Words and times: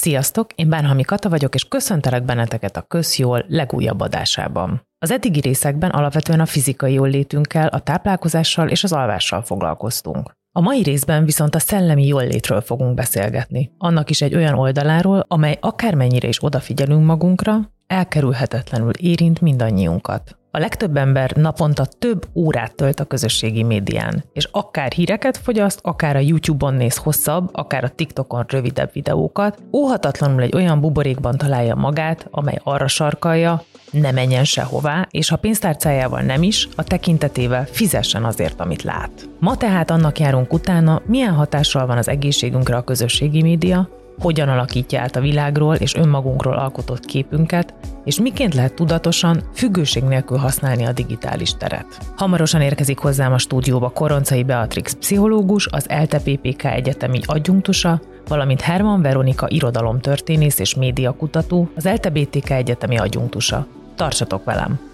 Sziasztok, 0.00 0.52
én 0.54 0.68
Bánhami 0.68 1.02
Kata 1.02 1.28
vagyok, 1.28 1.54
és 1.54 1.64
köszöntelek 1.64 2.24
benneteket 2.24 2.76
a 2.76 2.82
Közjól 2.82 3.44
legújabb 3.48 4.00
adásában. 4.00 4.86
Az 4.98 5.10
eddigi 5.10 5.40
részekben 5.40 5.90
alapvetően 5.90 6.40
a 6.40 6.46
fizikai 6.46 6.92
jóllétünkkel, 6.92 7.66
a 7.68 7.80
táplálkozással 7.80 8.68
és 8.68 8.84
az 8.84 8.92
alvással 8.92 9.42
foglalkoztunk. 9.42 10.32
A 10.52 10.60
mai 10.60 10.82
részben 10.82 11.24
viszont 11.24 11.54
a 11.54 11.58
szellemi 11.58 12.06
jóllétről 12.06 12.60
fogunk 12.60 12.94
beszélgetni. 12.94 13.70
Annak 13.78 14.10
is 14.10 14.20
egy 14.20 14.34
olyan 14.34 14.54
oldaláról, 14.54 15.24
amely 15.28 15.58
akármennyire 15.60 16.28
is 16.28 16.44
odafigyelünk 16.44 17.04
magunkra, 17.04 17.72
elkerülhetetlenül 17.86 18.92
érint 18.98 19.40
mindannyiunkat. 19.40 20.39
A 20.52 20.58
legtöbb 20.58 20.96
ember 20.96 21.30
naponta 21.36 21.84
több 21.98 22.26
órát 22.34 22.74
tölt 22.74 23.00
a 23.00 23.04
közösségi 23.04 23.62
médián, 23.62 24.24
és 24.32 24.48
akár 24.50 24.92
híreket 24.92 25.36
fogyaszt, 25.36 25.78
akár 25.82 26.16
a 26.16 26.18
YouTube-on 26.18 26.74
néz 26.74 26.96
hosszabb, 26.96 27.48
akár 27.52 27.84
a 27.84 27.88
TikTokon 27.88 28.44
rövidebb 28.48 28.90
videókat, 28.92 29.58
óhatatlanul 29.72 30.42
egy 30.42 30.54
olyan 30.54 30.80
buborékban 30.80 31.36
találja 31.36 31.74
magát, 31.74 32.26
amely 32.30 32.58
arra 32.62 32.88
sarkalja, 32.88 33.62
ne 33.90 34.10
menjen 34.10 34.44
sehová, 34.44 35.06
és 35.10 35.28
ha 35.28 35.36
pénztárcájával 35.36 36.20
nem 36.20 36.42
is, 36.42 36.68
a 36.76 36.84
tekintetével 36.84 37.64
fizessen 37.64 38.24
azért, 38.24 38.60
amit 38.60 38.82
lát. 38.82 39.28
Ma 39.38 39.56
tehát 39.56 39.90
annak 39.90 40.18
járunk 40.18 40.52
utána, 40.52 41.02
milyen 41.06 41.34
hatással 41.34 41.86
van 41.86 41.98
az 41.98 42.08
egészségünkre 42.08 42.76
a 42.76 42.84
közösségi 42.84 43.42
média, 43.42 43.88
hogyan 44.20 44.48
alakítja 44.48 45.00
át 45.00 45.16
a 45.16 45.20
világról 45.20 45.74
és 45.74 45.94
önmagunkról 45.94 46.54
alkotott 46.54 47.04
képünket, 47.04 47.74
és 48.04 48.20
miként 48.20 48.54
lehet 48.54 48.74
tudatosan, 48.74 49.42
függőség 49.54 50.02
nélkül 50.02 50.36
használni 50.36 50.84
a 50.84 50.92
digitális 50.92 51.54
teret. 51.54 51.86
Hamarosan 52.16 52.60
érkezik 52.60 52.98
hozzám 52.98 53.32
a 53.32 53.38
stúdióba 53.38 53.88
Koroncai 53.88 54.42
Beatrix 54.42 54.94
pszichológus, 54.94 55.66
az 55.66 55.88
ELTE 55.88 56.18
PPK 56.18 56.64
egyetemi 56.64 57.20
adjunktusa, 57.26 58.00
valamint 58.28 58.60
Herman 58.60 59.02
Veronika 59.02 59.46
irodalomtörténész 59.48 60.58
és 60.58 60.74
médiakutató, 60.74 61.70
az 61.76 61.86
ELTE 61.86 62.10
BTK 62.10 62.50
egyetemi 62.50 62.98
adjunktusa. 62.98 63.66
Tartsatok 63.94 64.44
velem! 64.44 64.89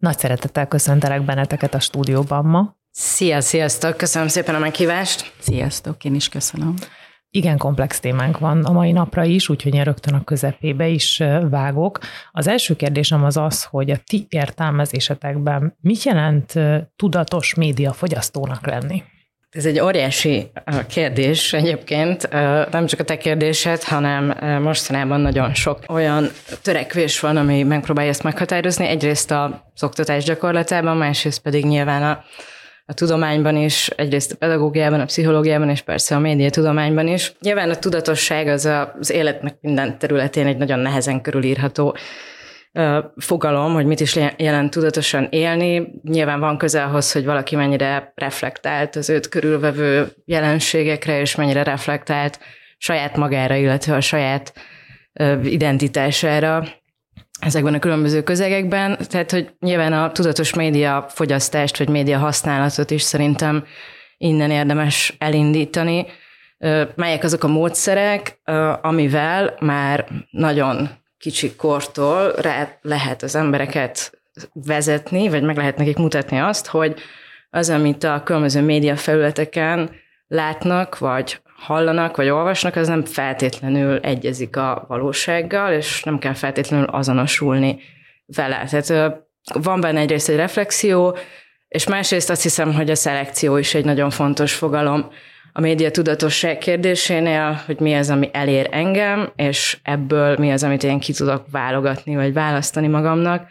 Nagy 0.00 0.18
szeretettel 0.18 0.66
köszöntelek 0.66 1.24
benneteket 1.24 1.74
a 1.74 1.80
stúdióban 1.80 2.44
ma. 2.44 2.76
Szia, 2.90 3.40
sziasztok! 3.40 3.96
Köszönöm 3.96 4.28
szépen 4.28 4.54
a 4.54 4.58
meghívást. 4.58 5.32
Sziasztok, 5.38 6.04
én 6.04 6.14
is 6.14 6.28
köszönöm. 6.28 6.74
Igen 7.30 7.58
komplex 7.58 8.00
témánk 8.00 8.38
van 8.38 8.64
a 8.64 8.72
mai 8.72 8.92
napra 8.92 9.24
is, 9.24 9.48
úgyhogy 9.48 9.74
én 9.74 9.84
rögtön 9.84 10.14
a 10.14 10.24
közepébe 10.24 10.88
is 10.88 11.22
vágok. 11.50 11.98
Az 12.32 12.46
első 12.46 12.76
kérdésem 12.76 13.24
az 13.24 13.36
az, 13.36 13.64
hogy 13.64 13.90
a 13.90 13.96
ti 14.06 14.26
értelmezésetekben 14.28 15.76
mit 15.80 16.02
jelent 16.02 16.52
tudatos 16.96 17.54
médiafogyasztónak 17.54 18.66
lenni? 18.66 19.02
Ez 19.50 19.66
egy 19.66 19.80
óriási 19.80 20.50
kérdés 20.88 21.52
egyébként, 21.52 22.30
nem 22.70 22.86
csak 22.86 23.00
a 23.00 23.04
te 23.04 23.16
kérdésed, 23.16 23.82
hanem 23.82 24.36
mostanában 24.62 25.20
nagyon 25.20 25.54
sok 25.54 25.78
olyan 25.88 26.30
törekvés 26.62 27.20
van, 27.20 27.36
ami 27.36 27.62
megpróbálja 27.62 28.10
ezt 28.10 28.22
meghatározni. 28.22 28.86
Egyrészt 28.86 29.30
az 29.30 29.82
oktatás 29.82 30.24
gyakorlatában, 30.24 30.96
másrészt 30.96 31.42
pedig 31.42 31.64
nyilván 31.64 32.02
a, 32.02 32.24
a 32.86 32.94
tudományban 32.94 33.56
is, 33.56 33.88
egyrészt 33.88 34.32
a 34.32 34.36
pedagógiában, 34.36 35.00
a 35.00 35.04
pszichológiában, 35.04 35.70
és 35.70 35.80
persze 35.80 36.14
a 36.14 36.18
média 36.18 36.50
tudományban 36.50 37.08
is. 37.08 37.32
Nyilván 37.40 37.70
a 37.70 37.76
tudatosság 37.76 38.46
az 38.46 38.68
az 39.00 39.10
életnek 39.10 39.54
minden 39.60 39.98
területén 39.98 40.46
egy 40.46 40.56
nagyon 40.56 40.78
nehezen 40.78 41.20
körülírható 41.20 41.96
fogalom, 43.16 43.72
hogy 43.72 43.86
mit 43.86 44.00
is 44.00 44.18
jelent 44.36 44.70
tudatosan 44.70 45.26
élni. 45.30 45.92
Nyilván 46.02 46.40
van 46.40 46.58
közel 46.58 46.88
ahhoz, 46.88 47.12
hogy 47.12 47.24
valaki 47.24 47.56
mennyire 47.56 48.12
reflektált 48.14 48.96
az 48.96 49.10
őt 49.10 49.28
körülvevő 49.28 50.08
jelenségekre, 50.24 51.20
és 51.20 51.34
mennyire 51.34 51.62
reflektált 51.62 52.38
saját 52.78 53.16
magára, 53.16 53.54
illetve 53.54 53.94
a 53.94 54.00
saját 54.00 54.52
identitására 55.42 56.64
ezekben 57.40 57.74
a 57.74 57.78
különböző 57.78 58.22
közegekben. 58.22 58.98
Tehát, 59.08 59.30
hogy 59.30 59.50
nyilván 59.60 59.92
a 59.92 60.12
tudatos 60.12 60.54
média 60.54 61.06
fogyasztást, 61.08 61.78
vagy 61.78 61.88
média 61.88 62.18
használatot 62.18 62.90
is 62.90 63.02
szerintem 63.02 63.64
innen 64.16 64.50
érdemes 64.50 65.14
elindítani. 65.18 66.06
Melyek 66.94 67.24
azok 67.24 67.44
a 67.44 67.48
módszerek, 67.48 68.40
amivel 68.82 69.56
már 69.60 70.06
nagyon 70.30 70.88
kicsi 71.20 71.54
kortól 71.56 72.32
rá 72.32 72.78
lehet 72.82 73.22
az 73.22 73.34
embereket 73.34 74.20
vezetni, 74.52 75.28
vagy 75.28 75.42
meg 75.42 75.56
lehet 75.56 75.76
nekik 75.76 75.96
mutatni 75.96 76.38
azt, 76.38 76.66
hogy 76.66 77.00
az, 77.50 77.70
amit 77.70 78.04
a 78.04 78.22
különböző 78.24 78.60
média 78.60 78.96
felületeken 78.96 79.90
látnak, 80.26 80.98
vagy 80.98 81.40
hallanak, 81.56 82.16
vagy 82.16 82.28
olvasnak, 82.28 82.76
az 82.76 82.88
nem 82.88 83.04
feltétlenül 83.04 83.98
egyezik 83.98 84.56
a 84.56 84.84
valósággal, 84.88 85.72
és 85.72 86.02
nem 86.02 86.18
kell 86.18 86.34
feltétlenül 86.34 86.86
azonosulni 86.86 87.80
vele. 88.26 88.64
Tehát 88.70 89.16
van 89.54 89.80
benne 89.80 90.00
egyrészt 90.00 90.28
egy 90.28 90.36
reflexió, 90.36 91.16
és 91.68 91.86
másrészt 91.86 92.30
azt 92.30 92.42
hiszem, 92.42 92.74
hogy 92.74 92.90
a 92.90 92.94
szelekció 92.94 93.56
is 93.56 93.74
egy 93.74 93.84
nagyon 93.84 94.10
fontos 94.10 94.54
fogalom 94.54 95.10
a 95.52 95.60
média 95.60 95.90
tudatosság 95.90 96.58
kérdésénél, 96.58 97.60
hogy 97.66 97.80
mi 97.80 97.94
az, 97.94 98.10
ami 98.10 98.30
elér 98.32 98.68
engem, 98.70 99.32
és 99.36 99.78
ebből 99.82 100.36
mi 100.38 100.52
az, 100.52 100.62
amit 100.62 100.82
én 100.82 100.98
ki 100.98 101.12
tudok 101.12 101.44
válogatni, 101.50 102.14
vagy 102.14 102.32
választani 102.32 102.86
magamnak. 102.86 103.48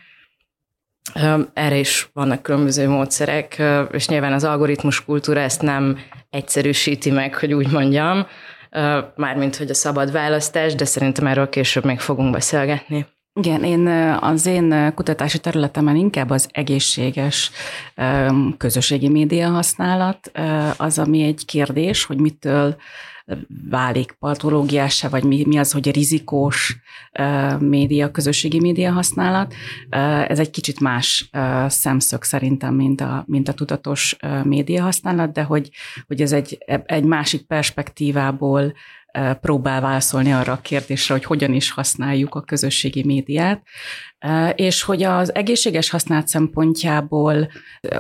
Erre 1.54 1.78
is 1.78 2.10
vannak 2.14 2.42
különböző 2.42 2.88
módszerek, 2.88 3.62
és 3.92 4.08
nyilván 4.08 4.34
az 4.34 4.44
algoritmus 4.44 5.06
kultúra 5.06 5.40
ezt 5.40 5.62
nem 5.62 6.00
egyszerűsíti 6.30 7.12
meg, 7.12 7.36
hogy 7.36 7.54
úgy 7.54 7.72
mondjam, 7.72 8.28
mármint 9.16 9.56
hogy 9.56 9.70
a 9.70 9.74
szabad 9.74 10.12
választás, 10.12 10.76
de 10.76 10.86
szerintem 10.86 11.28
erről 11.28 11.50
később 11.50 11.86
még 11.86 12.00
fogunk 12.00 12.32
beszélgetni. 12.32 13.06
Igen, 13.34 13.64
én 13.64 13.88
az 14.20 14.46
én 14.46 14.94
kutatási 14.96 15.40
területemen 15.40 15.96
inkább 15.96 16.30
az 16.30 16.48
egészséges 16.52 17.52
közösségi 18.58 19.10
média 19.10 19.50
használat 19.50 20.32
az, 20.78 21.00
ami 21.00 21.24
egy 21.24 21.46
kérdés, 21.46 22.04
hogy 22.04 22.18
mitől 22.20 22.76
válik 23.70 24.12
patológiása, 24.12 25.10
vagy 25.10 25.24
mi, 25.24 25.44
mi 25.48 25.58
az, 25.58 25.72
hogy 25.72 25.92
rizikós 25.92 26.80
média, 27.60 28.12
közösségi 28.12 28.60
média 28.60 28.92
használat. 28.92 29.54
Ez 30.28 30.40
egy 30.40 30.50
kicsit 30.50 30.80
más 30.80 31.30
szemszög 31.68 32.24
szerintem, 32.24 32.74
mint 32.76 33.02
a, 33.02 33.24
mint 33.28 33.48
a 33.48 33.54
tudatos 33.54 34.16
média 34.44 34.84
használat, 34.84 35.32
de 35.32 35.44
hogy, 35.44 35.70
hogy 36.08 36.22
ez 36.22 36.32
egy, 36.32 36.58
egy 36.86 37.04
másik 37.04 37.42
perspektívából 37.42 38.74
próbál 39.42 39.82
válaszolni 39.82 40.34
arra 40.34 40.54
a 40.54 40.62
kérdésre, 40.62 41.14
hogy 41.14 41.24
hogyan 41.24 41.54
is 41.54 41.72
használjuk 41.72 42.36
a 42.36 42.42
közösségi 42.42 43.04
médiát, 43.04 43.62
és 44.56 44.82
hogy 44.82 45.04
az 45.04 45.36
egészséges 45.36 45.90
használat 45.90 46.28
szempontjából 46.28 47.52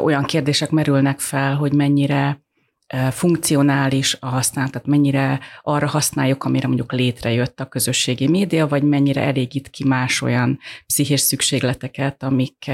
olyan 0.01 0.23
kérdések 0.23 0.69
merülnek 0.69 1.19
fel, 1.19 1.55
hogy 1.55 1.73
mennyire 1.73 2.41
funkcionális 3.11 4.17
a 4.19 4.27
használat, 4.27 4.71
tehát 4.71 4.87
mennyire 4.87 5.39
arra 5.61 5.87
használjuk, 5.87 6.43
amire 6.43 6.67
mondjuk 6.67 6.91
létrejött 6.91 7.59
a 7.59 7.65
közösségi 7.65 8.27
média, 8.27 8.67
vagy 8.67 8.83
mennyire 8.83 9.21
elégít 9.21 9.69
ki 9.69 9.83
más 9.83 10.21
olyan 10.21 10.59
pszichés 10.85 11.19
szükségleteket, 11.19 12.23
amik, 12.23 12.71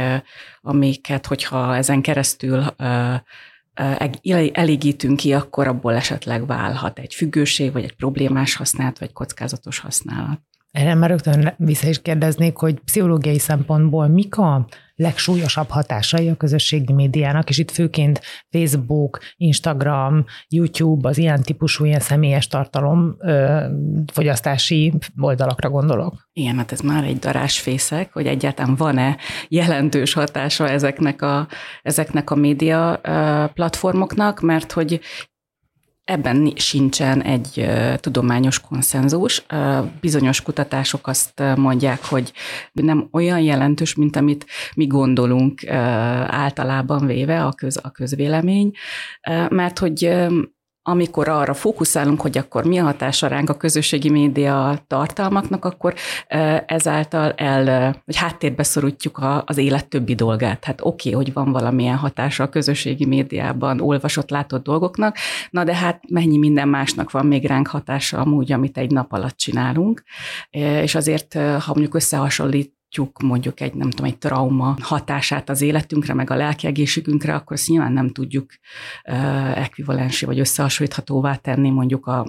amiket, 0.62 1.26
hogyha 1.26 1.76
ezen 1.76 2.02
keresztül 2.02 2.76
elégítünk 4.54 5.18
ki, 5.18 5.34
akkor 5.34 5.68
abból 5.68 5.94
esetleg 5.94 6.46
válhat 6.46 7.00
egy 7.00 7.14
függőség, 7.14 7.72
vagy 7.72 7.84
egy 7.84 7.96
problémás 7.96 8.56
használat, 8.56 9.00
vagy 9.00 9.14
kockázatos 9.14 9.80
használat. 9.80 10.40
Erre 10.72 10.94
már 10.94 11.10
rögtön 11.10 11.54
vissza 11.58 11.88
is 11.88 12.02
kérdeznék, 12.02 12.58
hogy 12.58 12.80
pszichológiai 12.80 13.40
szempontból 13.40 14.08
mik 14.08 14.38
a 14.38 14.68
legsúlyosabb 14.96 15.70
hatásai 15.70 16.30
a 16.30 16.36
közösségi 16.36 16.94
médiának, 16.94 17.50
és 17.50 17.58
itt 17.58 17.72
főként 17.72 18.22
Facebook, 18.50 19.20
Instagram, 19.36 20.26
YouTube, 20.48 21.10
az 21.10 21.18
ilyen 21.18 21.42
típusú, 21.42 21.86
ilyen 21.86 22.00
személyes 22.00 22.48
tartalom 22.48 23.16
ö, 23.20 23.60
fogyasztási 24.14 24.94
oldalakra 25.18 25.70
gondolok. 25.70 26.30
Igen, 26.34 26.58
hát 26.58 26.72
ez 26.72 26.80
már 26.80 27.04
egy 27.04 27.20
darásfészek, 27.20 28.14
hogy 28.14 28.28
egyáltalán 28.28 28.76
van-e 28.76 29.18
jelentős 29.48 30.14
hatása 30.14 30.70
ezeknek 30.70 31.22
a, 31.22 31.48
ezeknek 31.82 32.30
a 32.30 32.36
média 32.36 33.00
platformoknak, 33.54 34.42
mert 34.42 34.72
hogy 34.72 35.00
Ebben 36.06 36.54
sincsen 36.56 37.22
egy 37.22 37.66
tudományos 37.96 38.60
konszenzus. 38.60 39.46
Bizonyos 40.02 40.42
kutatások 40.42 41.08
azt 41.08 41.44
mondják, 41.56 42.06
hogy 42.06 42.32
nem 42.72 43.08
olyan 43.12 43.40
jelentős, 43.40 43.96
mint 43.96 44.16
amit 44.16 44.46
mi 44.76 44.88
gondolunk 44.88 45.68
általában 46.28 47.06
véve 47.06 47.44
a, 47.44 47.52
köz, 47.54 47.80
a 47.84 47.92
közvélemény, 47.92 48.72
mert 49.50 49.80
hogy 49.80 50.16
amikor 50.88 51.28
arra 51.28 51.54
fókuszálunk, 51.54 52.22
hogy 52.22 52.38
akkor 52.38 52.66
mi 52.66 52.78
a 52.78 52.84
hatása 52.84 53.28
ránk 53.28 53.50
a 53.50 53.54
közösségi 53.54 54.10
média 54.10 54.80
tartalmaknak, 54.88 55.66
akkor 55.66 55.94
ezáltal 56.66 57.32
el, 57.32 57.66
vagy 58.06 58.16
háttérbe 58.16 58.64
szorítjuk 58.64 59.20
az 59.46 59.58
élet 59.58 59.88
többi 59.88 60.16
dolgát. 60.16 60.64
Hát 60.64 60.82
oké, 60.82 61.10
okay, 61.10 61.24
hogy 61.24 61.34
van 61.34 61.52
valamilyen 61.52 61.96
hatása 61.98 62.44
a 62.44 62.50
közösségi 62.50 63.06
médiában 63.06 63.82
olvasott, 63.82 64.30
látott 64.30 64.64
dolgoknak, 64.64 65.18
na 65.50 65.64
de 65.64 65.76
hát 65.76 66.04
mennyi 66.10 66.38
minden 66.38 66.68
másnak 66.68 67.12
van 67.12 67.26
még 67.26 67.46
ránk 67.46 67.68
hatása 67.68 68.18
amúgy, 68.18 68.52
amit 68.52 68.78
egy 68.78 68.92
nap 68.92 69.14
alatt 69.14 69.38
csinálunk. 69.38 70.04
És 70.82 70.96
azért, 70.96 71.34
ha 71.34 71.72
mondjuk 71.74 71.96
összehasonlít 71.96 72.75
látjuk 72.96 73.22
mondjuk 73.22 73.60
egy, 73.60 73.74
nem 73.74 73.90
tudom, 73.90 74.06
egy 74.06 74.18
trauma 74.18 74.76
hatását 74.82 75.50
az 75.50 75.62
életünkre, 75.62 76.14
meg 76.14 76.30
a 76.30 76.36
lelki 76.36 76.68
egészségünkre, 76.68 77.34
akkor 77.34 77.56
ezt 77.56 77.68
nyilván 77.68 77.92
nem 77.92 78.10
tudjuk 78.10 78.52
uh, 79.08 79.60
ekvivalensi 79.60 80.26
vagy 80.26 80.40
összehasonlíthatóvá 80.40 81.36
tenni 81.36 81.70
mondjuk 81.70 82.08
a, 82.08 82.20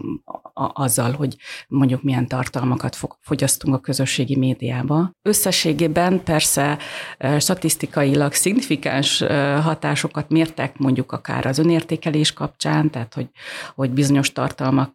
a, 0.54 0.82
azzal, 0.82 1.12
hogy 1.12 1.36
mondjuk 1.68 2.02
milyen 2.02 2.26
tartalmakat 2.26 2.98
fogyasztunk 3.20 3.74
a 3.74 3.78
közösségi 3.78 4.36
médiába. 4.36 5.10
Összességében 5.22 6.22
persze 6.24 6.78
uh, 7.20 7.38
statisztikailag 7.38 8.32
szignifikáns 8.32 9.20
uh, 9.20 9.28
hatásokat 9.60 10.28
mértek 10.28 10.78
mondjuk 10.78 11.12
akár 11.12 11.46
az 11.46 11.58
önértékelés 11.58 12.32
kapcsán, 12.32 12.90
tehát 12.90 13.14
hogy, 13.14 13.28
hogy 13.74 13.90
bizonyos 13.90 14.32
tartalmak 14.32 14.94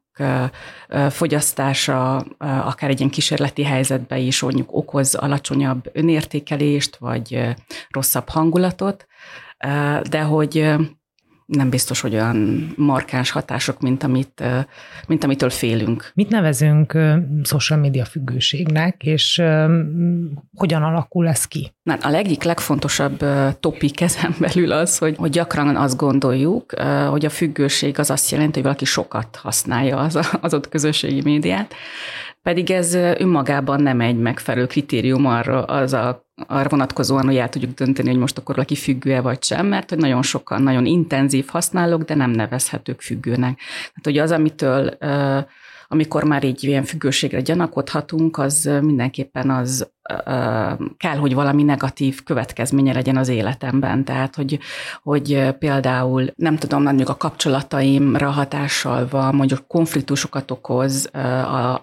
fogyasztása 1.09 2.15
akár 2.37 2.89
egy 2.89 2.99
ilyen 2.99 3.11
kísérleti 3.11 3.63
helyzetben 3.63 4.19
is 4.19 4.41
mondjuk 4.41 4.75
okoz 4.75 5.15
alacsonyabb 5.15 5.89
önértékelést, 5.93 6.95
vagy 6.95 7.55
rosszabb 7.89 8.29
hangulatot, 8.29 9.07
de 10.09 10.21
hogy 10.21 10.75
nem 11.55 11.69
biztos, 11.69 12.01
hogy 12.01 12.13
olyan 12.13 12.69
markáns 12.77 13.31
hatások, 13.31 13.79
mint, 13.79 14.03
amit, 14.03 14.43
mint 15.07 15.23
amitől 15.23 15.49
félünk. 15.49 16.11
Mit 16.13 16.29
nevezünk 16.29 16.97
social 17.43 17.79
media 17.79 18.05
függőségnek, 18.05 19.03
és 19.03 19.41
hogyan 20.55 20.83
alakul 20.83 21.27
ez 21.27 21.45
ki? 21.45 21.73
Na, 21.83 21.93
a 21.93 22.13
egyik 22.13 22.43
legfontosabb 22.43 23.25
topik 23.59 24.01
ezen 24.01 24.35
belül 24.39 24.71
az, 24.71 24.97
hogy, 24.97 25.15
hogy 25.17 25.29
gyakran 25.29 25.75
azt 25.75 25.97
gondoljuk, 25.97 26.73
hogy 27.09 27.25
a 27.25 27.29
függőség 27.29 27.99
az 27.99 28.09
azt 28.09 28.31
jelenti, 28.31 28.53
hogy 28.53 28.63
valaki 28.63 28.85
sokat 28.85 29.35
használja 29.35 29.97
az, 29.97 30.19
az 30.41 30.53
ott 30.53 30.69
közösségi 30.69 31.21
médiát, 31.21 31.73
pedig 32.41 32.71
ez 32.71 32.93
önmagában 32.93 33.81
nem 33.81 34.01
egy 34.01 34.17
megfelelő 34.17 34.65
kritérium 34.65 35.25
arra, 35.25 35.63
az 35.63 35.93
a 35.93 36.29
arra 36.47 36.69
vonatkozóan, 36.69 37.25
hogy 37.25 37.37
el 37.37 37.49
tudjuk 37.49 37.73
dönteni, 37.73 38.09
hogy 38.09 38.17
most 38.17 38.37
akkor 38.37 38.55
valaki 38.55 38.75
függő-e 38.75 39.21
vagy 39.21 39.43
sem, 39.43 39.65
mert 39.65 39.89
hogy 39.89 39.99
nagyon 39.99 40.21
sokan 40.21 40.61
nagyon 40.61 40.85
intenzív 40.85 41.47
használók, 41.47 42.03
de 42.03 42.15
nem 42.15 42.31
nevezhetők 42.31 43.01
függőnek. 43.01 43.57
Tehát 43.57 44.01
hogy 44.03 44.17
az, 44.17 44.31
amitől 44.31 44.97
amikor 45.87 46.23
már 46.23 46.43
így 46.43 46.63
ilyen 46.63 46.83
függőségre 46.83 47.41
gyanakodhatunk, 47.41 48.37
az 48.37 48.69
mindenképpen 48.81 49.49
az 49.49 49.91
kell, 50.97 51.17
hogy 51.17 51.33
valami 51.33 51.63
negatív 51.63 52.23
következménye 52.23 52.93
legyen 52.93 53.17
az 53.17 53.27
életemben. 53.27 54.03
Tehát, 54.03 54.35
hogy, 54.35 54.59
hogy 55.03 55.53
például 55.59 56.33
nem 56.35 56.55
tudom, 56.55 56.83
mondjuk 56.83 57.09
a 57.09 57.17
kapcsolataimra 57.17 58.29
hatással 58.29 59.07
van, 59.09 59.35
mondjuk 59.35 59.67
konfliktusokat 59.67 60.51
okoz 60.51 61.09
a, 61.13 61.17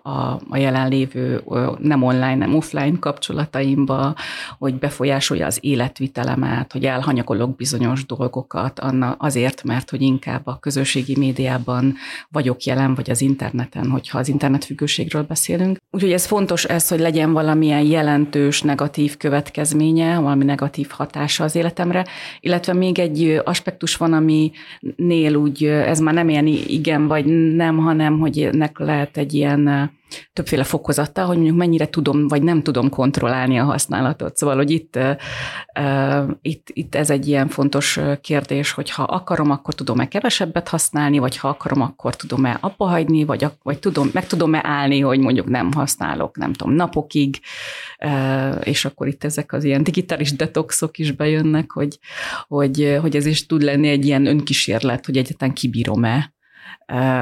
a, 0.02 0.40
a 0.48 0.56
jelenlévő 0.56 1.42
nem 1.78 2.02
online, 2.02 2.34
nem 2.34 2.54
offline 2.54 2.98
kapcsolataimba, 2.98 4.14
hogy 4.58 4.74
befolyásolja 4.74 5.46
az 5.46 5.58
életvitelemet, 5.60 6.72
hogy 6.72 6.84
elhanyagolok 6.84 7.56
bizonyos 7.56 8.06
dolgokat 8.06 8.80
anna, 8.80 9.14
azért, 9.18 9.62
mert 9.62 9.90
hogy 9.90 10.02
inkább 10.02 10.46
a 10.46 10.58
közösségi 10.60 11.16
médiában 11.18 11.94
vagyok 12.28 12.62
jelen, 12.62 12.94
vagy 12.94 13.10
az 13.10 13.20
interneten, 13.20 13.90
hogyha 13.90 14.18
az 14.18 14.28
internetfüggőségről 14.28 15.22
beszélünk. 15.22 15.76
Úgyhogy 15.90 16.12
ez 16.12 16.26
fontos 16.26 16.64
ez, 16.64 16.88
hogy 16.88 17.00
legyen 17.00 17.32
valamilyen 17.32 17.82
jelen 17.82 18.07
jelentős 18.08 18.62
negatív 18.62 19.16
következménye, 19.16 20.18
valami 20.18 20.44
negatív 20.44 20.88
hatása 20.90 21.44
az 21.44 21.54
életemre, 21.54 22.06
illetve 22.40 22.72
még 22.72 22.98
egy 22.98 23.40
aspektus 23.44 23.96
van, 23.96 24.12
aminél 24.12 25.34
úgy, 25.34 25.64
ez 25.64 25.98
már 25.98 26.14
nem 26.14 26.28
ilyen 26.28 26.46
igen 26.46 27.06
vagy 27.06 27.24
nem, 27.54 27.78
hanem 27.78 28.18
hogy 28.18 28.38
ennek 28.38 28.78
lehet 28.78 29.16
egy 29.16 29.34
ilyen 29.34 29.90
többféle 30.32 30.64
fokozata, 30.64 31.24
hogy 31.24 31.36
mondjuk 31.36 31.56
mennyire 31.56 31.88
tudom, 31.88 32.28
vagy 32.28 32.42
nem 32.42 32.62
tudom 32.62 32.88
kontrollálni 32.88 33.58
a 33.58 33.64
használatot. 33.64 34.36
Szóval, 34.36 34.56
hogy 34.56 34.70
itt, 34.70 34.98
itt, 36.42 36.68
itt 36.72 36.94
ez 36.94 37.10
egy 37.10 37.28
ilyen 37.28 37.48
fontos 37.48 38.00
kérdés, 38.20 38.70
hogy 38.70 38.90
ha 38.90 39.02
akarom, 39.02 39.50
akkor 39.50 39.74
tudom-e 39.74 40.08
kevesebbet 40.08 40.68
használni, 40.68 41.18
vagy 41.18 41.36
ha 41.36 41.48
akarom, 41.48 41.80
akkor 41.80 42.16
tudom-e 42.16 42.58
abba 42.60 42.86
hagyni, 42.86 43.24
vagy, 43.24 43.46
vagy 43.62 43.78
tudom, 43.78 44.10
meg 44.12 44.26
tudom-e 44.26 44.60
állni, 44.64 45.00
hogy 45.00 45.18
mondjuk 45.18 45.48
nem 45.48 45.72
használok, 45.72 46.36
nem 46.36 46.52
tudom, 46.52 46.74
napokig, 46.74 47.40
és 48.62 48.84
akkor 48.84 49.06
itt 49.06 49.24
ezek 49.24 49.52
az 49.52 49.64
ilyen 49.64 49.82
digitális 49.82 50.36
detoxok 50.36 50.98
is 50.98 51.12
bejönnek, 51.12 51.70
hogy, 51.70 51.98
hogy, 52.46 52.98
hogy 53.00 53.16
ez 53.16 53.26
is 53.26 53.46
tud 53.46 53.62
lenni 53.62 53.88
egy 53.88 54.04
ilyen 54.04 54.26
önkísérlet, 54.26 55.06
hogy 55.06 55.16
egyáltalán 55.16 55.54
kibírom-e, 55.54 56.32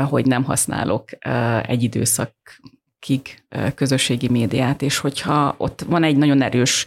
hogy 0.08 0.26
nem 0.26 0.44
használok 0.44 1.08
egy 1.62 1.82
időszak 1.82 2.34
kik 3.06 3.44
közösségi 3.75 4.29
médiát, 4.29 4.82
és 4.82 4.99
hogyha 4.99 5.55
ott 5.56 5.81
van 5.88 6.03
egy 6.03 6.17
nagyon 6.17 6.43
erős 6.43 6.87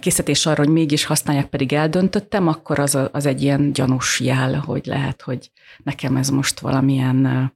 készítés 0.00 0.46
arra, 0.46 0.62
hogy 0.64 0.72
mégis 0.72 1.04
használják, 1.04 1.46
pedig 1.46 1.72
eldöntöttem, 1.72 2.48
akkor 2.48 2.78
az, 2.78 2.98
az 3.12 3.26
egy 3.26 3.42
ilyen 3.42 3.72
gyanús 3.72 4.20
jel, 4.20 4.62
hogy 4.66 4.86
lehet, 4.86 5.22
hogy 5.22 5.50
nekem 5.82 6.16
ez 6.16 6.28
most 6.28 6.60
valamilyen 6.60 7.52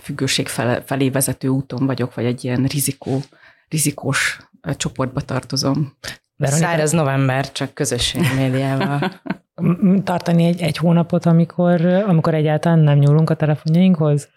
függőség 0.00 0.48
felé 0.84 1.10
vezető 1.10 1.48
úton 1.48 1.86
vagyok, 1.86 2.14
vagy 2.14 2.24
egy 2.24 2.44
ilyen 2.44 2.64
rizikó, 2.64 3.20
rizikós 3.68 4.38
csoportba 4.76 5.20
tartozom. 5.20 5.96
Veronika? 6.36 6.66
Száraz 6.66 6.90
november, 6.90 7.52
csak 7.52 7.74
közösségi 7.74 8.34
médiával. 8.36 9.20
Tartani 10.04 10.44
egy, 10.44 10.60
egy 10.60 10.76
hónapot, 10.76 11.26
amikor, 11.26 11.84
amikor 11.84 12.34
egyáltalán 12.34 12.78
nem 12.78 12.98
nyúlunk 12.98 13.30
a 13.30 13.34
telefonjainkhoz? 13.34 14.28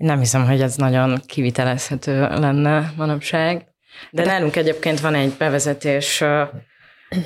Nem 0.00 0.18
hiszem, 0.18 0.46
hogy 0.46 0.60
ez 0.60 0.76
nagyon 0.76 1.20
kivitelezhető 1.26 2.20
lenne 2.20 2.92
manapság. 2.96 3.66
De, 4.10 4.22
De 4.22 4.30
nálunk 4.30 4.56
egyébként 4.56 5.00
van 5.00 5.14
egy 5.14 5.32
bevezetés 5.38 6.24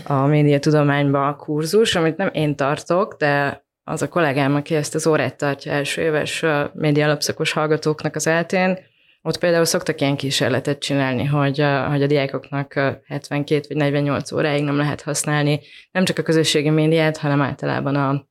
a 0.05 0.26
médiatudományba 0.26 1.37
kurzus, 1.37 1.94
amit 1.94 2.17
nem 2.17 2.31
én 2.32 2.56
tartok, 2.56 3.17
de 3.19 3.65
az 3.85 4.03
a 4.03 4.09
kollégám, 4.09 4.55
aki 4.55 4.75
ezt 4.75 4.94
az 4.94 5.06
órát 5.06 5.37
tartja 5.37 5.73
első 5.73 6.03
éves 6.03 6.44
média 6.73 7.05
alapszakos 7.05 7.53
hallgatóknak 7.53 8.15
az 8.15 8.26
eltén, 8.26 8.79
ott 9.23 9.38
például 9.38 9.65
szoktak 9.65 10.00
ilyen 10.00 10.17
kísérletet 10.17 10.79
csinálni, 10.79 11.25
hogy 11.25 11.65
hogy 11.88 12.03
a 12.03 12.06
diákoknak 12.06 12.73
72 13.06 13.65
vagy 13.69 13.76
48 13.76 14.33
óráig 14.33 14.64
nem 14.64 14.76
lehet 14.76 15.02
használni 15.02 15.61
nem 15.90 16.04
csak 16.04 16.19
a 16.19 16.23
közösségi 16.23 16.71
médiát, 16.71 17.16
hanem 17.16 17.43
általában 17.43 17.95
a, 17.97 18.26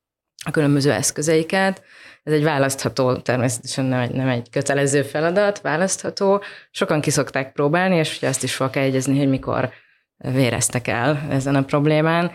a 0.45 0.51
különböző 0.51 0.91
eszközeiket, 0.91 1.83
ez 2.23 2.33
egy 2.33 2.43
választható, 2.43 3.15
természetesen 3.15 3.85
nem 3.85 3.99
egy, 3.99 4.11
nem 4.11 4.27
egy 4.27 4.49
kötelező 4.49 5.01
feladat, 5.01 5.61
választható. 5.61 6.41
Sokan 6.71 7.01
kiszokták 7.01 7.51
próbálni, 7.51 7.95
és 7.95 8.17
ugye 8.17 8.27
azt 8.27 8.43
is 8.43 8.55
fel 8.55 8.69
egyezni, 8.73 9.17
hogy 9.17 9.29
mikor 9.29 9.69
véreztek 10.17 10.87
el 10.87 11.27
ezen 11.29 11.55
a 11.55 11.63
problémán. 11.63 12.31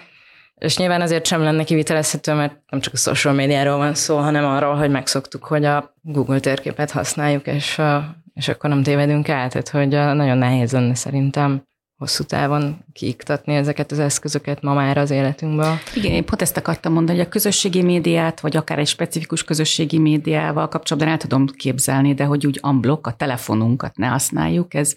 És 0.54 0.76
nyilván 0.76 1.00
azért 1.00 1.26
sem 1.26 1.42
lenne 1.42 1.64
kivitelezhető, 1.64 2.32
mert 2.32 2.58
nem 2.68 2.80
csak 2.80 2.92
a 2.92 2.96
social 2.96 3.34
médiáról 3.34 3.76
van 3.76 3.94
szó, 3.94 4.16
hanem 4.16 4.44
arról, 4.44 4.74
hogy 4.74 4.90
megszoktuk, 4.90 5.44
hogy 5.44 5.64
a 5.64 5.94
Google 6.02 6.40
térképet 6.40 6.90
használjuk, 6.90 7.46
és, 7.46 7.80
és 8.34 8.48
akkor 8.48 8.70
nem 8.70 8.82
tévedünk 8.82 9.28
el. 9.28 9.48
Tehát, 9.48 9.68
hogy 9.68 9.88
nagyon 9.88 10.38
nehéz 10.38 10.72
lenne 10.72 10.94
szerintem 10.94 11.62
hosszú 11.98 12.24
távon 12.24 12.84
kiiktatni 12.92 13.54
ezeket 13.54 13.92
az 13.92 13.98
eszközöket 13.98 14.62
ma 14.62 14.74
már 14.74 14.98
az 14.98 15.10
életünkbe. 15.10 15.78
Igen, 15.94 16.12
én 16.12 16.24
pont 16.24 16.42
ezt 16.42 16.56
akartam 16.56 16.92
mondani, 16.92 17.18
hogy 17.18 17.26
a 17.26 17.30
közösségi 17.30 17.82
médiát, 17.82 18.40
vagy 18.40 18.56
akár 18.56 18.78
egy 18.78 18.86
specifikus 18.86 19.44
közösségi 19.44 19.98
médiával 19.98 20.68
kapcsolatban 20.68 21.12
el 21.12 21.18
tudom 21.18 21.46
képzelni, 21.46 22.14
de 22.14 22.24
hogy 22.24 22.46
úgy 22.46 22.60
unblock 22.62 23.06
a 23.06 23.12
telefonunkat 23.12 23.96
ne 23.96 24.06
használjuk, 24.06 24.74
ez, 24.74 24.94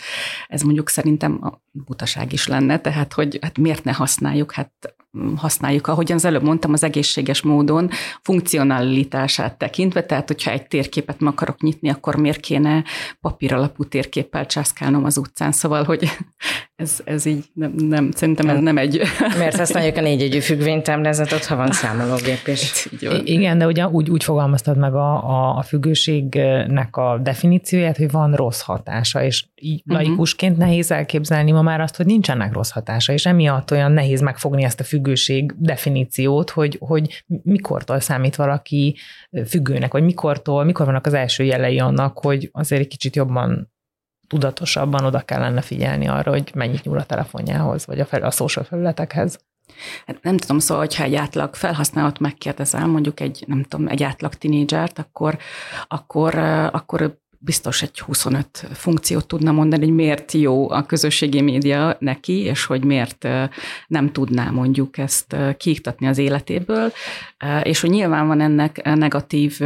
ez 0.47 0.61
mondjuk 0.61 0.89
szerintem 0.89 1.59
butaság 1.71 2.33
is 2.33 2.47
lenne, 2.47 2.79
tehát 2.79 3.13
hogy 3.13 3.39
hát 3.41 3.57
miért 3.57 3.83
ne 3.83 3.91
használjuk, 3.91 4.51
hát 4.51 4.95
használjuk, 5.35 5.87
ahogyan 5.87 6.17
az 6.17 6.25
előbb 6.25 6.43
mondtam, 6.43 6.73
az 6.73 6.83
egészséges 6.83 7.41
módon 7.41 7.89
funkcionalitását 8.21 9.57
tekintve, 9.57 10.05
tehát 10.05 10.27
hogyha 10.27 10.51
egy 10.51 10.67
térképet 10.67 11.19
meg 11.19 11.31
akarok 11.31 11.61
nyitni, 11.61 11.89
akkor 11.89 12.15
miért 12.15 12.39
kéne 12.39 12.83
papír 13.21 13.53
alapú 13.53 13.83
térképpel 13.83 14.45
császkálnom 14.45 15.03
az 15.03 15.17
utcán, 15.17 15.51
szóval, 15.51 15.83
hogy 15.83 16.09
ez, 16.75 16.99
ez 17.03 17.25
így 17.25 17.45
nem, 17.53 17.73
nem 17.77 18.11
szerintem 18.11 18.49
ez 18.49 18.59
nem 18.59 18.77
egy... 18.77 19.01
Miért 19.37 19.57
használjuk 19.57 19.97
a 19.97 20.01
négyegyű 20.01 20.39
függvénytáblázatot, 20.39 21.45
ha 21.45 21.55
van 21.55 21.71
számológép 21.71 22.47
is? 22.47 22.89
Igen, 23.23 23.57
de 23.57 23.65
ugye 23.65 23.87
úgy, 23.87 24.09
úgy 24.09 24.23
fogalmaztad 24.23 24.77
meg 24.77 24.93
a, 24.93 25.29
a, 25.29 25.57
a 25.57 25.61
függőségnek 25.61 26.95
a 26.95 27.19
definícióját, 27.23 27.97
hogy 27.97 28.11
van 28.11 28.33
rossz 28.33 28.61
hatása, 28.61 29.23
és 29.23 29.45
így 29.55 29.83
uh-huh. 29.85 30.07
laikusként 30.07 30.57
nehéz 30.57 30.91
elképzelni 30.91 31.51
ma 31.61 31.69
már 31.69 31.81
azt, 31.81 31.95
hogy 31.95 32.05
nincsenek 32.05 32.53
rossz 32.53 32.71
hatása, 32.71 33.13
és 33.13 33.25
emiatt 33.25 33.71
olyan 33.71 33.91
nehéz 33.91 34.21
megfogni 34.21 34.63
ezt 34.63 34.79
a 34.79 34.83
függőség 34.83 35.53
definíciót, 35.57 36.49
hogy, 36.49 36.77
hogy 36.79 37.23
mikortól 37.43 37.99
számít 37.99 38.35
valaki 38.35 38.97
függőnek, 39.47 39.91
vagy 39.91 40.03
mikortól, 40.03 40.63
mikor 40.63 40.85
vannak 40.85 41.05
az 41.05 41.13
első 41.13 41.43
jelei 41.43 41.79
annak, 41.79 42.19
hogy 42.19 42.49
azért 42.51 42.81
egy 42.81 42.87
kicsit 42.87 43.15
jobban 43.15 43.71
tudatosabban 44.27 45.05
oda 45.05 45.19
kellene 45.19 45.61
figyelni 45.61 46.07
arra, 46.07 46.31
hogy 46.31 46.51
mennyit 46.55 46.83
nyúl 46.83 46.97
a 46.97 47.05
telefonjához, 47.05 47.85
vagy 47.85 47.99
a, 47.99 48.05
fel, 48.05 48.21
a 48.21 48.31
social 48.31 48.65
felületekhez. 48.65 49.39
Hát 50.05 50.23
nem 50.23 50.37
tudom, 50.37 50.59
szóval, 50.59 50.83
hogyha 50.83 51.03
egy 51.03 51.15
átlag 51.15 51.55
felhasználót 51.55 52.19
megkérdezel, 52.19 52.87
mondjuk 52.87 53.19
egy, 53.19 53.43
nem 53.47 53.63
tudom, 53.63 53.87
egy 53.87 54.03
átlag 54.03 54.33
tinédzsert, 54.33 54.99
akkor, 54.99 55.37
akkor, 55.87 56.35
akkor 56.71 57.19
biztos 57.43 57.81
egy 57.81 57.99
25 57.99 58.67
funkciót 58.73 59.27
tudna 59.27 59.51
mondani, 59.51 59.83
hogy 59.83 59.93
miért 59.93 60.31
jó 60.31 60.69
a 60.69 60.85
közösségi 60.85 61.41
média 61.41 61.95
neki, 61.99 62.39
és 62.39 62.65
hogy 62.65 62.83
miért 62.83 63.27
nem 63.87 64.11
tudná 64.11 64.49
mondjuk 64.49 64.97
ezt 64.97 65.35
kiiktatni 65.57 66.07
az 66.07 66.17
életéből, 66.17 66.91
és 67.63 67.81
hogy 67.81 67.89
nyilván 67.89 68.27
van 68.27 68.41
ennek 68.41 68.95
negatív 68.95 69.59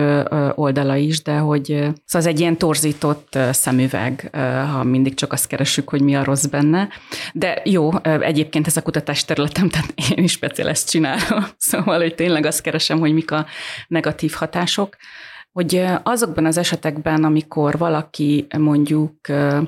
oldala 0.55 0.95
is, 0.95 1.21
de 1.21 1.37
hogy 1.37 1.65
szóval 1.65 1.95
az 2.11 2.25
egy 2.25 2.39
ilyen 2.39 2.57
torzított 2.57 3.37
szemüveg, 3.51 4.29
ha 4.71 4.83
mindig 4.83 5.13
csak 5.13 5.33
azt 5.33 5.47
keresünk, 5.47 5.89
hogy 5.89 6.01
mi 6.01 6.15
a 6.15 6.23
rossz 6.23 6.45
benne. 6.45 6.89
De 7.33 7.61
jó, 7.63 7.89
egyébként 8.03 8.67
ez 8.67 8.77
a 8.77 8.81
kutatás 8.81 9.25
területem, 9.25 9.69
tehát 9.69 9.93
én 10.15 10.23
is 10.23 10.31
speciál 10.31 10.69
ezt 10.69 10.89
csinálom, 10.89 11.45
szóval, 11.57 11.99
hogy 11.99 12.15
tényleg 12.15 12.45
azt 12.45 12.61
keresem, 12.61 12.99
hogy 12.99 13.13
mik 13.13 13.31
a 13.31 13.45
negatív 13.87 14.31
hatások 14.31 14.95
hogy 15.55 15.85
azokban 16.03 16.45
az 16.45 16.57
esetekben, 16.57 17.23
amikor 17.23 17.77
valaki 17.77 18.47
mondjuk 18.57 19.13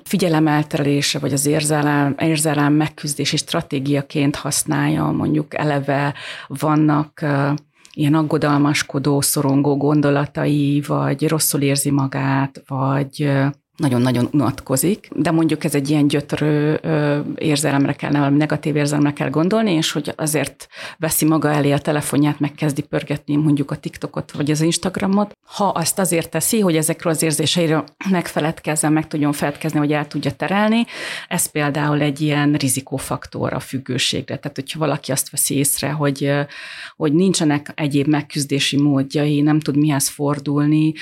figyelemelterése 0.03 1.19
vagy 1.19 1.33
az 1.33 1.45
érzelem, 1.45 2.15
érzelem 2.19 2.73
megküzdési 2.73 3.37
stratégiaként 3.37 4.35
használja, 4.35 5.03
mondjuk 5.03 5.57
eleve 5.57 6.13
vannak 6.47 7.25
ilyen 7.93 8.13
aggodalmaskodó, 8.13 9.21
szorongó 9.21 9.77
gondolatai, 9.77 10.83
vagy 10.87 11.27
rosszul 11.27 11.61
érzi 11.61 11.91
magát, 11.91 12.61
vagy 12.67 13.31
nagyon-nagyon 13.77 14.29
unatkozik, 14.31 15.09
de 15.15 15.31
mondjuk 15.31 15.63
ez 15.63 15.75
egy 15.75 15.89
ilyen 15.89 16.07
gyötrő 16.07 16.79
érzelemre 17.35 17.93
kell, 17.93 18.11
valami 18.11 18.37
negatív 18.37 18.75
érzelemre 18.75 19.13
kell 19.13 19.29
gondolni, 19.29 19.71
és 19.71 19.91
hogy 19.91 20.13
azért 20.15 20.67
veszi 20.97 21.25
maga 21.25 21.51
elé 21.51 21.71
a 21.71 21.77
telefonját, 21.77 22.39
megkezdi 22.39 22.81
pörgetni 22.81 23.35
mondjuk 23.35 23.71
a 23.71 23.75
TikTokot 23.75 24.31
vagy 24.31 24.51
az 24.51 24.61
Instagramot. 24.61 25.37
Ha 25.45 25.67
azt 25.67 25.99
azért 25.99 26.29
teszi, 26.29 26.59
hogy 26.59 26.75
ezekről 26.75 27.13
az 27.13 27.21
érzéseiről 27.21 27.83
megfeledkezzen, 28.09 28.93
meg 28.93 29.07
tudjon 29.07 29.31
feledkezni, 29.31 29.79
vagy 29.79 29.93
el 29.93 30.07
tudja 30.07 30.31
terelni, 30.31 30.85
ez 31.27 31.51
például 31.51 32.01
egy 32.01 32.21
ilyen 32.21 32.53
rizikófaktor 32.53 33.53
a 33.53 33.59
függőségre. 33.59 34.37
Tehát, 34.37 34.55
hogyha 34.55 34.79
valaki 34.79 35.11
azt 35.11 35.29
veszi 35.29 35.55
észre, 35.55 35.89
hogy, 35.89 36.31
hogy 36.95 37.13
nincsenek 37.13 37.71
egyéb 37.75 38.07
megküzdési 38.07 38.81
módjai, 38.81 39.41
nem 39.41 39.59
tud 39.59 39.77
mihez 39.77 40.07
fordulni, 40.07 40.93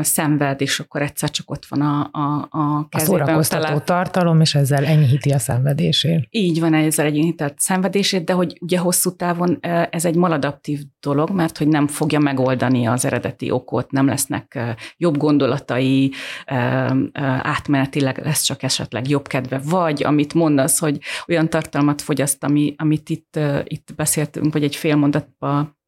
szenved, 0.00 0.60
és 0.60 0.80
akkor 0.80 1.02
egyszer 1.02 1.30
csak 1.30 1.50
ott 1.50 1.63
ott 1.64 1.78
van 1.78 1.88
a, 1.88 2.08
a, 2.12 2.48
a 2.50 2.88
kezében. 2.88 3.20
A 3.20 3.24
szórakoztató 3.24 3.62
talál... 3.62 3.84
tartalom, 3.84 4.40
és 4.40 4.54
ezzel 4.54 4.84
enyhíti 4.84 5.30
a 5.30 5.38
szenvedését. 5.38 6.26
Így 6.30 6.60
van, 6.60 6.74
ezzel 6.74 7.06
enyhíti 7.06 7.42
a 7.42 7.52
szenvedését, 7.56 8.24
de 8.24 8.32
hogy 8.32 8.58
ugye 8.60 8.78
hosszú 8.78 9.16
távon 9.16 9.58
ez 9.90 10.04
egy 10.04 10.16
maladaptív 10.16 10.80
dolog, 11.00 11.30
mert 11.30 11.58
hogy 11.58 11.68
nem 11.68 11.86
fogja 11.86 12.18
megoldani 12.18 12.86
az 12.86 13.04
eredeti 13.04 13.50
okot, 13.50 13.90
nem 13.90 14.06
lesznek 14.06 14.58
jobb 14.96 15.16
gondolatai, 15.16 16.12
átmenetileg 17.42 18.24
lesz 18.24 18.42
csak 18.42 18.62
esetleg 18.62 19.08
jobb 19.08 19.26
kedve, 19.26 19.60
vagy 19.64 20.04
amit 20.04 20.34
mondasz, 20.34 20.78
hogy 20.78 20.98
olyan 21.28 21.48
tartalmat 21.48 22.02
fogyaszt, 22.02 22.44
ami, 22.44 22.74
amit 22.78 23.08
itt, 23.08 23.38
itt 23.64 23.94
beszéltünk, 23.96 24.52
vagy 24.52 24.62
egy 24.62 24.76
fél 24.76 24.96
mondatban 24.96 25.82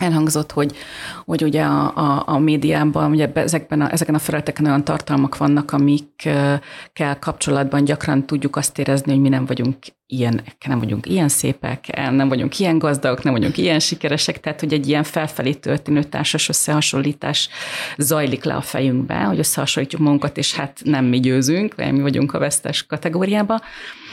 elhangzott, 0.00 0.52
hogy, 0.52 0.76
hogy 1.24 1.42
ugye 1.42 1.62
a, 1.62 1.96
a, 1.96 2.22
a 2.26 2.38
médiában, 2.38 3.10
ugye 3.10 3.32
ezekben 3.32 3.80
a, 3.80 3.92
ezeken 3.92 4.14
a 4.14 4.18
felületeken 4.18 4.66
olyan 4.66 4.84
tartalmak 4.84 5.36
vannak, 5.36 5.72
amikkel 5.72 7.18
kapcsolatban 7.18 7.84
gyakran 7.84 8.26
tudjuk 8.26 8.56
azt 8.56 8.78
érezni, 8.78 9.12
hogy 9.12 9.20
mi 9.20 9.28
nem 9.28 9.46
vagyunk 9.46 9.76
ilyen, 10.06 10.42
nem 10.66 10.78
vagyunk 10.78 11.06
ilyen 11.06 11.28
szépek, 11.28 11.96
nem 12.10 12.28
vagyunk 12.28 12.58
ilyen 12.58 12.78
gazdagok, 12.78 13.22
nem 13.22 13.32
vagyunk 13.32 13.58
ilyen 13.58 13.78
sikeresek, 13.78 14.40
tehát 14.40 14.60
hogy 14.60 14.72
egy 14.72 14.88
ilyen 14.88 15.02
felfelé 15.02 15.52
történő 15.52 16.02
társas 16.02 16.48
összehasonlítás 16.48 17.48
zajlik 17.96 18.44
le 18.44 18.54
a 18.54 18.60
fejünkbe, 18.60 19.14
hogy 19.14 19.38
összehasonlítjuk 19.38 20.00
magunkat, 20.00 20.36
és 20.36 20.54
hát 20.54 20.80
nem 20.84 21.04
mi 21.04 21.20
győzünk, 21.20 21.74
vagy 21.74 21.92
mi 21.92 22.00
vagyunk 22.00 22.34
a 22.34 22.38
vesztes 22.38 22.86
kategóriába, 22.86 23.60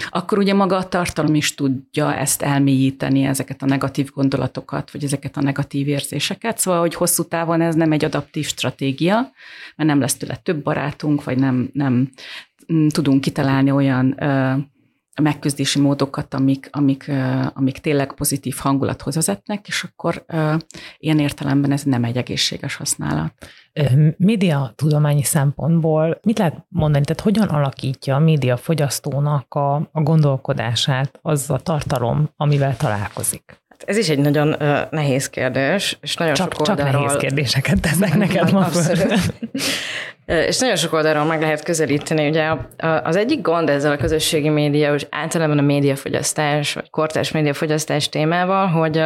akkor 0.10 0.38
ugye 0.38 0.54
maga 0.54 0.78
a 0.78 0.88
tartalom 0.88 1.36
is 1.36 1.56
tudja 1.56 2.16
ezt 2.16 2.42
elmélyíteni, 2.42 3.24
ezeket 3.24 3.62
a 3.62 3.66
negatív 3.66 4.10
gondolatokat, 4.14 4.92
vagy 4.92 5.04
ezeket 5.04 5.38
a 5.38 5.42
negatív 5.42 5.88
érzéseket, 5.88 6.58
szóval, 6.58 6.80
hogy 6.80 6.96
hosszú 6.96 7.24
távon 7.24 7.62
ez 7.62 7.76
nem 7.76 7.92
egy 7.92 8.06
adaptív 8.06 8.48
stratégia, 8.48 9.32
mert 9.76 9.90
nem 9.90 10.00
lesz 10.00 10.18
tőle 10.18 10.36
több 10.36 10.64
barátunk, 10.64 11.24
vagy 11.24 11.38
nem, 11.38 11.70
nem 11.74 12.10
tudunk 12.90 13.22
kitalálni 13.22 13.72
olyan 13.72 14.16
megküzdési 15.20 15.80
módokat, 15.80 16.34
amik, 16.34 16.70
amik, 16.72 17.12
amik 17.54 17.78
tényleg 17.78 18.14
pozitív 18.14 18.56
hangulathoz 18.56 19.16
vezetnek, 19.16 19.68
és 19.68 19.84
akkor 19.84 20.26
ilyen 20.98 21.20
értelemben 21.20 21.72
ez 21.72 21.84
nem 21.84 22.04
egy 22.04 22.18
egészséges 22.18 22.76
használat. 22.76 23.34
Média 24.18 24.74
tudományi 24.76 25.24
szempontból 25.24 26.20
mit 26.24 26.38
lehet 26.38 26.66
mondani, 26.70 27.06
tehát 27.06 27.22
hogyan 27.22 27.48
alakítja 27.48 28.16
a 28.16 28.20
média 28.20 28.58
fogyasztónak 28.58 29.54
a, 29.54 29.76
a 29.76 30.02
gondolkodását 30.02 31.20
az 31.22 31.50
a 31.50 31.58
tartalom, 31.58 32.30
amivel 32.38 32.78
találkozik? 32.78 33.62
Hát 33.80 33.90
ez 33.90 33.98
is 33.98 34.10
egy 34.10 34.20
nagyon 34.20 34.48
uh, 34.48 34.80
nehéz 34.90 35.30
kérdés, 35.30 35.98
és 36.02 36.16
nagyon 36.16 36.34
csak, 36.34 36.54
sok 36.54 36.68
oldalról... 36.70 36.92
Csak 36.92 37.02
nehéz 37.02 37.18
kérdéseket 37.22 37.82
tesznek 37.82 38.16
neked 38.16 38.52
ma 38.52 38.68
És 40.26 40.60
nagyon 40.60 40.76
sok 40.76 40.94
oldalról 40.94 41.24
meg 41.24 41.42
lehet 41.42 41.64
közelíteni. 41.64 42.28
Ugye 42.28 42.54
az 43.04 43.16
egyik 43.16 43.42
gond 43.42 43.70
ezzel 43.70 43.92
a 43.92 43.98
közösségi 43.98 44.50
média, 44.50 44.94
és 44.94 45.06
általában 45.10 45.58
a 45.58 45.62
médiafogyasztás, 45.62 46.74
vagy 46.74 46.90
kortárs 46.90 47.32
médiafogyasztás 47.32 48.10
témával, 48.10 48.68
hogy 48.68 49.04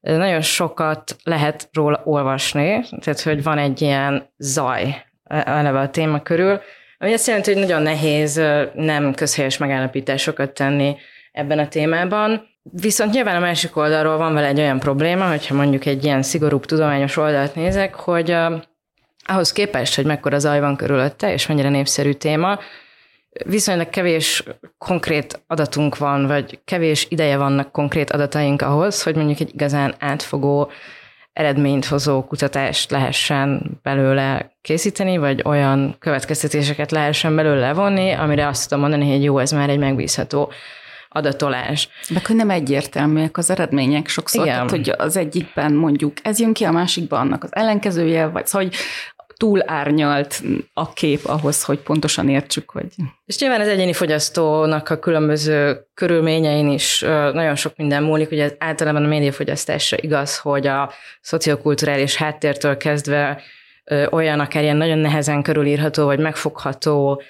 nagyon 0.00 0.40
sokat 0.40 1.16
lehet 1.24 1.68
róla 1.72 2.00
olvasni, 2.04 2.84
tehát 3.00 3.20
hogy 3.20 3.42
van 3.42 3.58
egy 3.58 3.82
ilyen 3.82 4.32
zaj 4.38 5.04
eleve 5.24 5.80
a 5.80 5.90
téma 5.90 6.22
körül, 6.22 6.60
ami 6.98 7.12
azt 7.12 7.26
jelenti, 7.26 7.52
hogy 7.52 7.62
nagyon 7.62 7.82
nehéz 7.82 8.42
nem 8.74 9.14
közhelyes 9.14 9.56
megállapításokat 9.56 10.50
tenni 10.50 10.96
ebben 11.32 11.58
a 11.58 11.68
témában. 11.68 12.50
Viszont 12.62 13.12
nyilván 13.12 13.36
a 13.36 13.40
másik 13.40 13.76
oldalról 13.76 14.16
van 14.16 14.34
vele 14.34 14.46
egy 14.46 14.58
olyan 14.58 14.78
probléma, 14.78 15.28
hogyha 15.28 15.54
mondjuk 15.54 15.86
egy 15.86 16.04
ilyen 16.04 16.22
szigorúbb 16.22 16.64
tudományos 16.64 17.16
oldalt 17.16 17.54
nézek, 17.54 17.94
hogy 17.94 18.36
ahhoz 19.24 19.52
képest, 19.52 19.94
hogy 19.94 20.04
mekkora 20.04 20.38
zaj 20.38 20.60
van 20.60 20.76
körülötte, 20.76 21.32
és 21.32 21.46
mennyire 21.46 21.68
népszerű 21.68 22.12
téma, 22.12 22.58
viszonylag 23.44 23.90
kevés 23.90 24.44
konkrét 24.78 25.42
adatunk 25.46 25.98
van, 25.98 26.26
vagy 26.26 26.60
kevés 26.64 27.06
ideje 27.10 27.36
vannak 27.36 27.72
konkrét 27.72 28.10
adataink 28.10 28.62
ahhoz, 28.62 29.02
hogy 29.02 29.16
mondjuk 29.16 29.40
egy 29.40 29.54
igazán 29.54 29.94
átfogó, 29.98 30.70
eredményt 31.32 31.84
hozó 31.84 32.24
kutatást 32.24 32.90
lehessen 32.90 33.78
belőle 33.82 34.52
készíteni, 34.62 35.16
vagy 35.16 35.42
olyan 35.44 35.96
következtetéseket 35.98 36.90
lehessen 36.90 37.36
belőle 37.36 37.60
levonni, 37.60 38.10
amire 38.10 38.46
azt 38.46 38.68
tudom 38.68 38.82
mondani, 38.82 39.10
hogy 39.10 39.22
jó, 39.22 39.38
ez 39.38 39.50
már 39.50 39.70
egy 39.70 39.78
megbízható 39.78 40.52
adatolás. 41.12 41.88
De 42.08 42.18
akkor 42.18 42.36
nem 42.36 42.50
egyértelműek 42.50 43.36
az 43.36 43.50
eredmények 43.50 44.08
sokszor, 44.08 44.44
Igen. 44.44 44.54
tehát, 44.54 44.70
hogy 44.70 44.94
az 44.96 45.16
egyikben 45.16 45.72
mondjuk 45.72 46.12
ez 46.22 46.38
jön 46.40 46.52
ki, 46.52 46.64
a 46.64 46.70
másikban 46.70 47.20
annak 47.20 47.44
az 47.44 47.54
ellenkezője, 47.54 48.26
vagy 48.26 48.46
szóval, 48.46 48.68
hogy 48.68 48.76
túl 49.42 49.62
árnyalt 49.66 50.42
a 50.72 50.92
kép 50.92 51.24
ahhoz, 51.24 51.64
hogy 51.64 51.78
pontosan 51.78 52.28
értsük, 52.28 52.70
hogy... 52.70 52.86
És 53.24 53.38
nyilván 53.38 53.60
az 53.60 53.68
egyéni 53.68 53.92
fogyasztónak 53.92 54.88
a 54.88 54.98
különböző 54.98 55.86
körülményein 55.94 56.70
is 56.70 57.00
nagyon 57.32 57.56
sok 57.56 57.76
minden 57.76 58.02
múlik, 58.02 58.30
ugye 58.30 58.50
általában 58.58 59.04
a 59.04 59.08
médiafogyasztásra 59.08 59.96
igaz, 60.00 60.38
hogy 60.38 60.66
a 60.66 60.92
szociokulturális 61.20 62.16
háttértől 62.16 62.76
kezdve 62.76 63.42
olyan 64.10 64.40
akár 64.40 64.62
ilyen 64.62 64.76
nagyon 64.76 64.98
nehezen 64.98 65.42
körülírható, 65.42 66.04
vagy 66.04 66.18
megfogható 66.18 67.22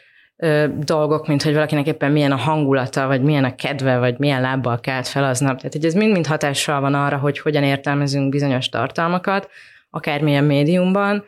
dolgok, 0.78 1.26
mint 1.26 1.42
hogy 1.42 1.52
valakinek 1.52 1.86
éppen 1.86 2.12
milyen 2.12 2.32
a 2.32 2.36
hangulata, 2.36 3.06
vagy 3.06 3.22
milyen 3.22 3.44
a 3.44 3.54
kedve, 3.54 3.98
vagy 3.98 4.18
milyen 4.18 4.40
lábbal 4.40 4.80
kelt 4.80 5.08
fel 5.08 5.24
aznap. 5.24 5.56
Tehát 5.56 5.72
hogy 5.72 5.84
ez 5.84 5.94
mind-mind 5.94 6.26
hatással 6.26 6.80
van 6.80 6.94
arra, 6.94 7.16
hogy 7.16 7.38
hogyan 7.38 7.62
értelmezünk 7.62 8.28
bizonyos 8.28 8.68
tartalmakat, 8.68 9.50
akármilyen 9.90 10.44
médiumban, 10.44 11.24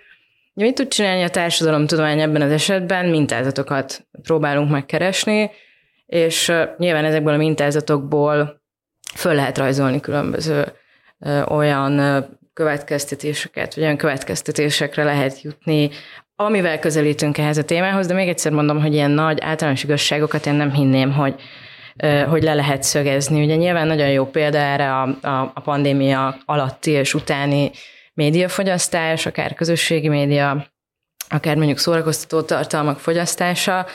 Mit 0.54 0.74
tud 0.74 0.88
csinálni 0.88 1.22
a 1.22 1.28
társadalomtudomány 1.28 2.20
ebben 2.20 2.42
az 2.42 2.50
esetben? 2.50 3.06
Mintázatokat 3.06 4.06
próbálunk 4.22 4.70
megkeresni, 4.70 5.50
és 6.06 6.52
nyilván 6.78 7.04
ezekből 7.04 7.34
a 7.34 7.36
mintázatokból 7.36 8.60
föl 9.14 9.34
lehet 9.34 9.58
rajzolni 9.58 10.00
különböző 10.00 10.64
olyan 11.48 12.24
következtetéseket, 12.54 13.74
vagy 13.74 13.84
olyan 13.84 13.96
következtetésekre 13.96 15.04
lehet 15.04 15.42
jutni, 15.42 15.90
amivel 16.36 16.78
közelítünk 16.78 17.38
ehhez 17.38 17.58
a 17.58 17.64
témához, 17.64 18.06
de 18.06 18.14
még 18.14 18.28
egyszer 18.28 18.52
mondom, 18.52 18.80
hogy 18.80 18.94
ilyen 18.94 19.10
nagy 19.10 19.40
általános 19.40 19.84
igazságokat 19.84 20.46
én 20.46 20.54
nem 20.54 20.72
hinném, 20.72 21.12
hogy, 21.12 21.34
hogy 22.28 22.42
le 22.42 22.54
lehet 22.54 22.82
szögezni. 22.82 23.44
Ugye 23.44 23.54
nyilván 23.54 23.86
nagyon 23.86 24.08
jó 24.08 24.26
példa 24.26 24.58
erre 24.58 24.94
a, 24.94 25.02
a, 25.22 25.52
a 25.54 25.60
pandémia 25.60 26.36
alatti 26.44 26.90
és 26.90 27.14
utáni 27.14 27.70
médiafogyasztás, 28.14 29.26
akár 29.26 29.54
közösségi 29.54 30.08
média, 30.08 30.66
akár 31.28 31.56
mondjuk 31.56 31.78
szórakoztató 31.78 32.42
tartalmak 32.42 32.98
fogyasztása, 32.98 33.86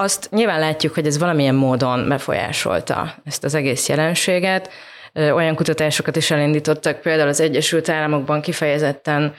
azt 0.00 0.30
nyilván 0.30 0.60
látjuk, 0.60 0.94
hogy 0.94 1.06
ez 1.06 1.18
valamilyen 1.18 1.54
módon 1.54 2.08
befolyásolta 2.08 3.14
ezt 3.24 3.44
az 3.44 3.54
egész 3.54 3.88
jelenséget. 3.88 4.70
Olyan 5.14 5.54
kutatásokat 5.54 6.16
is 6.16 6.30
elindítottak, 6.30 7.00
például 7.00 7.28
az 7.28 7.40
Egyesült 7.40 7.88
Államokban 7.88 8.40
kifejezetten 8.40 9.34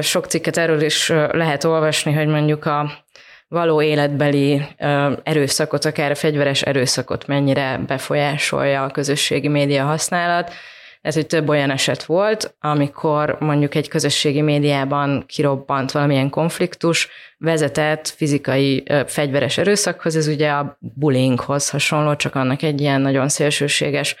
sok 0.00 0.26
cikket 0.26 0.56
erről 0.56 0.80
is 0.80 1.08
lehet 1.32 1.64
olvasni, 1.64 2.12
hogy 2.12 2.26
mondjuk 2.26 2.66
a 2.66 2.92
való 3.48 3.82
életbeli 3.82 4.62
erőszakot, 5.22 5.84
akár 5.84 6.10
a 6.10 6.14
fegyveres 6.14 6.62
erőszakot 6.62 7.26
mennyire 7.26 7.80
befolyásolja 7.86 8.84
a 8.84 8.90
közösségi 8.90 9.48
média 9.48 9.84
használat. 9.84 10.52
Ez, 11.02 11.14
hogy 11.14 11.26
több 11.26 11.48
olyan 11.48 11.70
eset 11.70 12.04
volt, 12.04 12.54
amikor 12.60 13.36
mondjuk 13.38 13.74
egy 13.74 13.88
közösségi 13.88 14.40
médiában 14.40 15.24
kirobbant 15.26 15.92
valamilyen 15.92 16.30
konfliktus, 16.30 17.08
vezetett 17.38 18.08
fizikai 18.08 18.84
fegyveres 19.06 19.58
erőszakhoz, 19.58 20.16
ez 20.16 20.26
ugye 20.26 20.50
a 20.50 20.78
bullyinghoz 20.80 21.70
hasonló, 21.70 22.16
csak 22.16 22.34
annak 22.34 22.62
egy 22.62 22.80
ilyen 22.80 23.00
nagyon 23.00 23.28
szélsőséges 23.28 24.16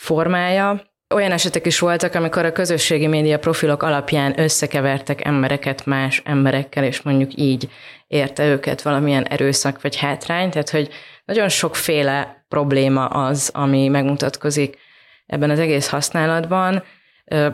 formája. 0.00 0.82
Olyan 1.14 1.32
esetek 1.32 1.66
is 1.66 1.78
voltak, 1.78 2.14
amikor 2.14 2.44
a 2.44 2.52
közösségi 2.52 3.06
média 3.06 3.38
profilok 3.38 3.82
alapján 3.82 4.40
összekevertek 4.40 5.24
embereket 5.24 5.86
más 5.86 6.22
emberekkel, 6.24 6.84
és 6.84 7.02
mondjuk 7.02 7.30
így 7.34 7.68
érte 8.06 8.46
őket 8.46 8.82
valamilyen 8.82 9.24
erőszak 9.24 9.82
vagy 9.82 9.96
hátrány, 9.96 10.50
tehát 10.50 10.70
hogy 10.70 10.88
nagyon 11.24 11.48
sokféle 11.48 12.44
probléma 12.48 13.06
az, 13.06 13.50
ami 13.54 13.88
megmutatkozik 13.88 14.78
ebben 15.26 15.50
az 15.50 15.58
egész 15.58 15.88
használatban, 15.88 16.82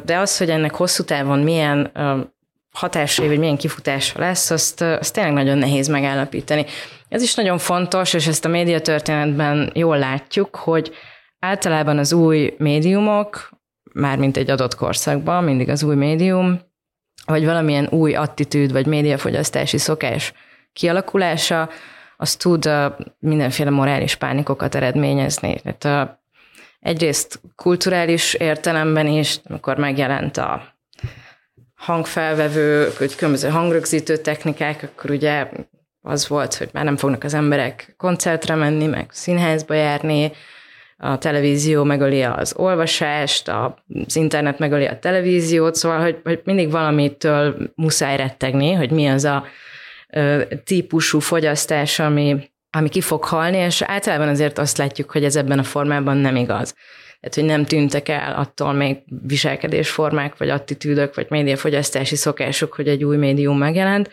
de 0.05 0.17
az, 0.17 0.39
hogy 0.39 0.51
ennek 0.51 0.75
hosszú 0.75 1.03
távon 1.03 1.39
milyen 1.39 1.93
hatásai, 2.73 3.27
vagy 3.29 3.39
milyen 3.39 3.57
kifutása 3.57 4.19
lesz, 4.19 4.51
azt, 4.51 4.81
azt 4.81 5.15
tényleg 5.15 5.33
nagyon 5.33 5.59
nehéz 5.59 5.89
megállapítani. 5.89 6.65
Ez 7.09 7.23
is 7.23 7.35
nagyon 7.35 7.59
fontos, 7.59 8.15
és 8.15 8.27
ezt 8.27 8.45
a 8.45 8.49
médiatörténetben 8.49 9.71
jól 9.75 9.99
látjuk, 9.99 10.57
hogy 10.57 10.95
általában 11.47 11.99
az 11.99 12.13
új 12.13 12.55
médiumok, 12.59 13.51
mármint 13.93 14.37
egy 14.37 14.51
adott 14.51 14.75
korszakban, 14.75 15.45
mindig 15.45 15.69
az 15.69 15.83
új 15.83 15.95
médium, 15.95 16.61
vagy 17.27 17.45
valamilyen 17.45 17.89
új 17.91 18.15
attitűd, 18.15 18.73
vagy 18.73 18.87
médiafogyasztási 18.87 19.79
szokás 19.79 20.33
kialakulása, 20.73 21.71
az 22.17 22.37
tud 22.37 22.71
mindenféle 23.19 23.71
morális 23.71 24.15
pánikokat 24.15 24.75
eredményezni. 24.75 25.61
Tehát 25.79 26.19
egyrészt 26.81 27.41
kulturális 27.57 28.35
értelemben 28.35 29.07
is, 29.07 29.41
amikor 29.45 29.77
megjelent 29.77 30.37
a 30.37 30.75
hangfelvevő, 31.75 32.93
különböző 33.17 33.49
hangrögzítő 33.49 34.17
technikák, 34.17 34.83
akkor 34.83 35.11
ugye 35.11 35.49
az 36.01 36.29
volt, 36.29 36.55
hogy 36.55 36.69
már 36.73 36.85
nem 36.85 36.97
fognak 36.97 37.25
az 37.25 37.35
emberek 37.35 37.95
koncertre 37.97 38.55
menni, 38.55 38.87
meg 38.87 39.07
színházba 39.11 39.75
járni, 39.75 40.33
a 40.99 41.19
televízió 41.19 41.85
megöli 41.85 42.23
az 42.23 42.55
olvasást, 42.57 43.49
az 43.49 44.17
internet 44.17 44.59
megöli 44.59 44.85
a 44.85 44.99
televíziót, 44.99 45.75
szóval, 45.75 46.01
hogy, 46.01 46.21
hogy 46.25 46.41
mindig 46.45 46.71
valamitől 46.71 47.57
muszáj 47.75 48.17
rettegni, 48.17 48.73
hogy 48.73 48.91
mi 48.91 49.07
az 49.07 49.25
a 49.25 49.45
ö, 50.11 50.43
típusú 50.65 51.19
fogyasztás, 51.19 51.99
ami, 51.99 52.51
ami 52.71 52.89
ki 52.89 53.01
fog 53.01 53.25
halni, 53.25 53.57
és 53.57 53.83
általában 53.83 54.29
azért 54.29 54.59
azt 54.59 54.79
látjuk, 54.79 55.11
hogy 55.11 55.25
ez 55.25 55.37
ebben 55.37 55.59
a 55.59 55.63
formában 55.63 56.17
nem 56.17 56.37
igaz. 56.37 56.75
Tehát, 57.21 57.35
hogy 57.35 57.45
nem 57.45 57.65
tűntek 57.65 58.09
el 58.09 58.35
attól 58.35 58.73
még 58.73 58.97
viselkedésformák, 59.27 60.37
vagy 60.37 60.49
attitűdök, 60.49 61.15
vagy 61.15 61.27
médiafogyasztási 61.29 62.17
szokások, 62.17 62.75
hogy 62.75 62.89
egy 62.89 63.05
új 63.05 63.17
médium 63.17 63.59
megjelent. 63.59 64.11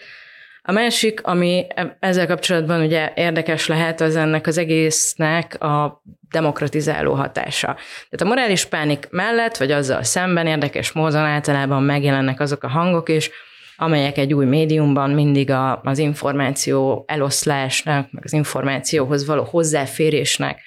A 0.65 0.71
másik, 0.71 1.23
ami 1.23 1.67
ezzel 1.99 2.27
kapcsolatban 2.27 2.81
ugye 2.81 3.11
érdekes 3.15 3.67
lehet, 3.67 4.01
az 4.01 4.15
ennek 4.15 4.47
az 4.47 4.57
egésznek 4.57 5.63
a 5.63 6.01
demokratizáló 6.31 7.13
hatása. 7.13 7.65
Tehát 8.09 8.21
a 8.21 8.25
morális 8.25 8.65
pánik 8.65 9.07
mellett, 9.09 9.57
vagy 9.57 9.71
azzal 9.71 10.03
szemben 10.03 10.47
érdekes 10.47 10.91
módon 10.91 11.25
általában 11.25 11.83
megjelennek 11.83 12.39
azok 12.39 12.63
a 12.63 12.67
hangok 12.67 13.09
is, 13.09 13.29
amelyek 13.77 14.17
egy 14.17 14.33
új 14.33 14.45
médiumban 14.45 15.09
mindig 15.09 15.49
a, 15.49 15.81
az 15.83 15.97
információ 15.97 17.03
eloszlásnak, 17.07 18.11
meg 18.11 18.23
az 18.25 18.33
információhoz 18.33 19.25
való 19.25 19.43
hozzáférésnek 19.43 20.59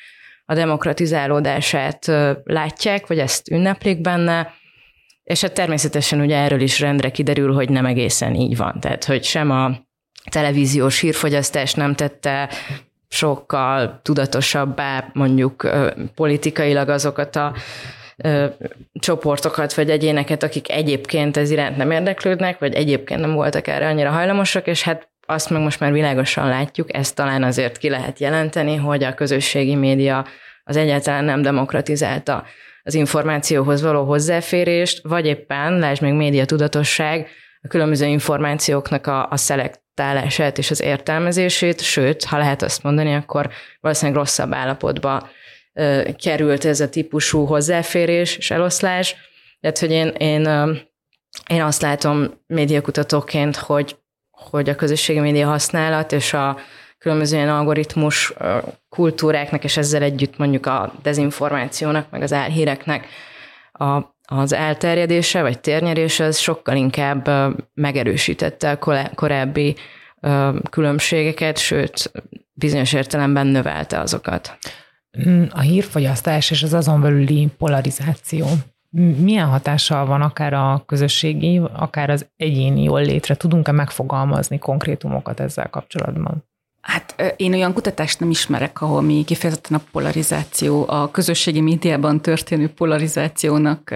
a 0.44 0.55
demokratizálódását 0.55 2.12
látják, 2.44 3.07
vagy 3.07 3.18
ezt 3.18 3.51
ünneplik 3.51 4.01
benne, 4.01 4.55
és 5.25 5.40
hát 5.40 5.55
természetesen 5.55 6.21
ugye 6.21 6.37
erről 6.37 6.61
is 6.61 6.81
rendre 6.81 7.11
kiderül, 7.11 7.55
hogy 7.55 7.68
nem 7.68 7.87
egészen 7.87 8.35
így 8.35 8.57
van. 8.57 8.81
Tehát, 8.81 9.05
hogy 9.05 9.25
sem 9.25 9.51
a 9.51 9.86
televíziós 10.29 11.01
hírfogyasztás 11.01 11.75
nem 11.75 11.95
tette 11.95 12.49
sokkal 13.09 14.01
tudatosabbá 14.03 15.11
mondjuk 15.12 15.69
politikailag 16.15 16.89
azokat 16.89 17.37
a 17.37 17.55
csoportokat 18.93 19.75
vagy 19.75 19.91
egyéneket, 19.91 20.43
akik 20.43 20.71
egyébként 20.71 21.37
ez 21.37 21.51
iránt 21.51 21.77
nem 21.77 21.91
érdeklődnek, 21.91 22.59
vagy 22.59 22.75
egyébként 22.75 23.21
nem 23.21 23.33
voltak 23.33 23.67
erre 23.67 23.89
annyira 23.89 24.11
hajlamosak, 24.11 24.67
és 24.67 24.83
hát 24.83 25.09
azt 25.27 25.51
meg 25.51 25.62
most 25.62 25.81
már 25.81 25.93
világosan 25.93 26.49
látjuk, 26.49 26.95
ezt 26.95 27.15
talán 27.15 27.43
azért 27.43 27.77
ki 27.79 27.89
lehet 27.89 28.19
jelenteni, 28.19 28.77
hogy 28.77 29.05
a 29.05 29.15
közösségi 29.15 29.75
média 29.75 30.27
az 30.65 30.77
egyáltalán 30.77 31.25
nem 31.25 31.43
demokratizálta 31.43 32.45
az 32.83 32.95
információhoz 32.95 33.83
való 33.83 34.05
hozzáférést, 34.05 35.01
vagy 35.03 35.27
éppen, 35.27 35.79
lásd 35.79 36.03
még 36.03 36.12
média 36.12 36.45
tudatosság, 36.45 37.29
a 37.62 37.69
különböző 37.69 38.07
információknak 38.07 39.07
a, 39.07 39.31
a 39.31 39.37
szelektálását 39.97 40.59
és 40.59 40.71
az 40.71 40.83
értelmezését, 40.83 41.81
sőt, 41.81 42.25
ha 42.25 42.39
lehet 42.39 42.63
azt 42.63 42.83
mondani, 42.83 43.15
akkor 43.15 43.51
valószínűleg 43.81 44.21
rosszabb 44.21 44.53
állapotba 44.53 45.29
ö, 45.73 46.09
került 46.23 46.65
ez 46.65 46.81
a 46.81 46.89
típusú 46.89 47.45
hozzáférés 47.45 48.37
és 48.37 48.51
eloszlás. 48.51 49.17
Tehát, 49.61 49.79
hogy 49.79 49.91
én, 49.91 50.09
én, 50.09 50.47
ö, 50.47 50.73
én 51.49 51.63
azt 51.63 51.83
látom 51.83 52.31
médiakutatóként, 52.47 53.57
hogy 53.57 53.97
hogy 54.31 54.69
a 54.69 54.75
közösségi 54.75 55.19
média 55.19 55.47
használat 55.47 56.13
és 56.13 56.33
a 56.33 56.59
különböző 56.99 57.37
ilyen 57.37 57.49
algoritmus 57.49 58.33
kultúráknak, 58.89 59.65
és 59.65 59.77
ezzel 59.77 60.03
együtt 60.03 60.37
mondjuk 60.37 60.67
a 60.67 60.93
dezinformációnak, 61.03 62.11
meg 62.11 62.23
az 62.23 62.33
álhíreknek 62.33 63.07
a, 63.73 64.01
az 64.27 64.53
elterjedése 64.53 65.43
vagy 65.43 65.61
térnyerése, 65.61 66.25
az 66.25 66.39
sokkal 66.39 66.77
inkább 66.77 67.29
megerősítette 67.75 68.71
a 68.71 68.79
korábbi 69.15 69.77
különbségeket, 70.71 71.59
sőt, 71.59 72.12
bizonyos 72.53 72.93
értelemben 72.93 73.47
növelte 73.47 74.01
azokat. 74.01 74.59
A 75.51 75.61
hírfogyasztás 75.61 76.51
és 76.51 76.62
az 76.62 76.75
azon 76.75 77.01
belüli 77.01 77.49
polarizáció 77.59 78.47
milyen 79.19 79.47
hatással 79.47 80.07
van 80.07 80.23
akár 80.23 80.53
a 80.53 80.83
közösségi, 80.87 81.61
akár 81.73 82.11
az 82.11 82.29
egyéni 82.37 82.83
jól 82.83 83.03
létre? 83.03 83.35
Tudunk-e 83.35 83.73
megfogalmazni 83.73 84.59
konkrétumokat 84.59 85.41
ezzel 85.41 85.71
kapcsolatban? 85.71 86.45
Hát 86.87 87.35
én 87.37 87.53
olyan 87.53 87.72
kutatást 87.72 88.20
nem 88.20 88.31
ismerek, 88.31 88.81
ahol 88.81 89.03
mi 89.03 89.25
kifejezetten 89.25 89.79
a 89.79 89.85
polarizáció, 89.92 90.85
a 90.88 91.11
közösségi 91.11 91.61
médiában 91.61 92.20
történő 92.20 92.68
polarizációnak 92.68 93.94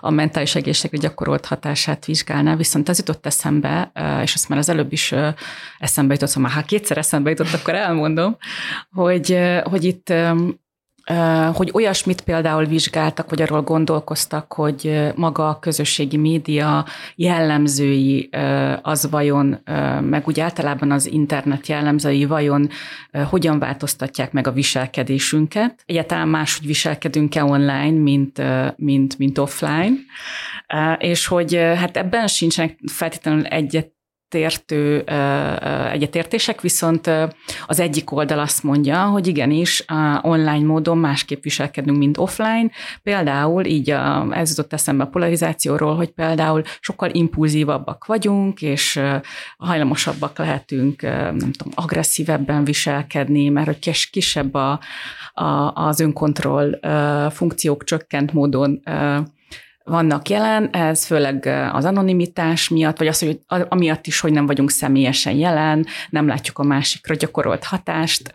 a 0.00 0.10
mentális 0.10 0.54
egészségre 0.54 0.98
gyakorolt 0.98 1.46
hatását 1.46 2.04
vizsgálná, 2.04 2.56
viszont 2.56 2.88
az 2.88 2.98
jutott 2.98 3.26
eszembe, 3.26 3.92
és 4.22 4.34
azt 4.34 4.48
már 4.48 4.58
az 4.58 4.68
előbb 4.68 4.92
is 4.92 5.14
eszembe 5.78 6.12
jutott, 6.12 6.28
szóval 6.28 6.50
ha 6.50 6.62
kétszer 6.62 6.98
eszembe 6.98 7.30
jutott, 7.30 7.52
akkor 7.52 7.74
elmondom, 7.74 8.36
hogy, 8.90 9.38
hogy 9.62 9.84
itt 9.84 10.12
hogy 11.52 11.70
olyasmit 11.72 12.20
például 12.20 12.64
vizsgáltak, 12.64 13.30
vagy 13.30 13.42
arról 13.42 13.62
gondolkoztak, 13.62 14.52
hogy 14.52 15.12
maga 15.14 15.48
a 15.48 15.58
közösségi 15.58 16.16
média 16.16 16.86
jellemzői 17.14 18.28
az 18.82 19.10
vajon, 19.10 19.58
meg 20.00 20.22
úgy 20.26 20.40
általában 20.40 20.90
az 20.90 21.06
internet 21.06 21.66
jellemzői 21.66 22.24
vajon 22.24 22.68
hogyan 23.30 23.58
változtatják 23.58 24.32
meg 24.32 24.46
a 24.46 24.52
viselkedésünket. 24.52 25.82
Egyáltalán 25.86 26.28
máshogy 26.28 26.66
viselkedünk-e 26.66 27.44
online, 27.44 28.02
mint, 28.02 28.42
mint, 28.76 29.18
mint 29.18 29.38
offline, 29.38 29.92
és 30.98 31.26
hogy 31.26 31.54
hát 31.54 31.96
ebben 31.96 32.26
sincsenek 32.26 32.78
feltétlenül 32.92 33.44
egyet 33.44 33.93
egyetértő, 34.34 35.04
egyetértések, 35.92 36.60
viszont 36.60 37.10
az 37.66 37.80
egyik 37.80 38.12
oldal 38.12 38.38
azt 38.38 38.62
mondja, 38.62 39.04
hogy 39.04 39.26
igenis 39.26 39.84
online 40.22 40.66
módon 40.66 40.98
másképp 40.98 41.42
viselkedünk, 41.42 41.98
mint 41.98 42.18
offline. 42.18 42.70
Például 43.02 43.64
így 43.64 43.90
a, 43.90 44.26
ez 44.30 44.48
jutott 44.48 44.72
eszembe 44.72 45.02
a 45.02 45.06
polarizációról, 45.06 45.96
hogy 45.96 46.10
például 46.10 46.62
sokkal 46.80 47.10
impulzívabbak 47.12 48.06
vagyunk, 48.06 48.62
és 48.62 49.00
hajlamosabbak 49.56 50.38
lehetünk, 50.38 51.02
nem 51.02 51.52
tudom, 51.52 51.72
agresszívebben 51.74 52.64
viselkedni, 52.64 53.48
mert 53.48 53.66
hogy 53.66 54.10
kisebb 54.10 54.54
a, 54.54 54.80
a, 55.32 55.72
az 55.74 56.00
önkontroll 56.00 56.78
funkciók 57.30 57.84
csökkent 57.84 58.32
módon 58.32 58.82
vannak 59.84 60.28
jelen, 60.28 60.70
ez 60.70 61.04
főleg 61.04 61.46
az 61.72 61.84
anonimitás 61.84 62.68
miatt, 62.68 62.98
vagy 62.98 63.06
az, 63.06 63.18
hogy 63.18 63.40
amiatt 63.68 64.06
is, 64.06 64.20
hogy 64.20 64.32
nem 64.32 64.46
vagyunk 64.46 64.70
személyesen 64.70 65.34
jelen, 65.34 65.86
nem 66.10 66.26
látjuk 66.26 66.58
a 66.58 66.62
másikra 66.62 67.14
gyakorolt 67.14 67.64
hatást, 67.64 68.30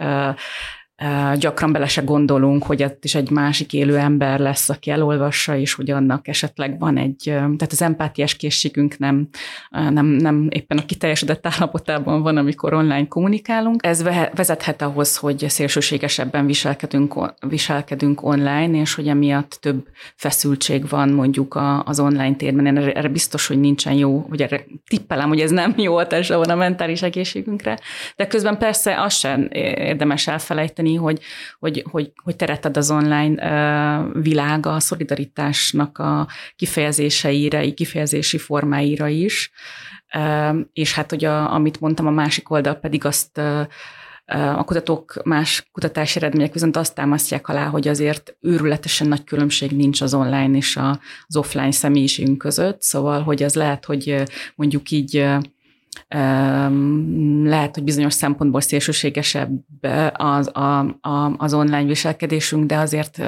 gyakran 1.37 1.71
bele 1.71 1.87
se 1.87 2.01
gondolunk, 2.01 2.63
hogy 2.63 2.83
ott 2.83 3.03
is 3.03 3.15
egy 3.15 3.29
másik 3.29 3.73
élő 3.73 3.97
ember 3.97 4.39
lesz, 4.39 4.69
aki 4.69 4.91
elolvassa, 4.91 5.57
és 5.57 5.73
hogy 5.73 5.91
annak 5.91 6.27
esetleg 6.27 6.79
van 6.79 6.97
egy, 6.97 7.21
tehát 7.23 7.71
az 7.71 7.81
empátiás 7.81 8.35
készségünk 8.35 8.97
nem, 8.97 9.27
nem, 9.69 10.05
nem 10.05 10.47
éppen 10.49 10.77
a 10.77 10.85
kiteljesedett 10.85 11.47
állapotában 11.47 12.21
van, 12.21 12.37
amikor 12.37 12.73
online 12.73 13.07
kommunikálunk. 13.07 13.85
Ez 13.85 14.03
vezethet 14.33 14.81
ahhoz, 14.81 15.17
hogy 15.17 15.45
szélsőségesebben 15.47 16.45
viselkedünk, 16.45 17.33
viselkedünk 17.47 18.23
online, 18.23 18.79
és 18.79 18.93
hogy 18.93 19.07
emiatt 19.07 19.57
több 19.61 19.87
feszültség 20.15 20.89
van 20.89 21.09
mondjuk 21.09 21.59
az 21.83 21.99
online 21.99 22.35
térben. 22.35 22.65
Én 22.65 22.77
erre 22.77 23.07
biztos, 23.07 23.47
hogy 23.47 23.59
nincsen 23.59 23.93
jó, 23.93 24.25
vagy 24.29 24.41
erre 24.41 24.65
tippelem, 24.87 25.27
hogy 25.27 25.39
ez 25.39 25.51
nem 25.51 25.73
jó 25.77 25.95
hatása 25.95 26.37
van 26.37 26.49
a 26.49 26.55
mentális 26.55 27.01
egészségünkre, 27.01 27.79
de 28.15 28.27
közben 28.27 28.57
persze 28.57 29.01
azt 29.01 29.17
sem 29.17 29.47
érdemes 29.51 30.27
elfelejteni, 30.27 30.88
tenni, 30.89 30.95
hogy, 30.95 31.19
hogy, 31.59 31.83
hogy, 31.91 32.11
hogy 32.23 32.35
teret 32.35 32.65
ad 32.65 32.77
az 32.77 32.91
online 32.91 34.11
világa 34.13 34.73
a 34.73 34.79
szolidaritásnak 34.79 35.97
a 35.97 36.27
kifejezéseire, 36.55 37.73
kifejezési 37.73 38.37
formáira 38.37 39.07
is. 39.07 39.51
És 40.73 40.93
hát, 40.93 41.09
hogy 41.09 41.25
a, 41.25 41.53
amit 41.53 41.79
mondtam, 41.79 42.07
a 42.07 42.11
másik 42.11 42.49
oldal 42.49 42.73
pedig 42.73 43.05
azt 43.05 43.37
a 44.31 44.63
kutatók, 44.63 45.21
más 45.23 45.67
kutatási 45.71 46.17
eredmények 46.17 46.53
viszont 46.53 46.77
azt 46.77 46.95
támasztják 46.95 47.47
alá, 47.47 47.65
hogy 47.65 47.87
azért 47.87 48.37
őrületesen 48.41 49.07
nagy 49.07 49.23
különbség 49.23 49.71
nincs 49.71 50.01
az 50.01 50.13
online 50.13 50.57
és 50.57 50.77
az 51.27 51.35
offline 51.35 51.71
személyiségünk 51.71 52.37
között, 52.37 52.81
szóval, 52.81 53.21
hogy 53.21 53.43
az 53.43 53.55
lehet, 53.55 53.85
hogy 53.85 54.23
mondjuk 54.55 54.91
így 54.91 55.25
lehet, 57.43 57.75
hogy 57.75 57.83
bizonyos 57.83 58.13
szempontból 58.13 58.61
szélsőségesebb 58.61 59.49
az, 60.13 60.55
a, 60.55 60.79
a, 60.79 61.33
az 61.37 61.53
online 61.53 61.83
viselkedésünk, 61.83 62.65
de 62.65 62.77
azért 62.77 63.21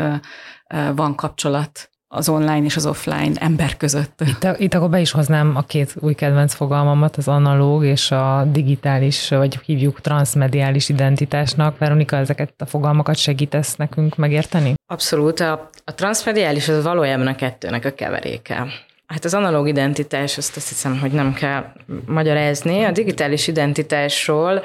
van 0.96 1.16
kapcsolat 1.16 1.92
az 2.14 2.30
online 2.30 2.64
és 2.64 2.76
az 2.76 2.86
offline 2.86 3.32
ember 3.36 3.78
között. 3.78 4.22
Itt, 4.26 4.48
itt 4.58 4.74
akkor 4.74 4.90
be 4.90 5.00
is 5.00 5.12
hoznám 5.12 5.56
a 5.56 5.62
két 5.62 5.96
új 6.00 6.14
kedvenc 6.14 6.54
fogalmamat, 6.54 7.16
az 7.16 7.28
analóg 7.28 7.86
és 7.86 8.12
a 8.12 8.46
digitális, 8.52 9.30
vagy 9.30 9.60
hívjuk 9.66 10.02
transmediális 10.02 10.90
identitásnak. 10.90 11.78
Veronika, 11.78 12.16
ezeket 12.16 12.54
a 12.58 12.66
fogalmakat 12.66 13.16
segítesz 13.16 13.76
nekünk 13.76 14.16
megérteni? 14.16 14.74
Abszolút. 14.86 15.40
A, 15.40 15.70
a 15.86 15.94
transmediális 15.94 16.68
az 16.68 16.84
valójában 16.84 17.28
a 17.28 17.36
kettőnek 17.36 17.86
a 17.86 17.94
keveréke. 17.94 18.68
Hát 19.12 19.26
az 19.26 19.34
analóg 19.34 19.68
identitás, 19.68 20.38
azt 20.38 20.58
azt 20.58 20.70
hiszem, 20.70 21.00
hogy 21.00 21.12
nem 21.12 21.34
kell 21.34 21.66
magyarázni. 22.06 22.84
A 22.84 22.92
digitális 22.92 23.48
identitásról 23.48 24.64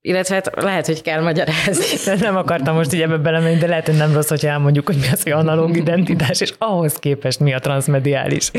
illetve 0.00 0.34
hát 0.34 0.62
lehet, 0.62 0.86
hogy 0.86 1.02
kell 1.02 1.22
magyarázni. 1.22 2.14
Nem 2.26 2.36
akartam 2.36 2.74
most 2.74 2.92
így 2.92 3.02
ebbe 3.02 3.16
belemenni, 3.16 3.58
de 3.58 3.66
lehet, 3.66 3.86
hogy 3.86 3.96
nem 3.96 4.12
rossz, 4.12 4.28
hogyha 4.28 4.48
elmondjuk, 4.48 4.86
hogy 4.86 4.96
mi 4.96 5.08
az, 5.12 5.22
hogy 5.22 5.32
analóg 5.32 5.76
identitás, 5.76 6.40
és 6.40 6.54
ahhoz 6.58 6.94
képest 6.94 7.40
mi 7.40 7.54
a 7.54 7.58
transmediális. 7.58 8.50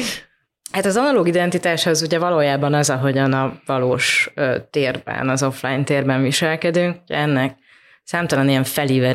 Hát 0.72 0.86
az 0.86 0.98
analóg 0.98 1.28
identitás 1.28 1.86
az 1.86 2.02
ugye 2.02 2.20
valójában 2.20 2.74
az, 2.74 2.90
ahogyan 2.90 3.34
a 3.34 3.60
valós 3.66 4.34
térben, 4.70 5.30
az 5.30 5.44
offline 5.44 5.84
térben 5.84 6.22
viselkedünk. 6.22 6.98
Ennek 7.08 7.58
számtalan 8.04 8.50
ilyen 8.50 8.64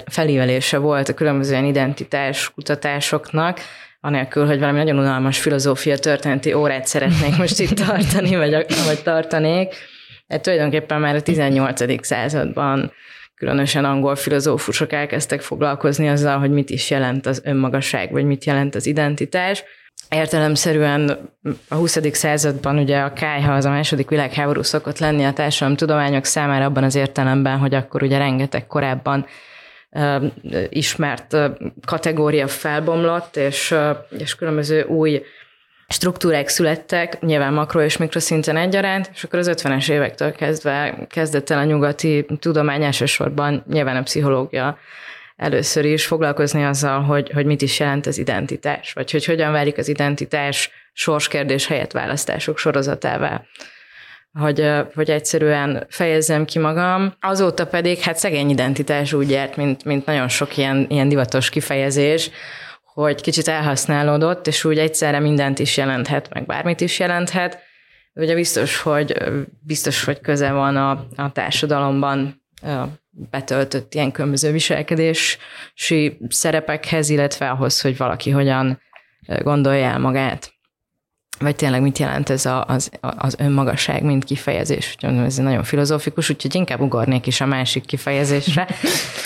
felívelése 0.06 0.78
volt 0.78 1.08
a 1.08 1.14
különböző 1.14 1.52
ilyen 1.52 1.64
identitás 1.64 2.50
kutatásoknak, 2.54 3.60
anélkül, 4.04 4.46
hogy 4.46 4.58
valami 4.58 4.78
nagyon 4.78 4.98
unalmas 4.98 5.40
filozófia 5.40 5.98
történeti 5.98 6.52
órát 6.52 6.86
szeretnék 6.86 7.36
most 7.36 7.60
itt 7.60 7.78
tartani, 7.86 8.36
vagy, 8.36 8.50
vagy 8.86 9.02
tartanék. 9.02 9.74
Hát 10.28 10.42
tulajdonképpen 10.42 11.00
már 11.00 11.14
a 11.14 11.22
18. 11.22 12.04
században 12.06 12.92
különösen 13.34 13.84
angol 13.84 14.16
filozófusok 14.16 14.92
elkezdtek 14.92 15.40
foglalkozni 15.40 16.08
azzal, 16.08 16.38
hogy 16.38 16.50
mit 16.50 16.70
is 16.70 16.90
jelent 16.90 17.26
az 17.26 17.42
önmagasság, 17.44 18.10
vagy 18.12 18.24
mit 18.24 18.44
jelent 18.44 18.74
az 18.74 18.86
identitás. 18.86 19.64
Értelemszerűen 20.08 21.30
a 21.68 21.74
20. 21.74 21.98
században 22.12 22.78
ugye 22.78 23.00
a 23.00 23.12
kájha 23.12 23.54
az 23.54 23.64
a 23.64 23.70
második 23.70 24.08
világháború 24.08 24.62
szokott 24.62 24.98
lenni 24.98 25.24
a 25.24 25.74
tudományok 25.74 26.24
számára 26.24 26.64
abban 26.64 26.84
az 26.84 26.94
értelemben, 26.94 27.58
hogy 27.58 27.74
akkor 27.74 28.02
ugye 28.02 28.18
rengeteg 28.18 28.66
korábban 28.66 29.26
ismert 30.68 31.36
kategória 31.86 32.48
felbomlott, 32.48 33.36
és, 33.36 33.74
és 34.18 34.34
különböző 34.34 34.82
új 34.82 35.22
struktúrák 35.88 36.48
születtek, 36.48 37.20
nyilván 37.20 37.52
makro 37.52 37.82
és 37.82 37.96
mikroszinten 37.96 38.56
egyaránt, 38.56 39.10
és 39.14 39.24
akkor 39.24 39.38
az 39.38 39.50
50-es 39.52 39.90
évektől 39.90 40.32
kezdve 40.32 41.06
kezdett 41.08 41.50
el 41.50 41.58
a 41.58 41.64
nyugati 41.64 42.26
tudomány 42.38 42.84
elsősorban, 42.84 43.64
nyilván 43.68 43.96
a 43.96 44.02
pszichológia 44.02 44.78
először 45.36 45.84
is 45.84 46.06
foglalkozni 46.06 46.64
azzal, 46.64 47.00
hogy, 47.02 47.30
hogy 47.30 47.46
mit 47.46 47.62
is 47.62 47.78
jelent 47.78 48.06
az 48.06 48.18
identitás, 48.18 48.92
vagy 48.92 49.10
hogy 49.10 49.24
hogyan 49.24 49.52
válik 49.52 49.78
az 49.78 49.88
identitás 49.88 50.70
sorskérdés 50.92 51.66
helyett 51.66 51.92
választások 51.92 52.58
sorozatává 52.58 53.44
hogy, 54.38 54.70
hogy 54.94 55.10
egyszerűen 55.10 55.86
fejezzem 55.88 56.44
ki 56.44 56.58
magam. 56.58 57.14
Azóta 57.20 57.66
pedig 57.66 57.98
hát 57.98 58.16
szegény 58.16 58.50
identitás 58.50 59.12
úgy 59.12 59.30
járt, 59.30 59.56
mint, 59.56 59.84
mint 59.84 60.06
nagyon 60.06 60.28
sok 60.28 60.56
ilyen, 60.56 60.86
ilyen 60.88 61.08
divatos 61.08 61.50
kifejezés, 61.50 62.30
hogy 62.82 63.20
kicsit 63.20 63.48
elhasználódott, 63.48 64.46
és 64.46 64.64
úgy 64.64 64.78
egyszerre 64.78 65.18
mindent 65.18 65.58
is 65.58 65.76
jelenthet, 65.76 66.34
meg 66.34 66.46
bármit 66.46 66.80
is 66.80 66.98
jelenthet. 66.98 67.58
Ugye 68.14 68.34
biztos, 68.34 68.80
hogy, 68.80 69.16
biztos, 69.60 70.04
hogy 70.04 70.20
köze 70.20 70.52
van 70.52 70.76
a, 70.76 71.06
a 71.16 71.32
társadalomban 71.32 72.42
betöltött 73.10 73.94
ilyen 73.94 74.12
különböző 74.12 74.52
viselkedési 74.52 76.18
szerepekhez, 76.28 77.08
illetve 77.08 77.50
ahhoz, 77.50 77.80
hogy 77.80 77.96
valaki 77.96 78.30
hogyan 78.30 78.80
gondolja 79.42 79.84
el 79.86 79.98
magát 79.98 80.53
vagy 81.38 81.56
tényleg 81.56 81.82
mit 81.82 81.98
jelent 81.98 82.30
ez 82.30 82.46
a, 82.46 82.64
az, 82.68 82.90
az 83.00 83.36
önmagasság, 83.38 84.02
mint 84.02 84.24
kifejezés. 84.24 84.96
Ez 85.00 85.36
nagyon 85.36 85.64
filozófikus, 85.64 86.30
úgyhogy 86.30 86.54
inkább 86.54 86.80
ugornék 86.80 87.26
is 87.26 87.40
a 87.40 87.46
másik 87.46 87.84
kifejezésre. 87.84 88.66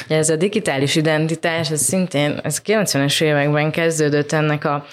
ez 0.08 0.30
a 0.30 0.36
digitális 0.36 0.96
identitás, 0.96 1.70
ez 1.70 1.82
szintén, 1.82 2.40
ez 2.42 2.62
90-es 2.66 3.22
években 3.22 3.70
kezdődött 3.70 4.32
ennek 4.32 4.64
a, 4.64 4.86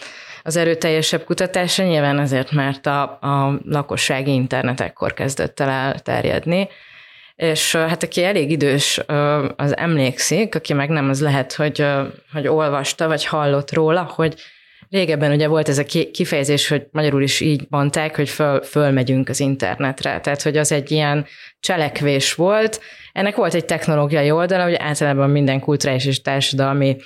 az 0.43 0.55
erőteljesebb 0.55 1.23
kutatása, 1.23 1.83
nyilván 1.83 2.17
azért, 2.19 2.51
mert 2.51 2.85
a, 2.85 3.01
a 3.01 3.59
lakossági 3.65 4.33
internet 4.33 4.81
ekkor 4.81 5.13
kezdett 5.13 5.59
el 5.59 5.69
elterjedni, 5.69 6.69
és 7.35 7.75
hát 7.75 8.03
aki 8.03 8.23
elég 8.23 8.51
idős, 8.51 9.01
az 9.55 9.77
emlékszik, 9.77 10.55
aki 10.55 10.73
meg 10.73 10.89
nem, 10.89 11.09
az 11.09 11.21
lehet, 11.21 11.53
hogy, 11.53 11.85
hogy 12.33 12.47
olvasta, 12.47 13.07
vagy 13.07 13.25
hallott 13.25 13.73
róla, 13.73 14.11
hogy 14.15 14.35
Régebben 14.95 15.31
ugye 15.31 15.47
volt 15.47 15.69
ez 15.69 15.77
a 15.77 15.83
kifejezés, 16.11 16.67
hogy 16.67 16.87
magyarul 16.91 17.21
is 17.21 17.39
így 17.39 17.65
mondták, 17.69 18.15
hogy 18.15 18.29
föl, 18.29 18.61
fölmegyünk 18.61 19.29
az 19.29 19.39
internetre. 19.39 20.19
Tehát, 20.19 20.41
hogy 20.41 20.57
az 20.57 20.71
egy 20.71 20.91
ilyen 20.91 21.25
cselekvés 21.59 22.33
volt. 22.33 22.81
Ennek 23.13 23.35
volt 23.35 23.53
egy 23.53 23.65
technológiai 23.65 24.31
oldala, 24.31 24.63
hogy 24.63 24.75
általában 24.75 25.29
minden 25.29 25.59
kulturális 25.59 26.05
és 26.05 26.21
társadalmi 26.21 26.97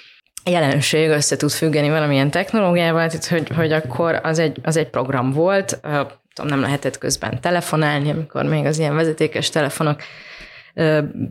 jelenség 0.45 1.10
össze 1.10 1.36
tud 1.38 1.52
függeni 1.52 1.89
valamilyen 1.89 2.32
technológiával, 2.32 3.08
tehát 3.08 3.28
hogy, 3.28 3.49
hogy 3.56 3.71
akkor 3.71 4.19
az 4.23 4.39
egy, 4.39 4.58
az 4.63 4.78
egy 4.78 4.89
program 4.89 5.32
volt, 5.32 5.80
nem 6.43 6.62
lehetett 6.62 6.97
közben 6.97 7.41
telefonálni, 7.41 8.10
amikor 8.10 8.43
még 8.43 8.65
az 8.65 8.80
ilyen 8.80 8.95
vezetékes 8.95 9.49
telefonok 9.49 10.02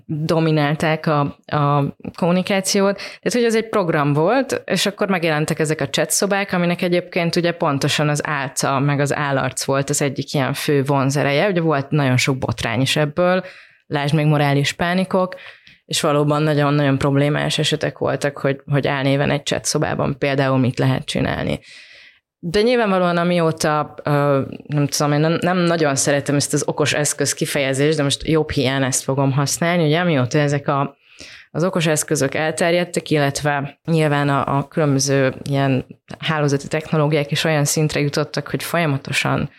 dominálták 0.07 1.07
a, 1.07 1.21
a 1.47 1.97
kommunikációt. 2.17 2.97
Tehát, 2.97 3.33
hogy 3.33 3.45
ez 3.45 3.55
egy 3.55 3.69
program 3.69 4.13
volt, 4.13 4.63
és 4.65 4.87
akkor 4.87 5.09
megjelentek 5.09 5.59
ezek 5.59 5.81
a 5.81 5.89
chat 5.89 6.11
szobák, 6.11 6.53
aminek 6.53 6.83
egyébként 6.83 7.37
ugye 7.37 7.53
pontosan 7.53 8.09
az 8.09 8.27
álca, 8.27 8.79
meg 8.79 9.01
az 9.01 9.15
állarc 9.15 9.65
volt 9.65 9.91
az 9.91 10.03
egyik 10.03 10.35
ilyen 10.35 10.53
fő 10.53 10.83
vonzereje. 10.83 11.49
Ugye 11.49 11.61
volt 11.61 11.91
nagyon 11.91 12.17
sok 12.17 12.39
botrány 12.39 12.81
is 12.81 12.97
ebből, 12.97 13.45
lásd 13.87 14.15
még 14.15 14.27
morális 14.27 14.73
pánikok, 14.73 15.35
és 15.87 16.01
valóban 16.01 16.43
nagyon-nagyon 16.43 16.99
problémás 16.99 17.59
esetek 17.59 17.99
voltak, 17.99 18.39
hogy, 18.39 18.61
hogy 18.67 18.87
álnéven 18.87 19.31
egy 19.31 19.47
chat 19.47 19.65
szobában 19.65 20.19
például 20.19 20.59
mit 20.59 20.79
lehet 20.79 21.05
csinálni. 21.05 21.61
De 22.41 22.63
nyilvánvalóan 22.63 23.17
amióta, 23.17 23.95
nem 24.67 24.87
tudom, 24.87 25.13
én 25.13 25.39
nem, 25.41 25.59
nagyon 25.59 25.97
szeretem 25.97 26.35
ezt 26.35 26.53
az 26.53 26.63
okos 26.67 26.93
eszköz 26.93 27.33
kifejezést, 27.33 27.97
de 27.97 28.03
most 28.03 28.27
jobb 28.27 28.51
hiány 28.51 28.83
ezt 28.83 29.03
fogom 29.03 29.33
használni, 29.33 29.85
ugye 29.85 30.01
amióta 30.01 30.39
ezek 30.39 30.69
a, 30.69 30.97
az 31.51 31.65
okos 31.65 31.87
eszközök 31.87 32.35
elterjedtek, 32.35 33.11
illetve 33.11 33.79
nyilván 33.85 34.29
a, 34.29 34.57
a 34.59 34.69
különböző 34.69 35.35
ilyen 35.51 35.87
hálózati 36.19 36.69
technológiák 36.69 37.31
is 37.31 37.45
olyan 37.45 37.65
szintre 37.65 38.01
jutottak, 38.01 38.49
hogy 38.49 38.63
folyamatosan 38.63 39.51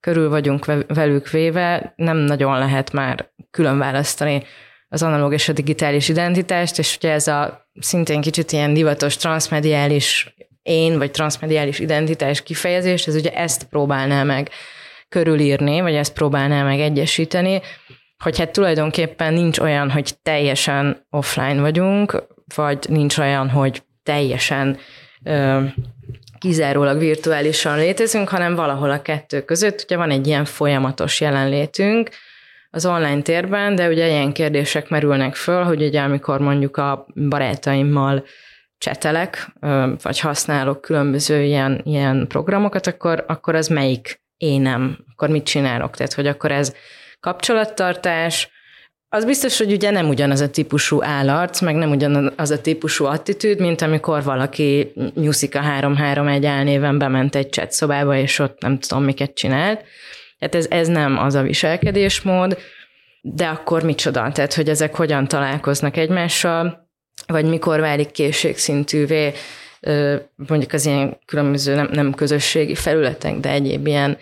körül 0.00 0.28
vagyunk 0.28 0.64
velük 0.86 1.30
véve, 1.30 1.92
nem 1.96 2.16
nagyon 2.16 2.58
lehet 2.58 2.92
már 2.92 3.30
külön 3.50 3.78
választani 3.78 4.42
az 4.88 5.02
analóg 5.02 5.32
és 5.32 5.48
a 5.48 5.52
digitális 5.52 6.08
identitást, 6.08 6.78
és 6.78 6.96
ugye 6.96 7.12
ez 7.12 7.26
a 7.26 7.66
szintén 7.80 8.20
kicsit 8.20 8.52
ilyen 8.52 8.74
divatos 8.74 9.16
transmediális 9.16 10.34
én, 10.62 10.98
vagy 10.98 11.10
transmediális 11.10 11.78
identitás 11.78 12.42
kifejezést, 12.42 13.08
ez 13.08 13.14
ugye 13.14 13.30
ezt 13.30 13.64
próbálná 13.64 14.22
meg 14.22 14.50
körülírni, 15.08 15.80
vagy 15.80 15.94
ezt 15.94 16.12
próbálná 16.12 16.62
meg 16.62 16.80
egyesíteni, 16.80 17.60
hogy 18.18 18.38
hát 18.38 18.52
tulajdonképpen 18.52 19.32
nincs 19.32 19.58
olyan, 19.58 19.90
hogy 19.90 20.14
teljesen 20.22 21.06
offline 21.10 21.60
vagyunk, 21.60 22.24
vagy 22.54 22.78
nincs 22.88 23.18
olyan, 23.18 23.48
hogy 23.48 23.82
teljesen 24.02 24.78
ö, 25.24 25.60
kizárólag 26.38 26.98
virtuálisan 26.98 27.76
létezünk, 27.76 28.28
hanem 28.28 28.54
valahol 28.54 28.90
a 28.90 29.02
kettő 29.02 29.42
között. 29.42 29.82
Ugye 29.84 29.96
van 29.96 30.10
egy 30.10 30.26
ilyen 30.26 30.44
folyamatos 30.44 31.20
jelenlétünk 31.20 32.10
az 32.70 32.86
online 32.86 33.22
térben, 33.22 33.74
de 33.74 33.88
ugye 33.88 34.08
ilyen 34.08 34.32
kérdések 34.32 34.88
merülnek 34.88 35.34
föl, 35.34 35.62
hogy 35.62 35.82
ugye 35.82 36.00
amikor 36.00 36.40
mondjuk 36.40 36.76
a 36.76 37.06
barátaimmal 37.28 38.24
csetelek, 38.80 39.52
vagy 40.02 40.20
használok 40.20 40.80
különböző 40.80 41.42
ilyen, 41.42 41.80
ilyen 41.84 42.26
programokat, 42.28 42.86
akkor, 42.86 43.24
akkor 43.28 43.54
az 43.54 43.68
melyik 43.68 44.22
énem, 44.36 44.98
akkor 45.12 45.28
mit 45.28 45.44
csinálok? 45.44 45.96
Tehát, 45.96 46.12
hogy 46.12 46.26
akkor 46.26 46.52
ez 46.52 46.74
kapcsolattartás, 47.20 48.50
az 49.12 49.24
biztos, 49.24 49.58
hogy 49.58 49.72
ugye 49.72 49.90
nem 49.90 50.08
ugyanaz 50.08 50.40
a 50.40 50.50
típusú 50.50 51.02
állarc, 51.02 51.60
meg 51.60 51.74
nem 51.74 51.90
ugyanaz 51.90 52.50
a 52.50 52.60
típusú 52.60 53.04
attitűd, 53.04 53.60
mint 53.60 53.82
amikor 53.82 54.22
valaki 54.22 54.92
Nyuszika 55.14 55.60
331 55.60 56.46
álnéven 56.46 56.98
bement 56.98 57.34
egy 57.34 57.52
chat 57.52 57.72
szobába, 57.72 58.16
és 58.16 58.38
ott 58.38 58.60
nem 58.60 58.78
tudom, 58.78 59.04
miket 59.04 59.34
csinált. 59.34 59.84
Tehát 60.38 60.54
ez, 60.54 60.66
ez 60.70 60.88
nem 60.88 61.18
az 61.18 61.34
a 61.34 61.42
viselkedésmód, 61.42 62.58
de 63.20 63.46
akkor 63.46 63.82
micsoda? 63.82 64.30
Tehát, 64.32 64.54
hogy 64.54 64.68
ezek 64.68 64.96
hogyan 64.96 65.28
találkoznak 65.28 65.96
egymással, 65.96 66.89
vagy 67.30 67.44
mikor 67.44 67.80
válik 67.80 68.10
készségszintűvé, 68.10 69.32
mondjuk 70.36 70.72
az 70.72 70.86
ilyen 70.86 71.18
különböző 71.26 71.74
nem, 71.74 71.88
nem 71.92 72.14
közösségi 72.14 72.74
felületek, 72.74 73.36
de 73.36 73.50
egyéb 73.50 73.86
ilyen 73.86 74.18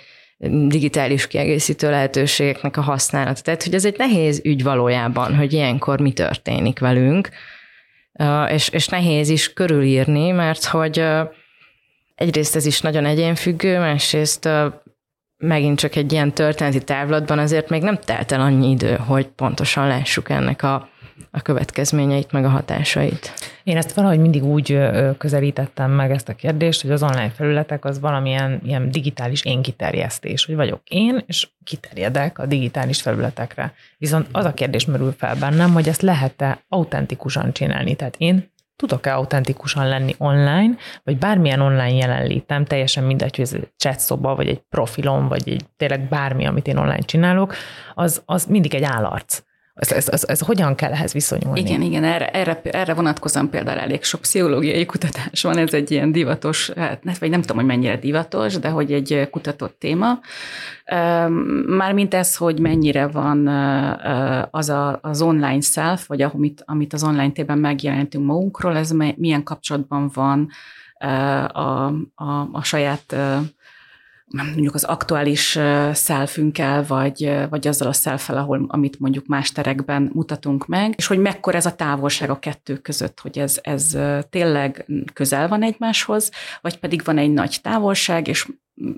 digitális 0.67 1.27
kiegészítő 1.27 1.91
lehetőségeknek 1.91 2.77
a 2.77 2.81
használata. 2.81 3.41
Tehát, 3.41 3.63
hogy 3.63 3.75
ez 3.75 3.85
egy 3.85 3.99
nehéz 3.99 4.41
ügy 4.45 4.63
valójában, 4.63 5.37
hogy 5.37 5.53
ilyenkor 5.53 6.01
mi 6.01 6.13
történik 6.13 6.79
velünk, 6.79 7.29
és, 8.49 8.69
és 8.69 8.89
nehéz 8.89 9.29
is 9.29 9.53
körülírni, 9.53 10.31
mert 10.31 10.65
hogy 10.65 11.05
egyrészt 12.15 12.57
ez 12.57 12.67
is 12.67 12.81
nagyon 12.81 13.05
egyénfüggő, 13.05 13.79
másrészt 13.79 14.49
megint 15.37 15.79
csak 15.79 15.97
egy 15.97 16.13
ilyen 16.13 16.33
történeti 16.33 16.85
távlatban 16.85 17.39
azért 17.39 17.69
még 17.69 17.83
nem 17.83 17.99
telt 17.99 18.33
el 18.33 18.41
annyi 18.41 18.71
idő, 18.71 18.97
hogy 18.97 19.27
pontosan 19.27 19.87
lássuk 19.87 20.31
ennek 20.31 20.63
a 20.63 20.89
a 21.31 21.43
következményeit, 21.43 22.33
meg 22.33 22.45
a 22.45 22.49
hatásait. 22.49 23.33
Én 23.65 23.77
ezt 23.77 23.95
valahogy 23.95 24.19
mindig 24.19 24.45
úgy 24.45 24.79
közelítettem 25.19 25.91
meg 25.91 26.11
ezt 26.11 26.29
a 26.29 26.35
kérdést, 26.35 26.83
hogy 26.83 26.91
az 26.91 27.03
online 27.03 27.31
felületek 27.31 27.85
az 27.85 28.01
valamilyen 28.01 28.61
ilyen 28.65 28.91
digitális 28.91 29.45
én 29.45 29.63
kiterjesztés, 29.63 30.45
hogy 30.45 30.55
vagyok 30.55 30.81
én, 30.89 31.23
és 31.27 31.49
kiterjedek 31.65 32.39
a 32.39 32.47
digitális 32.47 33.03
felületekre. 33.03 33.73
Viszont 33.99 34.27
az 34.33 34.45
a 34.45 34.55
kérdés 34.55 34.85
merül 34.85 35.15
fel 35.19 35.37
bennem, 35.37 35.73
hogy 35.73 35.89
ezt 35.89 36.03
lehet-e 36.03 36.65
autentikusan 36.69 37.53
csinálni. 37.53 37.95
Tehát 37.95 38.15
én 38.19 38.51
tudok-e 38.77 39.15
autentikusan 39.15 39.89
lenni 39.89 40.15
online, 40.19 40.77
vagy 41.05 41.19
bármilyen 41.19 41.61
online 41.61 41.93
jelenlétem, 41.93 42.65
teljesen 42.65 43.05
mindegy, 43.05 43.37
hogy 43.37 43.45
ez 43.45 43.53
egy 43.53 43.69
chat 43.77 44.01
szoba, 44.01 44.35
vagy 44.35 44.49
egy 44.49 44.63
profilom, 44.69 45.29
vagy 45.29 45.49
egy 45.49 45.65
tényleg 45.77 46.09
bármi, 46.09 46.47
amit 46.47 46.67
én 46.67 46.77
online 46.77 46.99
csinálok, 46.99 47.55
az, 47.95 48.23
az 48.25 48.45
mindig 48.45 48.75
egy 48.75 48.83
állarc. 48.83 49.43
Ez, 49.79 49.93
ez, 49.93 50.09
ez, 50.09 50.25
ez 50.25 50.41
hogyan 50.41 50.75
kell 50.75 50.93
ehhez 50.93 51.13
viszonyulni? 51.13 51.61
Igen, 51.61 51.83
igen, 51.83 52.05
erre, 52.05 52.27
erre, 52.27 52.61
erre 52.63 52.95
vonatkozóan 52.95 53.51
például 53.51 53.79
elég 53.79 54.05
sok 54.05 54.21
pszichológiai 54.21 54.87
kutatás 54.87 55.43
van, 55.43 55.57
ez 55.57 55.75
egy 55.75 55.91
ilyen 55.91 56.13
divatos, 56.13 56.71
hát, 56.71 57.19
vagy 57.19 57.31
nem 57.31 57.41
tudom, 57.41 57.57
hogy 57.57 57.67
mennyire 57.67 57.97
divatos, 57.97 58.59
de 58.59 58.69
hogy 58.69 58.93
egy 58.93 59.29
kutatott 59.31 59.77
téma. 59.79 60.21
Mármint 61.67 62.15
ez, 62.15 62.37
hogy 62.37 62.61
mennyire 62.61 63.07
van 63.07 63.47
az 64.51 64.69
a, 64.69 64.99
az 65.03 65.23
online 65.23 65.61
self, 65.61 66.07
vagy 66.07 66.23
amit, 66.23 66.63
amit 66.67 66.93
az 66.93 67.05
online 67.05 67.31
tében 67.31 67.59
megjelenítünk 67.59 68.27
magunkról, 68.27 68.77
ez 68.77 68.91
milyen 69.17 69.43
kapcsolatban 69.43 70.11
van 70.15 70.49
a, 71.53 71.61
a, 72.15 72.49
a 72.53 72.63
saját 72.63 73.17
mondjuk 74.31 74.75
az 74.75 74.85
aktuális 74.85 75.59
szelfünkkel, 75.93 76.85
vagy, 76.87 77.33
vagy 77.51 77.69
azzal 77.69 77.89
a 77.89 77.93
szelfel, 77.93 78.37
ahol, 78.37 78.65
amit 78.69 79.01
mondjuk 79.01 79.27
más 79.27 79.53
terekben 79.53 80.11
mutatunk 80.15 80.67
meg, 80.67 80.95
és 80.97 81.07
hogy 81.07 81.19
mekkora 81.19 81.57
ez 81.57 81.67
a 81.67 81.75
távolság 81.75 82.31
a 82.31 82.39
kettő 82.39 82.77
között, 82.77 83.21
hogy 83.21 83.39
ez, 83.39 83.59
ez 83.63 83.99
tényleg 84.31 84.87
közel 85.13 85.49
van 85.49 85.63
egymáshoz, 85.63 86.31
vagy 86.61 86.79
pedig 86.79 87.03
van 87.05 87.19
egy 87.19 87.33
nagy 87.33 87.59
távolság, 87.63 88.29
és 88.29 88.49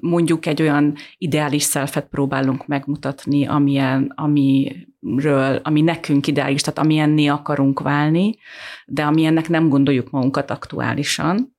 mondjuk 0.00 0.46
egy 0.46 0.62
olyan 0.62 0.94
ideális 1.18 1.62
szelfet 1.62 2.08
próbálunk 2.08 2.66
megmutatni, 2.66 3.46
amilyen, 3.46 4.12
amiről, 4.14 5.60
ami 5.62 5.80
nekünk 5.80 6.26
ideális, 6.26 6.60
tehát 6.60 6.78
amilyenné 6.78 7.26
akarunk 7.26 7.80
válni, 7.80 8.36
de 8.86 9.02
amilyennek 9.02 9.48
nem 9.48 9.68
gondoljuk 9.68 10.10
magunkat 10.10 10.50
aktuálisan 10.50 11.58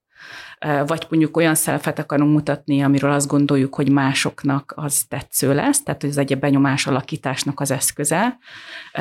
vagy 0.86 1.06
mondjuk 1.10 1.38
olyan 1.38 1.56
szelfet 1.56 2.00
akarunk 2.00 2.32
mutatni, 2.32 2.82
amiről 2.82 3.12
azt 3.12 3.28
gondoljuk, 3.28 3.76
hogy 3.76 3.92
másoknak 3.92 4.74
az 4.76 5.04
tetsző 5.10 5.54
lesz, 5.54 5.84
tehát 5.84 6.02
hogy 6.02 6.10
ez 6.10 6.18
egy 6.18 6.40
benyomás 6.40 6.88
alakításnak 6.88 7.60
az 7.60 7.72
eszköze, 7.72 8.38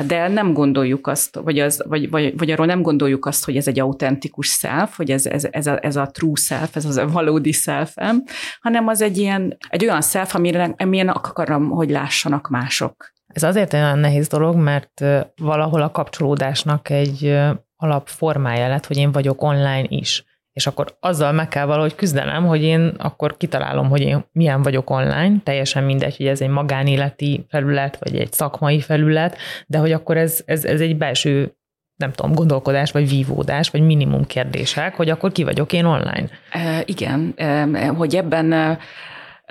de 0.07 0.27
nem 0.27 0.53
gondoljuk 0.53 1.07
azt, 1.07 1.35
vagy, 1.35 1.59
az, 1.59 1.83
vagy, 1.87 2.09
vagy, 2.09 2.37
vagy 2.37 2.51
arról 2.51 2.65
nem 2.65 2.81
gondoljuk 2.81 3.25
azt, 3.25 3.45
hogy 3.45 3.57
ez 3.57 3.67
egy 3.67 3.79
autentikus 3.79 4.47
szelf, 4.47 4.95
hogy 4.95 5.11
ez, 5.11 5.25
ez, 5.25 5.47
ez, 5.51 5.67
a, 5.67 5.77
ez 5.81 5.95
a 5.95 6.05
true 6.05 6.35
self, 6.35 6.75
ez 6.75 6.85
az 6.85 6.97
a 6.97 7.07
valódi 7.07 7.51
szelfem, 7.51 8.23
hanem 8.61 8.87
az 8.87 9.01
egy, 9.01 9.17
ilyen, 9.17 9.57
egy 9.69 9.83
olyan 9.83 10.01
szelf, 10.01 10.35
amire, 10.35 10.73
amilyen 10.77 11.09
akarom, 11.09 11.69
hogy 11.69 11.89
lássanak 11.89 12.49
mások. 12.49 13.11
Ez 13.27 13.43
azért 13.43 13.73
olyan 13.73 13.99
nehéz 13.99 14.27
dolog, 14.27 14.55
mert 14.55 15.05
valahol 15.35 15.81
a 15.81 15.91
kapcsolódásnak 15.91 16.89
egy 16.89 17.39
alapformája 17.75 18.67
lett, 18.67 18.85
hogy 18.85 18.97
én 18.97 19.11
vagyok 19.11 19.41
online 19.41 19.85
is 19.87 20.25
és 20.53 20.67
akkor 20.67 20.97
azzal 20.99 21.31
meg 21.31 21.47
kell 21.47 21.65
valahogy 21.65 21.95
küzdenem, 21.95 22.45
hogy 22.45 22.63
én 22.63 22.93
akkor 22.97 23.37
kitalálom, 23.37 23.89
hogy 23.89 24.01
én 24.01 24.25
milyen 24.31 24.61
vagyok 24.61 24.89
online, 24.89 25.33
teljesen 25.43 25.83
mindegy, 25.83 26.17
hogy 26.17 26.27
ez 26.27 26.41
egy 26.41 26.49
magánéleti 26.49 27.45
felület, 27.49 27.97
vagy 27.99 28.15
egy 28.15 28.33
szakmai 28.33 28.79
felület, 28.79 29.37
de 29.67 29.77
hogy 29.77 29.91
akkor 29.91 30.17
ez, 30.17 30.41
ez, 30.45 30.65
ez 30.65 30.81
egy 30.81 30.97
belső 30.97 31.55
nem 31.95 32.11
tudom, 32.11 32.33
gondolkodás, 32.33 32.91
vagy 32.91 33.09
vívódás, 33.09 33.69
vagy 33.69 33.81
minimum 33.81 34.25
kérdések, 34.25 34.95
hogy 34.95 35.09
akkor 35.09 35.31
ki 35.31 35.43
vagyok 35.43 35.73
én 35.73 35.85
online. 35.85 36.29
E, 36.51 36.83
igen, 36.85 37.33
e, 37.35 37.87
hogy 37.87 38.15
ebben 38.15 38.77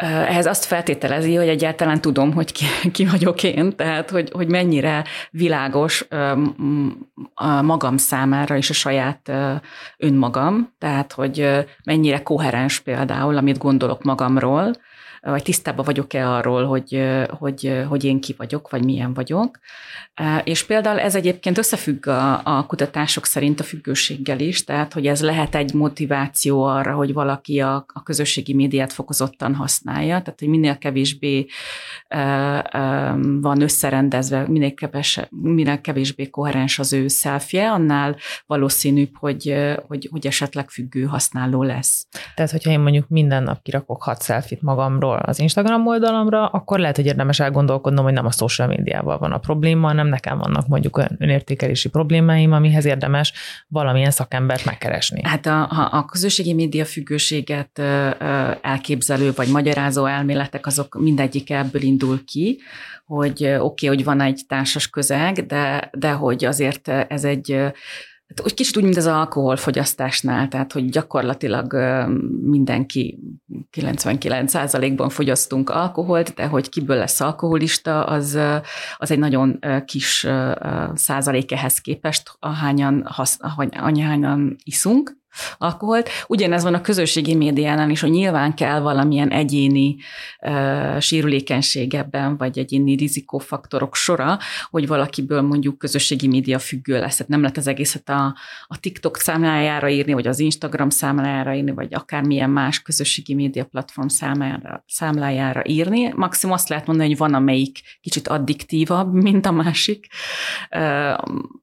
ehhez 0.00 0.46
azt 0.46 0.64
feltételezi, 0.64 1.34
hogy 1.34 1.48
egyáltalán 1.48 2.00
tudom, 2.00 2.32
hogy 2.32 2.52
ki, 2.52 2.64
ki 2.92 3.06
vagyok 3.06 3.42
én, 3.42 3.76
tehát 3.76 4.10
hogy, 4.10 4.30
hogy 4.32 4.48
mennyire 4.48 5.04
világos 5.30 6.08
magam 7.62 7.96
számára 7.96 8.56
és 8.56 8.70
a 8.70 8.74
saját 8.74 9.32
önmagam, 9.96 10.74
tehát 10.78 11.12
hogy 11.12 11.66
mennyire 11.84 12.22
koherens 12.22 12.80
például, 12.80 13.36
amit 13.36 13.58
gondolok 13.58 14.02
magamról, 14.02 14.72
vagy 15.20 15.42
tisztában 15.42 15.84
vagyok-e 15.84 16.30
arról, 16.30 16.64
hogy, 16.64 17.02
hogy, 17.38 17.84
hogy 17.88 18.04
én 18.04 18.20
ki 18.20 18.34
vagyok, 18.38 18.70
vagy 18.70 18.84
milyen 18.84 19.14
vagyok. 19.14 19.58
És 20.44 20.64
például 20.64 20.98
ez 21.00 21.14
egyébként 21.14 21.58
összefügg 21.58 22.06
a, 22.06 22.40
a 22.44 22.66
kutatások 22.66 23.26
szerint 23.26 23.60
a 23.60 23.64
függőséggel 23.64 24.40
is, 24.40 24.64
tehát 24.64 24.92
hogy 24.92 25.06
ez 25.06 25.22
lehet 25.22 25.54
egy 25.54 25.74
motiváció 25.74 26.62
arra, 26.62 26.94
hogy 26.94 27.12
valaki 27.12 27.60
a, 27.60 27.84
a 27.92 28.02
közösségi 28.02 28.54
médiát 28.54 28.92
fokozottan 28.92 29.54
használ 29.54 29.90
használja, 29.90 30.22
tehát 30.22 30.38
hogy 30.38 30.48
minél 30.48 30.78
kevésbé 30.78 31.46
van 33.40 33.60
összerendezve, 33.60 34.48
minél, 34.48 34.74
kevesebb, 34.74 35.28
minél 35.30 35.80
kevésbé 35.80 36.30
koherens 36.30 36.78
az 36.78 36.92
ő 36.92 37.08
szelfje, 37.08 37.70
annál 37.70 38.16
valószínűbb, 38.46 39.16
hogy, 39.16 39.54
hogy, 39.86 40.08
hogy 40.10 40.26
esetleg 40.26 40.70
függő 40.70 41.04
használó 41.04 41.62
lesz. 41.62 42.06
Tehát, 42.34 42.50
hogyha 42.50 42.70
én 42.70 42.80
mondjuk 42.80 43.08
minden 43.08 43.42
nap 43.42 43.62
kirakok 43.62 44.02
hat 44.02 44.22
szelfit 44.22 44.62
magamról 44.62 45.09
az 45.18 45.38
Instagram 45.38 45.86
oldalamra, 45.86 46.46
akkor 46.46 46.78
lehet, 46.78 46.96
hogy 46.96 47.06
érdemes 47.06 47.40
elgondolkodnom, 47.40 48.04
hogy 48.04 48.12
nem 48.12 48.26
a 48.26 48.30
social 48.30 48.68
médiával 48.68 49.18
van 49.18 49.32
a 49.32 49.38
probléma, 49.38 49.86
hanem 49.86 50.06
nekem 50.06 50.38
vannak 50.38 50.66
mondjuk 50.66 51.02
önértékelési 51.18 51.88
problémáim, 51.88 52.52
amihez 52.52 52.84
érdemes 52.84 53.32
valamilyen 53.68 54.10
szakembert 54.10 54.64
megkeresni. 54.64 55.20
Hát 55.24 55.46
a, 55.46 55.88
a 55.90 56.04
közösségi 56.04 56.54
média 56.54 56.84
függőséget 56.84 57.78
elképzelő 58.62 59.32
vagy 59.36 59.48
magyarázó 59.48 60.06
elméletek, 60.06 60.66
azok 60.66 60.98
mindegyik 61.00 61.50
ebből 61.50 61.82
indul 61.82 62.24
ki, 62.24 62.58
hogy 63.06 63.44
oké, 63.44 63.56
okay, 63.56 63.88
hogy 63.88 64.04
van 64.04 64.20
egy 64.20 64.40
társas 64.48 64.90
közeg, 64.90 65.46
de, 65.46 65.90
de 65.92 66.10
hogy 66.10 66.44
azért 66.44 66.88
ez 66.88 67.24
egy 67.24 67.72
Hát 68.30 68.44
úgy 68.44 68.54
kicsit 68.54 68.76
úgy, 68.76 68.82
mint 68.82 68.96
az 68.96 69.06
alkoholfogyasztásnál, 69.06 70.48
tehát 70.48 70.72
hogy 70.72 70.88
gyakorlatilag 70.88 71.72
mindenki 72.42 73.18
99%-ban 73.72 75.08
fogyasztunk 75.08 75.70
alkoholt, 75.70 76.34
de 76.34 76.46
hogy 76.46 76.68
kiből 76.68 76.96
lesz 76.96 77.20
alkoholista, 77.20 78.04
az, 78.04 78.38
az 78.96 79.10
egy 79.10 79.18
nagyon 79.18 79.58
kis 79.84 80.26
százalék 80.94 81.52
ehhez 81.52 81.78
képest, 81.78 82.32
ahányan, 82.38 83.02
hasz, 83.06 83.36
ahányan 83.40 84.56
iszunk 84.62 85.19
alkoholt. 85.58 86.08
Ugyanez 86.26 86.62
van 86.62 86.74
a 86.74 86.80
közösségi 86.80 87.34
médiánál 87.34 87.90
is, 87.90 88.00
hogy 88.00 88.10
nyilván 88.10 88.54
kell 88.54 88.80
valamilyen 88.80 89.30
egyéni 89.30 89.96
uh, 90.40 91.00
sérülékenység 91.00 91.94
ebben, 91.94 92.36
vagy 92.36 92.58
egyéni 92.58 92.94
rizikófaktorok 92.94 93.94
sora, 93.94 94.38
hogy 94.70 94.86
valakiből 94.86 95.40
mondjuk 95.40 95.78
közösségi 95.78 96.28
média 96.28 96.58
függő 96.58 97.00
lesz. 97.00 97.16
Tehát 97.16 97.28
nem 97.28 97.40
lehet 97.40 97.56
az 97.56 97.66
egészet 97.66 98.08
a, 98.08 98.36
a 98.66 98.80
TikTok 98.80 99.16
számlájára 99.16 99.88
írni, 99.88 100.12
vagy 100.12 100.26
az 100.26 100.38
Instagram 100.38 100.90
számlájára 100.90 101.54
írni, 101.54 101.70
vagy 101.70 101.94
akármilyen 101.94 102.50
más 102.50 102.82
közösségi 102.82 103.34
média 103.34 103.64
platform 103.64 104.06
számlájára, 104.06 104.84
számlájára 104.86 105.62
írni. 105.66 106.12
Maximum 106.16 106.54
azt 106.54 106.68
lehet 106.68 106.86
mondani, 106.86 107.08
hogy 107.08 107.18
van, 107.18 107.34
amelyik 107.34 107.78
kicsit 108.00 108.28
addiktívabb, 108.28 109.12
mint 109.12 109.46
a 109.46 109.52
másik. 109.52 110.06
Uh, 110.70 111.14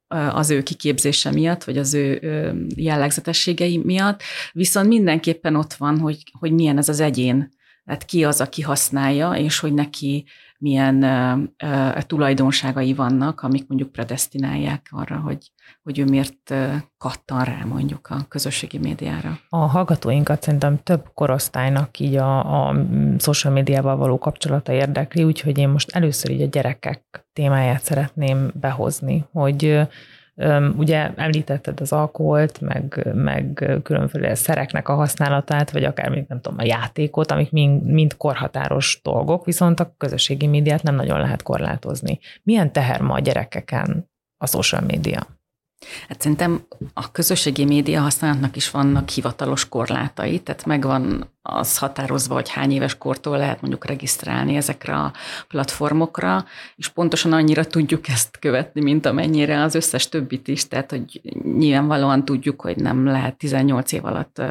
az 0.08 0.50
ő 0.50 0.64
kiképzése 0.64 1.32
miatt, 1.32 1.64
vagy 1.64 1.78
az 1.78 1.94
ő 1.94 2.22
jellegzetességei 2.76 3.78
miatt, 3.78 4.22
viszont 4.52 4.88
mindenképpen 4.88 5.56
ott 5.56 5.74
van, 5.74 6.00
hogy, 6.00 6.24
hogy 6.40 6.52
milyen 6.52 6.78
ez 6.78 6.90
az 6.90 7.00
egyén, 7.00 7.56
tehát 7.86 8.06
ki 8.06 8.24
az, 8.24 8.42
aki 8.42 8.62
használja, 8.62 9.32
és 9.32 9.60
hogy 9.60 9.74
neki 9.74 10.26
milyen 10.58 11.04
uh, 11.64 12.02
tulajdonságai 12.02 12.94
vannak, 12.94 13.42
amik 13.42 13.68
mondjuk 13.68 13.92
predestinálják 13.92 14.88
arra, 14.92 15.18
hogy, 15.18 15.52
hogy 15.84 16.00
ő 16.00 16.06
miért 16.06 16.54
kattan 16.98 17.44
rá 17.44 17.64
mondjuk 17.66 18.08
a 18.10 18.26
közösségi 18.28 18.78
médiára. 18.78 19.40
A 19.50 19.58
hallgatóinkat 19.58 20.44
szerintem 20.44 20.84
több 20.84 21.10
korosztálynak 21.14 22.00
így 22.00 22.16
a, 22.16 22.68
a 22.68 22.76
social 23.18 23.54
médiával 23.54 23.96
való 23.96 24.18
kapcsolata 24.18 24.72
érdekli, 24.72 25.24
úgyhogy 25.24 25.58
én 25.58 25.70
most 25.70 25.90
először 25.92 26.32
így 26.32 26.42
a 26.42 26.46
gyerekek 26.46 27.28
témáját 27.34 27.84
szeretném 27.84 28.52
behozni, 28.54 29.26
hogy 29.32 29.88
Ugye 30.78 31.12
említetted 31.16 31.82
az 31.82 31.92
alkoholt, 31.92 32.62
meg, 32.62 33.08
meg 33.14 33.70
különféle 33.84 34.36
szereknek 34.36 34.90
a 34.90 34.96
használatát, 34.96 35.72
vagy 35.72 35.84
akár 35.84 36.10
még 36.10 36.26
nem 36.28 36.42
tudom, 36.42 36.60
a 36.60 36.64
játékot, 36.64 37.32
amik 37.32 37.52
mind, 37.52 37.84
mind 37.84 38.18
korhatáros 38.18 39.00
dolgok, 39.04 39.46
viszont 39.46 39.80
a 39.80 39.94
közösségi 39.98 40.48
médiát 40.48 40.84
nem 40.84 40.96
nagyon 40.96 41.20
lehet 41.20 41.42
korlátozni. 41.42 42.20
Milyen 42.44 42.72
teher 42.72 43.02
ma 43.02 43.14
a 43.14 43.20
gyerekeken 43.20 44.10
a 44.38 44.48
social 44.48 44.82
média? 44.82 45.37
Hát 46.08 46.22
szerintem 46.22 46.62
a 46.94 47.12
közösségi 47.12 47.66
média 47.66 48.02
használatnak 48.02 48.56
is 48.56 48.72
vannak 48.72 49.10
hivatalos 49.10 49.70
korlátai, 49.70 50.40
tehát 50.40 50.66
megvan 50.66 51.30
az 51.42 51.78
határozva, 51.78 52.34
hogy 52.34 52.50
hány 52.50 52.72
éves 52.72 52.98
kortól 52.98 53.38
lehet 53.38 53.62
mondjuk 53.62 53.86
regisztrálni 53.86 54.56
ezekre 54.56 54.96
a 54.96 55.14
platformokra, 55.48 56.46
és 56.76 56.88
pontosan 56.88 57.34
annyira 57.34 57.66
tudjuk 57.66 58.08
ezt 58.08 58.40
követni, 58.40 58.82
mint 58.82 59.06
amennyire 59.06 59.62
az 59.62 59.76
összes 59.76 60.10
többit 60.10 60.48
is, 60.48 60.68
tehát 60.68 60.90
hogy 60.90 61.22
nyilvánvalóan 61.58 62.26
tudjuk, 62.26 62.62
hogy 62.62 62.76
nem 62.76 63.06
lehet 63.06 63.38
18 63.38 63.92
év 63.92 64.06
alatt 64.06 64.42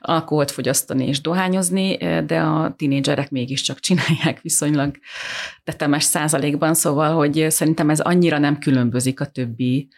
alkoholt 0.00 0.50
fogyasztani 0.50 1.06
és 1.06 1.20
dohányozni, 1.20 1.96
de 2.26 2.40
a 2.40 2.74
tinédzserek 2.76 3.30
mégiscsak 3.30 3.80
csinálják 3.80 4.40
viszonylag 4.42 4.96
tetemes 5.64 6.04
százalékban, 6.04 6.74
szóval, 6.74 7.14
hogy 7.14 7.46
szerintem 7.48 7.90
ez 7.90 8.00
annyira 8.00 8.38
nem 8.38 8.58
különbözik 8.58 9.20
a 9.20 9.26
többi 9.26 9.88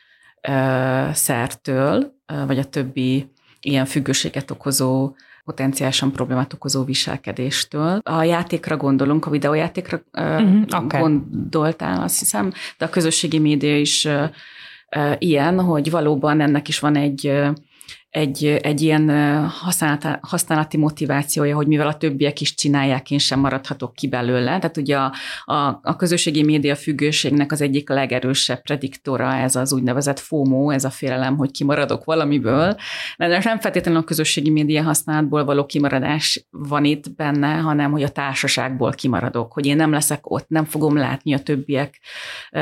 szertől, 1.12 2.12
vagy 2.46 2.58
a 2.58 2.64
többi 2.64 3.30
ilyen 3.60 3.86
függőséget 3.86 4.50
okozó 4.50 5.14
potenciálisan 5.44 6.12
problémát 6.12 6.52
okozó 6.52 6.84
viselkedéstől. 6.84 8.00
A 8.02 8.22
játékra 8.22 8.76
gondolunk, 8.76 9.26
a 9.26 9.30
videójátékra 9.30 10.00
uh-huh, 10.12 10.84
okay. 10.84 11.00
gondoltál, 11.00 12.02
azt 12.02 12.18
hiszem, 12.18 12.52
de 12.78 12.84
a 12.84 12.90
közösségi 12.90 13.38
média 13.38 13.78
is 13.78 14.08
ilyen, 15.18 15.60
hogy 15.60 15.90
valóban 15.90 16.40
ennek 16.40 16.68
is 16.68 16.78
van 16.78 16.96
egy 16.96 17.42
egy, 18.10 18.46
egy 18.46 18.80
ilyen 18.80 19.10
használati, 20.20 20.76
motivációja, 20.76 21.56
hogy 21.56 21.66
mivel 21.66 21.86
a 21.86 21.96
többiek 21.96 22.40
is 22.40 22.54
csinálják, 22.54 23.10
én 23.10 23.18
sem 23.18 23.40
maradhatok 23.40 23.94
ki 23.94 24.08
belőle. 24.08 24.58
Tehát 24.58 24.76
ugye 24.76 24.96
a, 24.96 25.12
a, 25.44 25.80
a 25.82 25.96
közösségi 25.96 26.42
média 26.42 26.76
függőségnek 26.76 27.52
az 27.52 27.60
egyik 27.60 27.88
legerősebb 27.88 28.62
prediktora 28.62 29.34
ez 29.34 29.56
az 29.56 29.72
úgynevezett 29.72 30.18
FOMO, 30.18 30.70
ez 30.70 30.84
a 30.84 30.90
félelem, 30.90 31.36
hogy 31.36 31.50
kimaradok 31.50 32.04
valamiből. 32.04 32.76
De 33.16 33.40
nem 33.44 33.60
feltétlenül 33.60 34.00
a 34.00 34.04
közösségi 34.04 34.50
média 34.50 34.82
használatból 34.82 35.44
való 35.44 35.66
kimaradás 35.66 36.46
van 36.50 36.84
itt 36.84 37.14
benne, 37.14 37.54
hanem 37.54 37.90
hogy 37.90 38.02
a 38.02 38.08
társaságból 38.08 38.92
kimaradok, 38.92 39.52
hogy 39.52 39.66
én 39.66 39.76
nem 39.76 39.92
leszek 39.92 40.30
ott, 40.30 40.48
nem 40.48 40.64
fogom 40.64 40.96
látni 40.96 41.34
a 41.34 41.38
többiek 41.38 42.00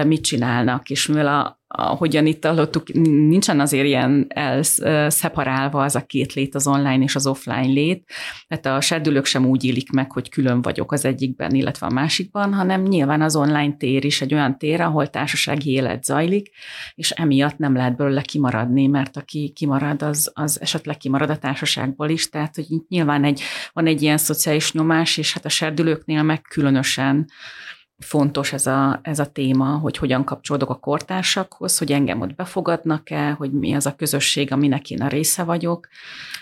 mit 0.07 0.23
csinálnak, 0.23 0.91
és 0.91 1.07
mivel 1.07 1.27
a, 1.27 1.58
ahogyan 1.71 2.27
itt 2.27 2.45
hallottuk, 2.45 2.93
nincsen 3.29 3.61
azért 3.61 3.87
ilyen 3.87 4.27
elszeparálva 4.29 5.83
az 5.83 5.95
a 5.95 6.07
két 6.07 6.33
lét, 6.33 6.55
az 6.55 6.67
online 6.67 7.03
és 7.03 7.15
az 7.15 7.27
offline 7.27 7.67
lét. 7.67 8.11
Tehát 8.49 8.79
a 8.79 8.81
serdülők 8.81 9.25
sem 9.25 9.47
úgy 9.47 9.65
élik 9.65 9.91
meg, 9.91 10.13
hogy 10.13 10.29
külön 10.29 10.63
vagyok 10.63 10.93
az 10.93 11.05
egyikben, 11.05 11.55
illetve 11.55 11.87
a 11.87 11.91
másikban, 11.91 12.55
hanem 12.55 12.83
nyilván 12.83 13.23
az 13.23 13.37
online 13.37 13.77
tér 13.77 14.05
is 14.05 14.21
egy 14.21 14.35
olyan 14.35 14.59
tér, 14.59 14.81
ahol 14.81 15.07
társasági 15.07 15.71
élet 15.71 16.05
zajlik, 16.05 16.51
és 16.95 17.11
emiatt 17.11 17.59
nem 17.59 17.75
lehet 17.75 17.97
belőle 17.97 18.23
kimaradni, 18.23 18.87
mert 18.87 19.17
aki 19.17 19.53
kimarad, 19.55 20.03
az, 20.03 20.31
az 20.35 20.61
esetleg 20.61 20.97
kimarad 20.97 21.31
a 21.31 21.39
társaságból 21.39 22.09
is. 22.09 22.29
Tehát, 22.29 22.55
hogy 22.55 22.67
nyilván 22.89 23.25
egy, 23.25 23.43
van 23.73 23.87
egy 23.87 24.03
ilyen 24.03 24.19
szociális 24.19 24.73
nyomás, 24.73 25.17
és 25.17 25.33
hát 25.33 25.45
a 25.45 25.49
serdülőknél 25.49 26.23
meg 26.23 26.43
különösen 26.43 27.27
fontos 27.99 28.53
ez 28.53 28.67
a, 28.67 29.01
ez 29.03 29.19
a 29.19 29.27
téma, 29.27 29.79
hogy 29.79 29.97
hogyan 29.97 30.25
kapcsolódok 30.25 30.71
a 30.71 30.79
kortársakhoz, 30.79 31.79
hogy 31.79 31.93
engem 31.93 32.21
ott 32.21 32.35
befogadnak-e, 32.35 33.31
hogy 33.31 33.53
mi 33.53 33.75
az 33.75 33.87
a 33.87 33.95
közösség, 33.95 34.53
aminek 34.53 34.91
én 34.91 35.03
a 35.03 35.09
része 35.09 35.43
vagyok. 35.43 35.89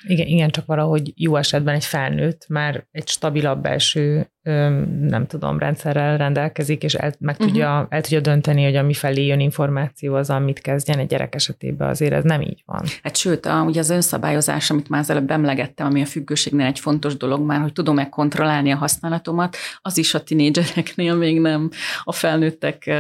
Igen, 0.07 0.27
igen, 0.27 0.51
csak 0.51 0.67
valahogy 0.67 1.13
jó 1.15 1.37
esetben 1.37 1.75
egy 1.75 1.85
felnőtt 1.85 2.49
már 2.49 2.87
egy 2.91 3.09
stabilabb 3.09 3.63
belső 3.63 4.31
nem 5.01 5.27
tudom, 5.27 5.59
rendszerrel 5.59 6.17
rendelkezik, 6.17 6.83
és 6.83 6.95
el, 6.95 7.13
meg 7.19 7.35
uh-huh. 7.35 7.49
tudja, 7.49 7.87
el 7.91 8.01
tudja 8.01 8.21
dönteni, 8.21 8.65
hogy 8.65 8.77
ami 8.77 8.95
felé 8.95 9.27
jön 9.27 9.41
információ, 9.41 10.15
az 10.15 10.31
amit 10.31 10.59
kezdjen 10.59 10.99
egy 10.99 11.07
gyerek 11.07 11.35
esetében, 11.35 11.89
azért 11.89 12.13
ez 12.13 12.25
nem 12.25 12.41
így 12.41 12.63
van. 12.67 12.83
Hát 13.03 13.17
sőt, 13.17 13.47
a, 13.47 13.63
ugye 13.63 13.81
az 13.81 13.91
önszabályozás, 13.91 14.71
amit 14.71 14.89
már 14.89 15.01
az 15.01 15.11
előbb 15.11 15.31
emlegettem, 15.31 15.87
ami 15.87 16.03
a 16.03 16.07
függőségnél 16.07 16.67
egy 16.67 16.79
fontos 16.79 17.17
dolog 17.17 17.41
már, 17.41 17.61
hogy 17.61 17.73
tudom-e 17.73 18.09
kontrollálni 18.09 18.71
a 18.71 18.77
használatomat, 18.77 19.57
az 19.83 19.99
is 19.99 20.15
a 20.15 20.23
tinédzsereknél 20.23 21.15
még 21.15 21.41
nem 21.41 21.71
a 22.05 22.13
felnőttek 22.13 22.91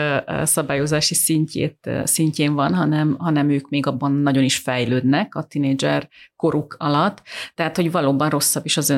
szabályozási 0.43 1.15
szintjét, 1.15 1.91
szintjén 2.05 2.55
van, 2.55 2.75
hanem, 2.75 3.17
hanem 3.19 3.51
ők 3.51 3.69
még 3.69 3.87
abban 3.87 4.13
nagyon 4.13 4.43
is 4.43 4.57
fejlődnek 4.57 5.35
a 5.35 5.43
tinédzser 5.43 6.09
koruk 6.37 6.77
alatt, 6.79 7.23
tehát 7.55 7.77
hogy 7.77 7.91
valóban 7.91 8.29
rosszabb 8.29 8.65
is 8.65 8.77
az 8.77 8.91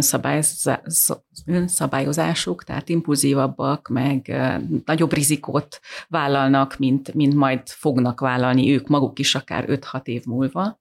önszabályozásuk, 1.47 2.65
tehát 2.65 2.89
impulzívabbak, 2.89 3.89
meg 3.89 4.43
nagyobb 4.85 5.13
rizikót 5.13 5.81
vállalnak, 6.09 6.77
mint, 6.79 7.15
mint 7.15 7.35
majd 7.35 7.69
fognak 7.69 8.21
vállalni 8.21 8.73
ők 8.73 8.89
maguk 8.89 9.19
is 9.19 9.35
akár 9.35 9.65
5-6 9.69 10.07
év 10.07 10.25
múlva. 10.25 10.81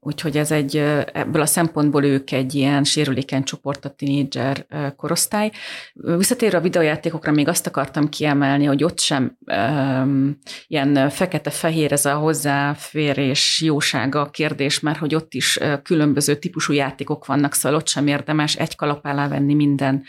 Úgyhogy 0.00 0.36
ez 0.36 0.50
egy, 0.50 0.76
ebből 1.12 1.42
a 1.42 1.46
szempontból 1.46 2.04
ők 2.04 2.30
egy 2.30 2.54
ilyen 2.54 2.84
sérülékeny 2.84 3.42
csoport, 3.42 3.84
a 3.84 3.90
tinédzser 3.90 4.66
korosztály. 4.96 5.50
Visszatérve 5.92 6.56
a 6.56 6.60
videójátékokra, 6.60 7.32
még 7.32 7.48
azt 7.48 7.66
akartam 7.66 8.08
kiemelni, 8.08 8.64
hogy 8.64 8.84
ott 8.84 9.00
sem 9.00 9.36
um, 9.46 10.38
ilyen 10.66 11.10
fekete-fehér 11.10 11.92
ez 11.92 12.04
a 12.04 12.14
hozzáférés 12.14 13.62
jósága 13.62 14.20
a 14.20 14.30
kérdés, 14.30 14.80
mert 14.80 14.98
hogy 14.98 15.14
ott 15.14 15.34
is 15.34 15.58
különböző 15.82 16.36
típusú 16.36 16.72
játékok 16.72 17.26
vannak, 17.26 17.54
szóval 17.54 17.78
ott 17.78 17.88
sem 17.88 18.06
érdemes 18.06 18.56
egy 18.56 18.76
kalap 18.76 19.04
alá 19.04 19.28
venni 19.28 19.54
minden 19.54 20.04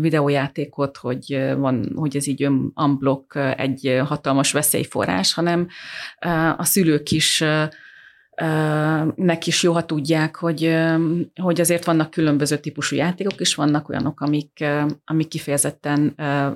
videójátékot, 0.00 0.96
hogy, 0.96 1.54
van, 1.56 1.92
hogy 1.94 2.16
ez 2.16 2.26
így 2.26 2.48
unblock 2.74 3.36
egy 3.56 4.00
hatalmas 4.06 4.52
veszélyforrás, 4.52 5.34
hanem 5.34 5.68
a 6.56 6.64
szülők 6.64 7.10
is 7.10 7.44
nek 9.14 9.46
is 9.46 9.62
jó, 9.62 9.72
ha 9.72 9.84
tudják, 9.84 10.36
hogy, 10.36 10.76
hogy 11.34 11.60
azért 11.60 11.84
vannak 11.84 12.10
különböző 12.10 12.58
típusú 12.58 12.96
játékok, 12.96 13.40
és 13.40 13.54
vannak 13.54 13.88
olyanok, 13.88 14.20
amik, 14.20 14.64
amik 15.04 15.28
kifejezetten 15.28 16.14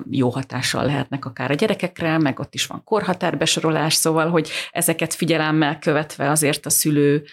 jó 0.09 0.29
hatással 0.29 0.85
lehetnek 0.85 1.25
akár 1.25 1.51
a 1.51 1.53
gyerekekre, 1.53 2.17
meg 2.17 2.39
ott 2.39 2.53
is 2.53 2.65
van 2.65 2.83
korhatárbesorolás, 2.83 3.93
szóval, 3.93 4.29
hogy 4.29 4.49
ezeket 4.71 5.13
figyelemmel 5.13 5.79
követve 5.79 6.29
azért 6.29 6.65
a 6.65 6.69
szülő 6.69 7.23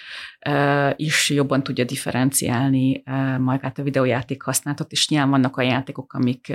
is 0.96 1.30
jobban 1.30 1.62
tudja 1.62 1.84
differenciálni 1.84 3.02
magát 3.38 3.78
a 3.78 3.82
videójáték 3.82 4.42
használatot, 4.42 4.92
és 4.92 5.08
nyilván 5.08 5.30
vannak 5.30 5.56
a 5.56 5.62
játékok, 5.62 6.12
amik 6.12 6.52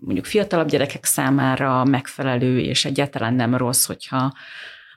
mondjuk 0.00 0.24
fiatalabb 0.24 0.68
gyerekek 0.68 1.04
számára 1.04 1.84
megfelelő, 1.84 2.58
és 2.58 2.84
egyáltalán 2.84 3.34
nem 3.34 3.56
rossz, 3.56 3.86
hogyha 3.86 4.32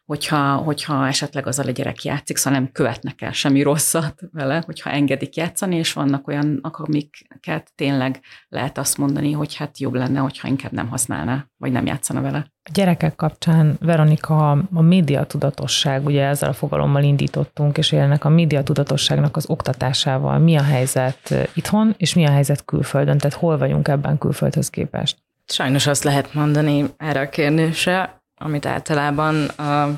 hogyha, 0.07 0.55
hogyha 0.55 1.07
esetleg 1.07 1.47
az 1.47 1.59
a 1.59 1.71
gyerek 1.71 2.03
játszik, 2.03 2.37
szóval 2.37 2.59
nem 2.59 2.71
követnek 2.71 3.21
el 3.21 3.31
semmi 3.31 3.61
rosszat 3.61 4.21
vele, 4.31 4.63
hogyha 4.65 4.89
engedik 4.89 5.35
játszani, 5.35 5.75
és 5.75 5.93
vannak 5.93 6.27
olyan, 6.27 6.59
amiket 6.61 7.71
tényleg 7.75 8.19
lehet 8.49 8.77
azt 8.77 8.97
mondani, 8.97 9.31
hogy 9.31 9.55
hát 9.55 9.79
jobb 9.79 9.93
lenne, 9.93 10.19
hogyha 10.19 10.47
inkább 10.47 10.71
nem 10.71 10.87
használná, 10.87 11.45
vagy 11.57 11.71
nem 11.71 11.85
játszana 11.85 12.21
vele. 12.21 12.51
A 12.63 12.69
gyerekek 12.73 13.15
kapcsán, 13.15 13.77
Veronika, 13.79 14.51
a 14.73 14.81
médiatudatosság, 14.81 16.05
ugye 16.05 16.25
ezzel 16.25 16.49
a 16.49 16.53
fogalommal 16.53 17.03
indítottunk, 17.03 17.77
és 17.77 17.91
élnek 17.91 18.25
a 18.25 18.29
médiatudatosságnak 18.29 19.35
az 19.35 19.49
oktatásával. 19.49 20.39
Mi 20.39 20.55
a 20.55 20.63
helyzet 20.63 21.33
itthon, 21.53 21.93
és 21.97 22.13
mi 22.13 22.25
a 22.25 22.31
helyzet 22.31 22.65
külföldön? 22.65 23.17
Tehát 23.17 23.37
hol 23.37 23.57
vagyunk 23.57 23.87
ebben 23.87 24.17
külföldhöz 24.17 24.69
képest? 24.69 25.17
Sajnos 25.45 25.87
azt 25.87 26.03
lehet 26.03 26.33
mondani 26.33 26.85
erre 26.97 27.19
a 27.19 27.29
kérdésre, 27.29 28.16
amit 28.37 28.65
általában 28.65 29.35
uh, 29.57 29.89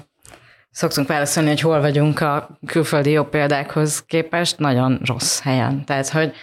szoktunk 0.72 1.08
válaszolni, 1.08 1.50
hogy 1.50 1.62
hol 1.62 1.82
vagyunk 1.82 2.22
a 2.22 2.50
külföldi 2.66 3.12
jobb 3.12 3.30
példákhoz 3.30 4.04
képest, 4.06 4.60
nagyon 4.60 5.00
rossz 5.06 5.42
helyen. 5.42 5.86
Tehát, 5.86 6.10
hogy 6.10 6.34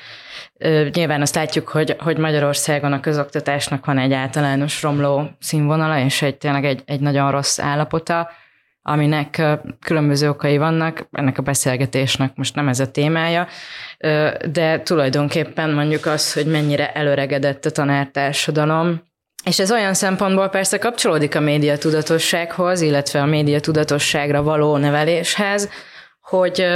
nyilván 0.93 1.21
azt 1.21 1.35
látjuk, 1.35 1.69
hogy, 1.69 1.97
hogy 1.99 2.19
Magyarországon 2.19 2.93
a 2.93 3.01
közoktatásnak 3.01 3.87
van 3.87 3.99
egy 3.99 4.13
általános 4.13 4.83
romló 4.83 5.31
színvonala, 5.41 5.99
és 5.99 6.23
egy 6.23 6.37
tényleg 6.37 6.65
egy, 6.65 6.83
egy 6.87 7.01
nagyon 7.01 7.31
rossz 7.31 7.59
állapota, 7.59 8.31
aminek 8.83 9.43
különböző 9.81 10.29
okai 10.29 10.59
vannak, 10.59 11.09
ennek 11.13 11.39
a 11.39 11.43
beszélgetésnek 11.43 12.35
most 12.35 12.55
nem 12.55 12.69
ez 12.69 12.81
a 12.81 12.91
témája, 12.91 13.47
de 14.51 14.81
tulajdonképpen 14.83 15.71
mondjuk 15.71 16.07
az, 16.07 16.33
hogy 16.33 16.47
mennyire 16.47 16.93
előregedett 16.93 17.65
a 17.65 17.71
tanártársadalom, 17.71 19.03
és 19.47 19.59
ez 19.59 19.73
olyan 19.73 19.95
szempontból 19.95 20.49
persze 20.49 20.79
kapcsolódik 20.79 21.35
a 21.35 21.41
médiatudatossághoz, 21.41 22.81
illetve 22.81 23.21
a 23.21 23.27
médiatudatosságra 23.27 24.43
való 24.43 24.77
neveléshez, 24.77 25.69
hogy, 26.21 26.67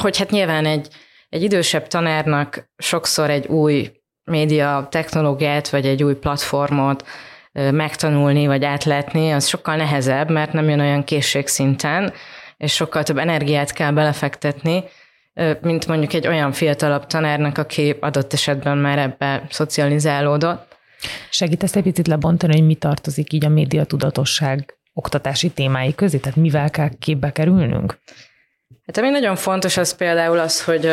hogy 0.00 0.18
hát 0.18 0.30
nyilván 0.30 0.66
egy, 0.66 0.88
egy 1.28 1.42
idősebb 1.42 1.86
tanárnak 1.86 2.68
sokszor 2.76 3.30
egy 3.30 3.46
új 3.46 3.90
média 4.24 4.88
technológiát, 4.90 5.68
vagy 5.68 5.86
egy 5.86 6.02
új 6.02 6.14
platformot 6.14 7.06
megtanulni, 7.52 8.46
vagy 8.46 8.64
átlátni, 8.64 9.30
az 9.30 9.46
sokkal 9.46 9.76
nehezebb, 9.76 10.30
mert 10.30 10.52
nem 10.52 10.68
jön 10.68 10.80
olyan 10.80 11.04
készségszinten, 11.04 12.12
és 12.56 12.74
sokkal 12.74 13.02
több 13.02 13.18
energiát 13.18 13.72
kell 13.72 13.92
belefektetni, 13.92 14.84
mint 15.60 15.86
mondjuk 15.86 16.12
egy 16.12 16.26
olyan 16.26 16.52
fiatalabb 16.52 17.06
tanárnak, 17.06 17.58
aki 17.58 17.96
adott 18.00 18.32
esetben 18.32 18.78
már 18.78 18.98
ebbe 18.98 19.46
szocializálódott. 19.50 20.67
Segítesz 21.30 21.76
egy 21.76 21.82
picit 21.82 22.06
lebontani, 22.06 22.52
hogy 22.52 22.66
mi 22.66 22.74
tartozik 22.74 23.32
így 23.32 23.44
a 23.44 23.48
média 23.48 23.84
tudatosság 23.84 24.78
oktatási 24.92 25.50
témái 25.50 25.94
közé, 25.94 26.18
tehát 26.18 26.38
mivel 26.38 26.70
kell 26.70 26.88
képbe 26.98 27.32
kerülnünk? 27.32 27.98
Hát 28.86 28.96
ami 28.96 29.08
nagyon 29.08 29.36
fontos 29.36 29.76
az 29.76 29.96
például 29.96 30.38
az, 30.38 30.64
hogy, 30.64 30.90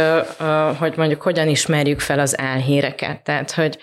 hogy 0.78 0.94
mondjuk 0.98 1.22
hogyan 1.22 1.48
ismerjük 1.48 2.00
fel 2.00 2.20
az 2.20 2.40
álhíreket. 2.40 3.24
Tehát, 3.24 3.52
hogy 3.52 3.78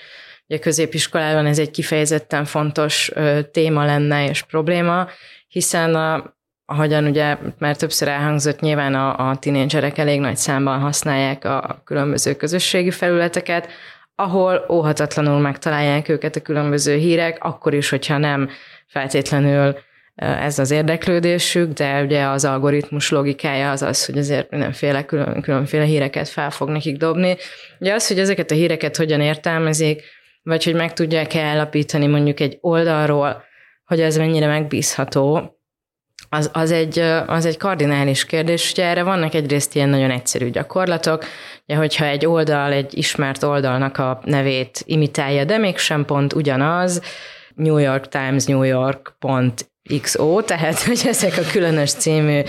a 0.49 0.59
középiskolában 0.59 1.47
ez 1.47 1.59
egy 1.59 1.71
kifejezetten 1.71 2.45
fontos 2.45 3.13
téma 3.51 3.85
lenne 3.85 4.29
és 4.29 4.43
probléma, 4.43 5.09
hiszen 5.49 5.95
a, 5.95 6.37
ahogyan 6.65 7.05
ugye 7.05 7.37
már 7.59 7.77
többször 7.77 8.09
elhangzott, 8.09 8.61
nyilván 8.61 8.95
a, 8.95 9.29
a 9.31 9.37
tinédzserek 9.37 9.99
elég 9.99 10.21
nagy 10.21 10.37
számban 10.37 10.81
használják 10.81 11.45
a 11.45 11.83
különböző 11.85 12.35
közösségi 12.35 12.91
felületeket, 12.91 13.69
ahol 14.15 14.67
óhatatlanul 14.69 15.39
megtalálják 15.41 16.09
őket 16.09 16.37
a 16.37 16.41
különböző 16.41 16.97
hírek, 16.97 17.45
akkor 17.45 17.75
is, 17.75 17.89
hogyha 17.89 18.19
nem 18.19 18.49
feltétlenül 18.87 19.77
ez 20.15 20.59
az 20.59 20.71
érdeklődésük, 20.71 21.73
de 21.73 22.03
ugye 22.03 22.25
az 22.25 22.45
algoritmus 22.45 23.11
logikája 23.11 23.71
az 23.71 23.83
az, 23.83 24.07
hogy 24.07 24.19
azért 24.19 24.51
mindenféle 24.51 25.05
külön, 25.05 25.41
különféle 25.41 25.85
híreket 25.85 26.29
fel 26.29 26.51
fog 26.51 26.69
nekik 26.69 26.97
dobni. 26.97 27.37
Ugye 27.79 27.95
az, 27.95 28.09
hogy 28.09 28.19
ezeket 28.19 28.51
a 28.51 28.55
híreket 28.55 28.97
hogyan 28.97 29.21
értelmezik, 29.21 30.03
vagy 30.43 30.65
hogy 30.65 30.75
meg 30.75 30.93
tudják 30.93 31.35
állapítani 31.35 32.07
mondjuk 32.07 32.41
egy 32.41 32.59
oldalról, 32.61 33.45
hogy 33.85 34.01
ez 34.01 34.17
mennyire 34.17 34.47
megbízható, 34.47 35.57
az, 36.29 36.51
az, 36.53 36.71
egy, 36.71 36.99
az 37.27 37.47
egy 37.47 37.57
kardinális 37.57 38.25
kérdés. 38.25 38.71
Ugye 38.71 38.85
erre 38.85 39.03
vannak 39.03 39.35
egyrészt 39.35 39.75
ilyen 39.75 39.89
nagyon 39.89 40.11
egyszerű 40.11 40.51
gyakorlatok, 40.51 41.25
ugye, 41.67 41.77
hogyha 41.77 42.05
egy 42.05 42.27
oldal, 42.27 42.73
egy 42.73 42.99
ismert 42.99 43.43
oldalnak 43.43 43.99
a 43.99 44.21
nevét 44.25 44.83
imitálja, 44.85 45.45
de 45.45 45.59
mégsem 45.59 46.05
pont 46.05 46.33
ugyanaz, 46.33 47.03
New 47.55 47.77
York 47.77 48.09
Times, 48.09 48.45
New 48.45 48.63
York 48.63 49.15
pont 49.19 49.71
XO, 50.01 50.43
tehát 50.43 50.83
hogy 50.87 51.01
ezek 51.07 51.37
a 51.37 51.51
különös 51.53 51.93
című 51.93 52.41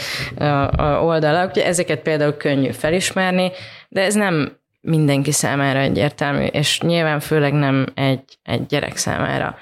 oldalak, 1.01 1.49
ugye 1.49 1.65
ezeket 1.65 1.99
például 1.99 2.37
könnyű 2.37 2.71
felismerni, 2.71 3.51
de 3.89 4.01
ez 4.01 4.13
nem 4.13 4.57
mindenki 4.81 5.31
számára 5.31 5.79
egyértelmű, 5.79 6.45
és 6.45 6.79
nyilván 6.79 7.19
főleg 7.19 7.53
nem 7.53 7.85
egy, 7.93 8.23
egy 8.43 8.65
gyerek 8.65 8.97
számára. 8.97 9.57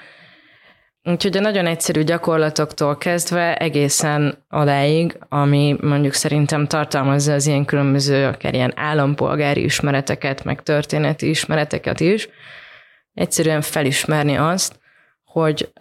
Úgyhogy 1.04 1.36
a 1.36 1.40
nagyon 1.40 1.66
egyszerű 1.66 2.02
gyakorlatoktól 2.02 2.96
kezdve 2.96 3.56
egészen 3.56 4.44
odáig, 4.50 5.18
ami 5.28 5.76
mondjuk 5.80 6.12
szerintem 6.12 6.66
tartalmazza 6.66 7.32
az 7.32 7.46
ilyen 7.46 7.64
különböző, 7.64 8.26
akár 8.26 8.54
ilyen 8.54 8.72
állampolgári 8.76 9.62
ismereteket, 9.64 10.44
meg 10.44 10.62
történeti 10.62 11.28
ismereteket 11.28 12.00
is, 12.00 12.28
egyszerűen 13.14 13.60
felismerni 13.60 14.36
azt, 14.36 14.80
hogy, 15.24 15.72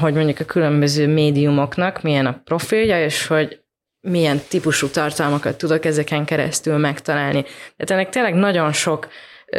hogy 0.00 0.14
mondjuk 0.14 0.40
a 0.40 0.44
különböző 0.44 1.06
médiumoknak 1.06 2.02
milyen 2.02 2.26
a 2.26 2.40
profilja, 2.44 3.04
és 3.04 3.26
hogy 3.26 3.60
milyen 4.00 4.40
típusú 4.48 4.88
tartalmakat 4.88 5.58
tudok 5.58 5.84
ezeken 5.84 6.24
keresztül 6.24 6.76
megtalálni. 6.76 7.42
Tehát 7.42 7.90
ennek 7.90 8.08
tényleg 8.08 8.34
nagyon 8.34 8.72
sok 8.72 9.08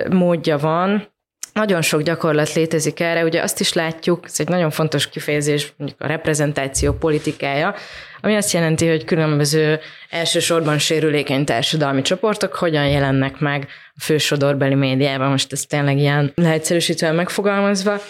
módja 0.09 0.57
van, 0.57 1.13
nagyon 1.53 1.81
sok 1.81 2.01
gyakorlat 2.01 2.53
létezik 2.53 2.99
erre, 2.99 3.23
ugye 3.23 3.41
azt 3.41 3.59
is 3.59 3.73
látjuk, 3.73 4.25
ez 4.25 4.35
egy 4.37 4.47
nagyon 4.47 4.69
fontos 4.69 5.09
kifejezés, 5.09 5.73
mondjuk 5.77 6.01
a 6.01 6.07
reprezentáció 6.07 6.93
politikája, 6.93 7.75
ami 8.21 8.35
azt 8.35 8.51
jelenti, 8.51 8.87
hogy 8.87 9.03
különböző 9.03 9.79
elsősorban 10.09 10.77
sérülékeny 10.77 11.45
társadalmi 11.45 12.01
csoportok 12.01 12.53
hogyan 12.53 12.87
jelennek 12.87 13.39
meg 13.39 13.67
a 13.95 14.01
fősodorbeli 14.01 14.75
médiában, 14.75 15.29
most 15.29 15.51
ez 15.51 15.61
tényleg 15.61 15.97
ilyen 15.97 16.31
leegyszerűsítően 16.35 17.15
megfogalmazva, 17.15 18.01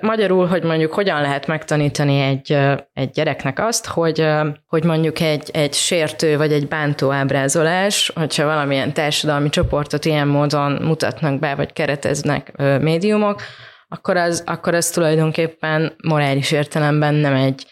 Magyarul, 0.00 0.46
hogy 0.46 0.62
mondjuk 0.62 0.92
hogyan 0.92 1.20
lehet 1.20 1.46
megtanítani 1.46 2.20
egy, 2.20 2.58
egy 2.92 3.10
gyereknek 3.10 3.58
azt, 3.58 3.86
hogy, 3.86 4.26
hogy 4.66 4.84
mondjuk 4.84 5.20
egy, 5.20 5.50
egy 5.52 5.74
sértő 5.74 6.36
vagy 6.36 6.52
egy 6.52 6.68
bántó 6.68 7.10
ábrázolás, 7.10 8.12
hogyha 8.14 8.44
valamilyen 8.44 8.92
társadalmi 8.92 9.48
csoportot 9.48 10.04
ilyen 10.04 10.28
módon 10.28 10.72
mutatnak 10.72 11.38
be, 11.38 11.54
vagy 11.54 11.72
kereteznek 11.72 12.52
médiumok, 12.80 13.42
akkor 13.88 14.16
az, 14.16 14.42
akkor 14.46 14.74
az 14.74 14.90
tulajdonképpen 14.90 15.94
morális 16.02 16.50
értelemben 16.50 17.14
nem 17.14 17.34
egy, 17.34 17.66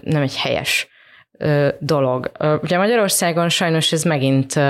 nem 0.00 0.22
egy 0.22 0.36
helyes 0.36 0.88
dolog. 1.78 2.30
Ugye 2.62 2.78
Magyarországon 2.78 3.48
sajnos 3.48 3.92
ez 3.92 4.02
megint 4.02 4.60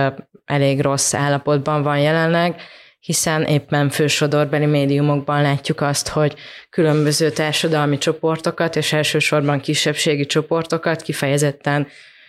elég 0.45 0.81
rossz 0.81 1.15
állapotban 1.15 1.83
van 1.83 1.99
jelenleg, 1.99 2.55
hiszen 3.01 3.45
éppen 3.45 3.91
fősodorbeli 3.91 4.67
médiumokban 4.67 5.43
látjuk 5.43 5.81
azt, 5.81 6.09
hogy 6.09 6.35
különböző 6.71 7.31
társadalmi 7.31 7.99
csoportokat, 7.99 8.77
és 8.77 8.93
elsősorban 8.93 9.61
kisebbségi 9.61 10.27
csoportokat 10.27 11.03
kifejezetten 11.03 11.87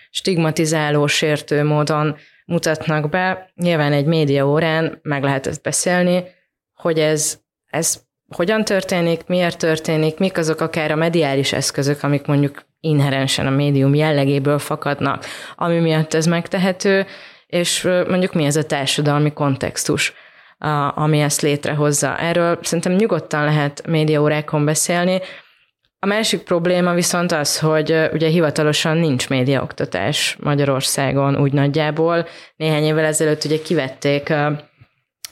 stigmatizáló, 0.09 1.07
sértő 1.07 1.63
módon 1.63 2.17
mutatnak 2.45 3.09
be. 3.09 3.51
Nyilván 3.55 3.93
egy 3.93 4.05
média 4.05 4.47
órán 4.47 4.99
meg 5.01 5.24
lehet 5.24 5.47
ezt 5.47 5.61
beszélni, 5.61 6.24
hogy 6.74 6.99
ez, 6.99 7.39
ez 7.65 8.01
hogyan 8.36 8.65
történik, 8.65 9.26
miért 9.26 9.57
történik, 9.57 10.17
mik 10.17 10.38
azok 10.38 10.61
akár 10.61 10.91
a 10.91 10.95
mediális 10.95 11.53
eszközök, 11.53 12.03
amik 12.03 12.26
mondjuk 12.26 12.65
inherensen 12.80 13.47
a 13.47 13.49
médium 13.49 13.93
jellegéből 13.93 14.59
fakadnak, 14.59 15.26
ami 15.55 15.80
miatt 15.80 16.13
ez 16.13 16.26
megtehető, 16.26 17.05
és 17.47 17.84
mondjuk 17.84 18.34
mi 18.34 18.45
ez 18.45 18.55
a 18.55 18.65
társadalmi 18.65 19.34
kontextus, 19.34 20.13
ami 20.95 21.20
ezt 21.20 21.41
létrehozza. 21.41 22.18
Erről 22.18 22.59
szerintem 22.62 22.93
nyugodtan 22.93 23.43
lehet 23.43 23.88
médiaórákon 23.88 24.66
beszélni. 24.66 25.22
A 25.99 26.05
másik 26.05 26.41
probléma 26.41 26.93
viszont 26.93 27.32
az, 27.32 27.59
hogy 27.59 28.09
ugye 28.14 28.28
hivatalosan 28.28 28.97
nincs 28.97 29.30
médiaoktatás 29.30 30.38
Magyarországon 30.39 31.38
úgy 31.38 31.53
nagyjából. 31.53 32.28
Néhány 32.55 32.84
évvel 32.84 33.05
ezelőtt 33.05 33.43
ugye 33.43 33.62
kivették 33.62 34.34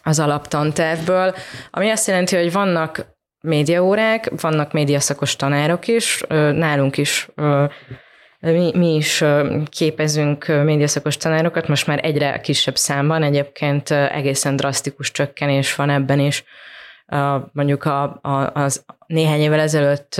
az 0.04 0.20
alaptantervből, 0.20 1.36
ami 1.72 1.90
azt 1.90 2.08
jelenti, 2.08 2.36
hogy 2.36 2.52
vannak 2.52 3.06
médiaórák, 3.42 4.32
vannak 4.42 4.72
médiaszakos 4.72 5.36
tanárok 5.36 5.88
is, 5.88 6.24
nálunk 6.54 6.98
is 6.98 7.28
mi, 8.40 8.72
mi 8.76 8.96
is 8.96 9.24
képezünk 9.66 10.46
médiaszakos 10.48 11.18
tanárokat, 11.18 11.68
most 11.68 11.88
már 11.88 12.00
egyre 12.04 12.40
kisebb 12.40 12.78
számban, 12.78 13.24
egyébként 13.24 13.92
egészen 13.92 14.56
drasztikus 14.56 15.12
csökkenés 15.12 15.76
van 15.76 15.90
ebben 15.90 16.20
is. 16.20 16.44
Mondjuk 17.52 17.84
a, 17.84 18.04
a, 18.22 18.52
az 18.54 18.86
néhány 19.08 19.40
évvel 19.40 19.60
ezelőtt 19.60 20.16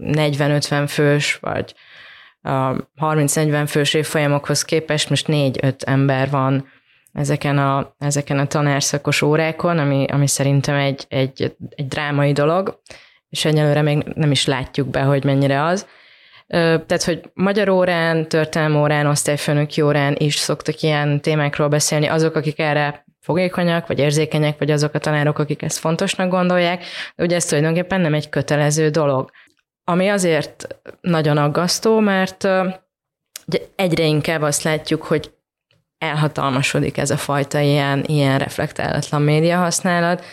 40-50 0.00 0.84
fős, 0.88 1.34
vagy 1.34 1.74
30-40 2.42 3.64
fős 3.68 3.94
évfolyamokhoz 3.94 4.64
képest 4.64 5.10
most 5.10 5.26
4-5 5.28 5.74
ember 5.84 6.30
van 6.30 6.68
ezeken 7.12 7.58
a, 7.58 7.94
ezeken 7.98 8.38
a 8.38 8.46
tanárszakos 8.46 9.22
órákon, 9.22 9.78
ami, 9.78 10.04
ami 10.08 10.26
szerintem 10.26 10.74
egy, 10.74 11.04
egy, 11.08 11.56
egy 11.74 11.86
drámai 11.86 12.32
dolog, 12.32 12.80
és 13.28 13.44
egyelőre 13.44 13.82
még 13.82 14.02
nem 14.14 14.30
is 14.30 14.46
látjuk 14.46 14.88
be, 14.88 15.00
hogy 15.00 15.24
mennyire 15.24 15.64
az. 15.64 15.86
Tehát, 16.48 17.02
hogy 17.04 17.30
magyar 17.34 17.68
órán, 17.68 18.28
történelmi 18.28 18.76
órán, 18.76 19.06
osztályfőnöki 19.06 19.80
órán 19.80 20.14
is 20.18 20.36
szoktak 20.36 20.80
ilyen 20.80 21.20
témákról 21.20 21.68
beszélni. 21.68 22.06
Azok, 22.06 22.34
akik 22.34 22.58
erre 22.58 23.04
fogékonyak, 23.20 23.86
vagy 23.86 23.98
érzékenyek, 23.98 24.58
vagy 24.58 24.70
azok 24.70 24.94
a 24.94 24.98
tanárok, 24.98 25.38
akik 25.38 25.62
ezt 25.62 25.78
fontosnak 25.78 26.30
gondolják, 26.30 26.84
de 27.16 27.24
ugye 27.24 27.36
ez 27.36 27.44
tulajdonképpen 27.44 28.00
nem 28.00 28.14
egy 28.14 28.28
kötelező 28.28 28.88
dolog. 28.88 29.30
Ami 29.84 30.08
azért 30.08 30.66
nagyon 31.00 31.36
aggasztó, 31.36 31.98
mert 31.98 32.48
egyre 33.76 34.04
inkább 34.04 34.42
azt 34.42 34.62
látjuk, 34.62 35.02
hogy 35.02 35.32
elhatalmasodik 35.98 36.98
ez 36.98 37.10
a 37.10 37.16
fajta 37.16 37.58
ilyen, 37.58 38.04
ilyen 38.06 38.38
reflektálatlan 38.38 39.22
média 39.22 39.56
használat, 39.56 40.24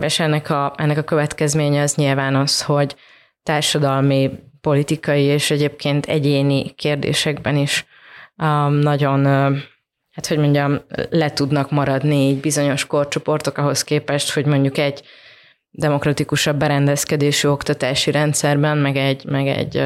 és 0.00 0.18
ennek 0.20 0.50
a, 0.50 0.74
ennek 0.76 0.98
a 0.98 1.02
következménye 1.02 1.82
az 1.82 1.94
nyilván 1.94 2.34
az, 2.34 2.62
hogy 2.62 2.96
társadalmi 3.42 4.30
politikai 4.66 5.22
és 5.22 5.50
egyébként 5.50 6.06
egyéni 6.06 6.70
kérdésekben 6.70 7.56
is 7.56 7.86
um, 8.36 8.72
nagyon, 8.74 9.24
hát 10.10 10.26
hogy 10.28 10.38
mondjam, 10.38 10.80
le 11.10 11.32
tudnak 11.32 11.70
maradni 11.70 12.16
így 12.16 12.40
bizonyos 12.40 12.86
korcsoportok 12.86 13.58
ahhoz 13.58 13.84
képest, 13.84 14.32
hogy 14.32 14.46
mondjuk 14.46 14.78
egy 14.78 15.02
demokratikusabb 15.70 16.58
berendezkedésű 16.58 17.48
oktatási 17.48 18.10
rendszerben, 18.10 18.78
meg 18.78 18.96
egy, 18.96 19.24
meg 19.24 19.46
egy 19.46 19.82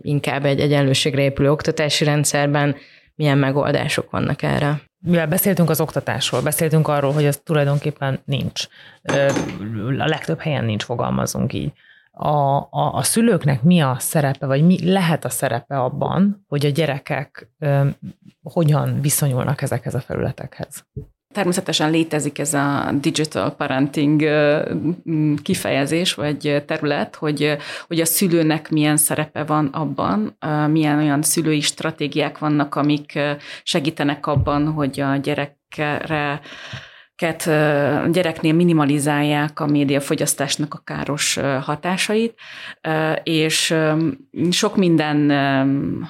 inkább 0.00 0.44
egy 0.44 0.60
egyenlőségre 0.60 1.22
épülő 1.22 1.50
oktatási 1.50 2.04
rendszerben 2.04 2.76
milyen 3.14 3.38
megoldások 3.38 4.10
vannak 4.10 4.42
erre. 4.42 4.82
Mivel 4.98 5.26
beszéltünk 5.26 5.70
az 5.70 5.80
oktatásról, 5.80 6.42
beszéltünk 6.42 6.88
arról, 6.88 7.12
hogy 7.12 7.24
ez 7.24 7.40
tulajdonképpen 7.44 8.20
nincs. 8.24 8.66
A 9.98 10.06
legtöbb 10.06 10.40
helyen 10.40 10.64
nincs, 10.64 10.84
fogalmazunk 10.84 11.52
így 11.52 11.72
a, 12.12 12.56
a, 12.56 12.94
a 12.94 13.02
szülőknek 13.02 13.62
mi 13.62 13.80
a 13.80 13.96
szerepe, 13.98 14.46
vagy 14.46 14.66
mi 14.66 14.90
lehet 14.90 15.24
a 15.24 15.28
szerepe 15.28 15.78
abban, 15.78 16.44
hogy 16.48 16.66
a 16.66 16.70
gyerekek 16.70 17.48
ö, 17.58 17.88
hogyan 18.42 19.00
viszonyulnak 19.00 19.62
ezekhez 19.62 19.94
a 19.94 20.00
felületekhez? 20.00 20.84
Természetesen 21.32 21.90
létezik 21.90 22.38
ez 22.38 22.54
a 22.54 22.90
digital 23.00 23.50
parenting 23.50 24.22
kifejezés 25.42 26.14
vagy 26.14 26.62
terület, 26.66 27.14
hogy, 27.14 27.56
hogy 27.86 28.00
a 28.00 28.04
szülőnek 28.04 28.70
milyen 28.70 28.96
szerepe 28.96 29.44
van 29.44 29.66
abban, 29.66 30.36
milyen 30.70 30.98
olyan 30.98 31.22
szülői 31.22 31.60
stratégiák 31.60 32.38
vannak, 32.38 32.74
amik 32.74 33.18
segítenek 33.62 34.26
abban, 34.26 34.72
hogy 34.72 35.00
a 35.00 35.16
gyerekre 35.16 36.40
gyereknél 38.10 38.52
minimalizálják 38.52 39.60
a 39.60 39.66
médiafogyasztásnak 39.66 40.74
a 40.74 40.82
káros 40.84 41.38
hatásait, 41.60 42.34
és 43.22 43.74
sok 44.50 44.76
minden, 44.76 45.30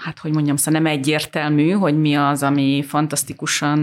hát 0.01 0.19
hogy 0.19 0.33
mondjam, 0.33 0.57
szóval 0.57 0.81
nem 0.81 0.93
egyértelmű, 0.93 1.71
hogy 1.71 2.01
mi 2.01 2.15
az, 2.15 2.43
ami 2.43 2.85
fantasztikusan 2.89 3.79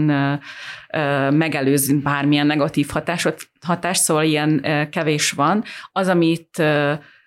megelőz 1.30 1.92
bármilyen 2.02 2.46
negatív 2.46 2.88
hatásot, 2.88 3.40
hatás, 3.66 3.98
szóval 3.98 4.24
ilyen 4.24 4.66
kevés 4.90 5.30
van. 5.30 5.64
Az, 5.92 6.08
amit 6.08 6.62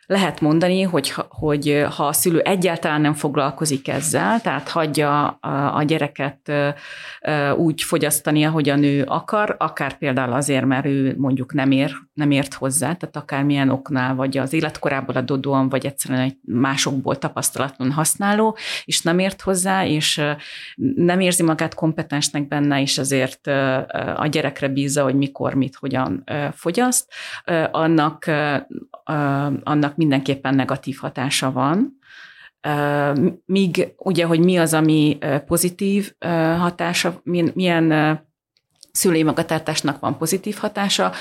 lehet 0.05 0.41
mondani, 0.41 0.81
hogy, 0.81 1.13
hogy 1.29 1.85
ha 1.95 2.07
a 2.07 2.13
szülő 2.13 2.39
egyáltalán 2.39 3.01
nem 3.01 3.13
foglalkozik 3.13 3.87
ezzel, 3.87 4.41
tehát 4.41 4.69
hagyja 4.69 5.27
a, 5.27 5.77
a 5.77 5.83
gyereket 5.83 6.51
úgy 7.55 7.81
fogyasztani, 7.81 8.43
ahogy 8.43 8.69
a 8.69 8.75
nő 8.75 9.03
akar, 9.03 9.55
akár 9.59 9.97
például 9.97 10.33
azért, 10.33 10.65
mert 10.65 10.85
ő 10.85 11.15
mondjuk 11.17 11.53
nem, 11.53 11.71
ér, 11.71 11.91
nem 12.13 12.31
ért 12.31 12.53
hozzá, 12.53 12.93
tehát 12.93 13.15
akármilyen 13.15 13.69
oknál, 13.69 14.15
vagy 14.15 14.37
az 14.37 14.53
életkorából 14.53 15.15
adódóan, 15.15 15.69
vagy 15.69 15.85
egyszerűen 15.85 16.21
egy 16.21 16.37
másokból 16.41 17.17
tapasztalatlan 17.17 17.91
használó, 17.91 18.57
és 18.85 19.01
nem 19.01 19.19
ért 19.19 19.41
hozzá, 19.41 19.85
és 19.85 20.21
nem 20.95 21.19
érzi 21.19 21.43
magát 21.43 21.73
kompetensnek 21.73 22.47
benne, 22.47 22.81
és 22.81 22.97
azért 22.97 23.47
a 24.15 24.27
gyerekre 24.27 24.67
bízza, 24.67 25.03
hogy 25.03 25.15
mikor, 25.15 25.53
mit, 25.53 25.75
hogyan 25.75 26.23
fogyaszt, 26.51 27.13
annak, 27.71 28.25
annak 29.63 29.92
mindenképpen 29.97 30.55
negatív 30.55 30.97
hatása 30.97 31.51
van. 31.51 31.97
Míg 33.45 33.93
ugye, 33.97 34.25
hogy 34.25 34.39
mi 34.39 34.57
az, 34.57 34.73
ami 34.73 35.17
pozitív 35.45 36.13
hatása, 36.57 37.21
milyen 37.53 38.19
szülői 38.95 39.23
magatartásnak 39.23 39.99
van 39.99 40.17
pozitív 40.17 40.55
hatása, 40.55 41.11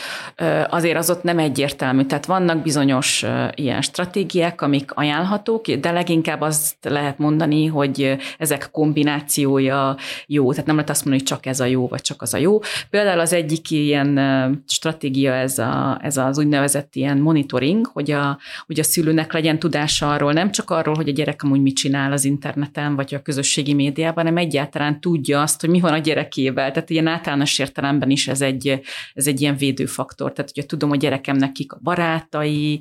azért 0.68 0.96
az 0.96 1.10
ott 1.10 1.22
nem 1.22 1.38
egyértelmű. 1.38 2.04
Tehát 2.04 2.26
vannak 2.26 2.62
bizonyos 2.62 3.24
ilyen 3.54 3.82
stratégiák, 3.82 4.60
amik 4.60 4.92
ajánlhatók, 4.94 5.70
de 5.70 5.90
leginkább 5.90 6.40
azt 6.40 6.74
lehet 6.82 7.18
mondani, 7.18 7.66
hogy 7.66 8.16
ezek 8.38 8.68
kombinációja 8.72 9.96
jó. 10.26 10.50
Tehát 10.50 10.66
nem 10.66 10.74
lehet 10.74 10.90
azt 10.90 11.04
mondani, 11.04 11.22
hogy 11.22 11.36
csak 11.36 11.46
ez 11.46 11.60
a 11.60 11.64
jó, 11.64 11.88
vagy 11.88 12.00
csak 12.00 12.22
az 12.22 12.34
a 12.34 12.38
jó. 12.38 12.58
Például 12.90 13.20
az 13.20 13.32
egyik 13.32 13.70
ilyen 13.70 14.20
stratégia 14.68 15.32
ez, 15.32 15.58
a, 15.58 15.98
ez 16.02 16.16
az 16.16 16.38
úgynevezett 16.38 16.94
ilyen 16.94 17.18
monitoring, 17.18 17.86
hogy 17.86 18.10
a, 18.10 18.38
hogy 18.66 18.78
a 18.78 18.84
szülőnek 18.84 19.32
legyen 19.32 19.58
tudása 19.58 20.10
arról, 20.10 20.32
nem 20.32 20.50
csak 20.50 20.70
arról, 20.70 20.94
hogy 20.94 21.08
a 21.08 21.12
gyerek 21.12 21.42
amúgy 21.42 21.62
mit 21.62 21.76
csinál 21.76 22.12
az 22.12 22.24
interneten, 22.24 22.96
vagy 22.96 23.14
a 23.14 23.22
közösségi 23.22 23.74
médiában, 23.74 24.24
hanem 24.24 24.36
egyáltalán 24.44 25.00
tudja 25.00 25.42
azt, 25.42 25.60
hogy 25.60 25.70
mi 25.70 25.80
van 25.80 25.92
a 25.92 25.98
gyerekével. 25.98 26.70
Tehát 26.70 26.90
ilyen 26.90 27.06
általános 27.06 27.60
értelemben 27.62 28.10
is 28.10 28.28
ez 28.28 28.40
egy, 28.40 28.80
ez 29.14 29.26
egy 29.26 29.40
ilyen 29.40 29.56
védőfaktor. 29.56 30.32
Tehát, 30.32 30.50
hogyha 30.54 30.68
tudom, 30.68 30.88
hogy 30.88 30.98
gyerekemnek 30.98 31.52
kik 31.52 31.72
a 31.72 31.78
barátai, 31.82 32.80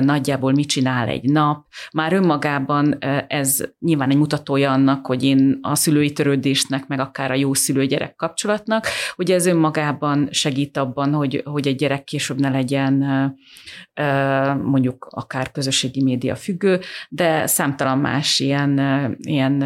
nagyjából 0.00 0.52
mit 0.52 0.68
csinál 0.68 1.08
egy 1.08 1.30
nap, 1.30 1.66
már 1.92 2.12
önmagában 2.12 2.98
ez 3.28 3.64
nyilván 3.78 4.10
egy 4.10 4.16
mutatója 4.16 4.72
annak, 4.72 5.06
hogy 5.06 5.24
én 5.24 5.58
a 5.62 5.74
szülői 5.74 6.12
törődésnek, 6.12 6.86
meg 6.86 7.00
akár 7.00 7.30
a 7.30 7.34
jó 7.34 7.54
szülő-gyerek 7.54 8.14
kapcsolatnak, 8.16 8.86
hogy 9.14 9.30
ez 9.30 9.46
önmagában 9.46 10.28
segít 10.30 10.76
abban, 10.76 11.12
hogy, 11.12 11.42
hogy 11.44 11.66
egy 11.66 11.76
gyerek 11.76 12.04
később 12.04 12.40
ne 12.40 12.48
legyen 12.48 13.04
mondjuk 14.62 15.06
akár 15.10 15.50
közösségi 15.50 16.02
média 16.02 16.36
függő, 16.36 16.80
de 17.08 17.46
számtalan 17.46 17.98
más 17.98 18.38
ilyen, 18.38 18.78
ilyen 19.18 19.64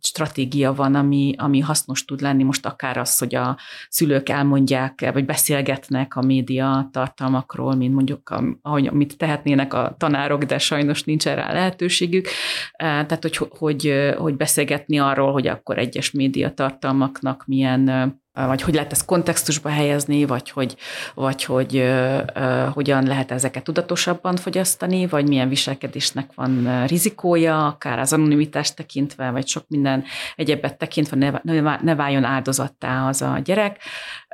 stratégia 0.00 0.72
van, 0.72 0.94
ami, 0.94 1.34
ami 1.38 1.60
hasznos 1.60 2.04
tud 2.04 2.20
lenni, 2.20 2.42
most 2.42 2.66
akár 2.66 2.96
az, 2.96 3.18
hogy 3.18 3.34
a 3.34 3.58
szülők 3.92 4.28
elmondják, 4.28 5.10
vagy 5.12 5.24
beszélgetnek 5.24 6.16
a 6.16 6.22
média 6.22 6.88
tartalmakról, 6.92 7.74
mint 7.74 7.94
mondjuk, 7.94 8.34
ahogy, 8.62 8.86
amit 8.86 9.16
tehetnének 9.16 9.74
a 9.74 9.94
tanárok, 9.98 10.44
de 10.44 10.58
sajnos 10.58 11.04
nincs 11.04 11.26
erre 11.26 11.52
lehetőségük. 11.52 12.28
Tehát, 12.76 13.22
hogy, 13.22 13.36
hogy, 13.36 14.12
hogy 14.18 14.36
beszélgetni 14.36 14.98
arról, 14.98 15.32
hogy 15.32 15.46
akkor 15.46 15.78
egyes 15.78 16.10
média 16.10 16.54
tartalmaknak 16.54 17.44
milyen 17.46 17.90
vagy 18.34 18.62
hogy 18.62 18.74
lehet 18.74 18.92
ezt 18.92 19.04
kontextusba 19.04 19.68
helyezni, 19.68 20.24
vagy 20.24 20.50
hogy, 20.50 20.76
vagy 21.14 21.44
hogy 21.44 21.76
uh, 21.76 22.20
uh, 22.36 22.66
hogyan 22.66 23.06
lehet 23.06 23.30
ezeket 23.30 23.64
tudatosabban 23.64 24.36
fogyasztani, 24.36 25.06
vagy 25.06 25.28
milyen 25.28 25.48
viselkedésnek 25.48 26.30
van 26.34 26.84
rizikója, 26.86 27.66
akár 27.66 27.98
az 27.98 28.12
anonimitást 28.12 28.76
tekintve, 28.76 29.30
vagy 29.30 29.46
sok 29.46 29.64
minden 29.68 30.04
egyebet 30.36 30.78
tekintve 30.78 31.40
ne, 31.42 31.78
ne 31.82 31.94
váljon 31.94 32.24
áldozattá 32.24 33.08
az 33.08 33.22
a 33.22 33.38
gyerek. 33.44 33.80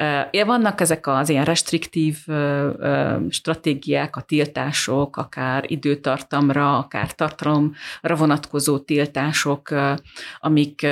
Uh, 0.01 0.44
vannak 0.46 0.80
ezek 0.80 1.07
az 1.07 1.28
ilyen 1.28 1.44
restriktív 1.44 2.16
stratégiák, 3.28 4.16
a 4.16 4.20
tiltások, 4.20 5.16
akár 5.16 5.64
időtartamra, 5.66 6.78
akár 6.78 7.14
tartalomra 7.14 8.16
vonatkozó 8.16 8.78
tiltások, 8.78 9.74
amik, 10.38 10.86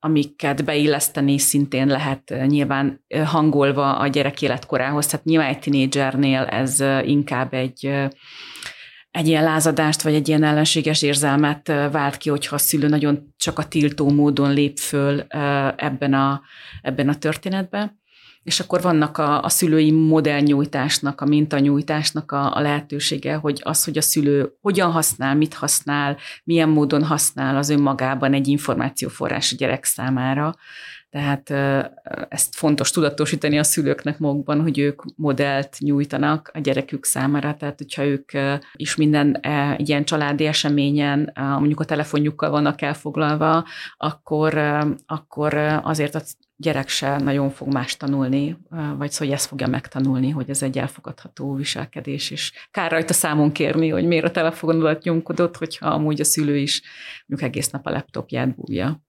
amiket 0.00 0.64
beilleszteni 0.64 1.38
szintén 1.38 1.86
lehet 1.86 2.34
nyilván 2.46 3.04
hangolva 3.24 3.96
a 3.98 4.06
gyerek 4.06 4.42
életkorához, 4.42 5.06
tehát 5.06 5.24
nyilván 5.24 5.48
egy 5.48 5.58
tinédzsernél 5.58 6.42
ez 6.42 6.80
inkább 7.04 7.54
egy 7.54 7.90
egy 9.10 9.26
ilyen 9.26 9.44
lázadást, 9.44 10.02
vagy 10.02 10.14
egy 10.14 10.28
ilyen 10.28 10.42
ellenséges 10.42 11.02
érzelmet 11.02 11.68
vált 11.68 12.16
ki, 12.16 12.30
hogyha 12.30 12.54
a 12.54 12.58
szülő 12.58 12.88
nagyon 12.88 13.34
csak 13.36 13.58
a 13.58 13.68
tiltó 13.68 14.10
módon 14.10 14.52
lép 14.52 14.78
föl 14.78 15.20
ebben 15.76 16.14
a, 16.14 16.42
ebben 16.82 17.08
a 17.08 17.14
történetben. 17.14 18.00
És 18.42 18.60
akkor 18.60 18.82
vannak 18.82 19.18
a, 19.18 19.42
a 19.42 19.48
szülői 19.48 19.90
modellnyújtásnak, 19.90 21.20
a 21.20 21.26
mintanyújtásnak 21.26 22.32
a, 22.32 22.56
a 22.56 22.60
lehetősége, 22.60 23.34
hogy 23.34 23.60
az, 23.64 23.84
hogy 23.84 23.98
a 23.98 24.02
szülő 24.02 24.52
hogyan 24.60 24.90
használ, 24.90 25.34
mit 25.34 25.54
használ, 25.54 26.16
milyen 26.44 26.68
módon 26.68 27.04
használ 27.04 27.56
az 27.56 27.68
önmagában 27.68 28.34
egy 28.34 28.48
információforrás 28.48 29.52
a 29.52 29.56
gyerek 29.56 29.84
számára, 29.84 30.54
tehát 31.12 31.50
ezt 32.28 32.54
fontos 32.54 32.90
tudatosítani 32.90 33.58
a 33.58 33.62
szülőknek 33.62 34.18
magukban, 34.18 34.60
hogy 34.60 34.78
ők 34.78 35.02
modellt 35.16 35.76
nyújtanak 35.78 36.50
a 36.54 36.58
gyerekük 36.58 37.04
számára, 37.04 37.54
tehát 37.54 37.78
hogyha 37.78 38.04
ők 38.04 38.30
is 38.72 38.96
minden 38.96 39.38
e, 39.40 39.76
ilyen 39.78 40.04
családi 40.04 40.46
eseményen, 40.46 41.32
mondjuk 41.34 41.80
a 41.80 41.84
telefonjukkal 41.84 42.50
vannak 42.50 42.82
elfoglalva, 42.82 43.64
akkor, 43.96 44.58
akkor 45.06 45.54
azért 45.82 46.14
a 46.14 46.20
gyerek 46.62 46.88
se 46.88 47.16
nagyon 47.16 47.50
fog 47.50 47.72
más 47.72 47.96
tanulni, 47.96 48.56
vagy 48.70 49.10
szóval, 49.10 49.28
hogy 49.28 49.30
ezt 49.30 49.46
fogja 49.46 49.66
megtanulni, 49.66 50.30
hogy 50.30 50.50
ez 50.50 50.62
egy 50.62 50.78
elfogadható 50.78 51.54
viselkedés, 51.54 52.30
és 52.30 52.52
kár 52.70 52.90
rajta 52.90 53.12
számon 53.12 53.52
kérni, 53.52 53.88
hogy 53.88 54.06
miért 54.06 54.24
a 54.24 54.30
telefonodat 54.30 55.02
nyomkodott, 55.02 55.56
hogyha 55.56 55.86
amúgy 55.88 56.20
a 56.20 56.24
szülő 56.24 56.56
is 56.56 56.82
mondjuk 57.26 57.50
egész 57.50 57.70
nap 57.70 57.86
a 57.86 57.90
laptopját 57.90 58.54
bújja. 58.54 59.02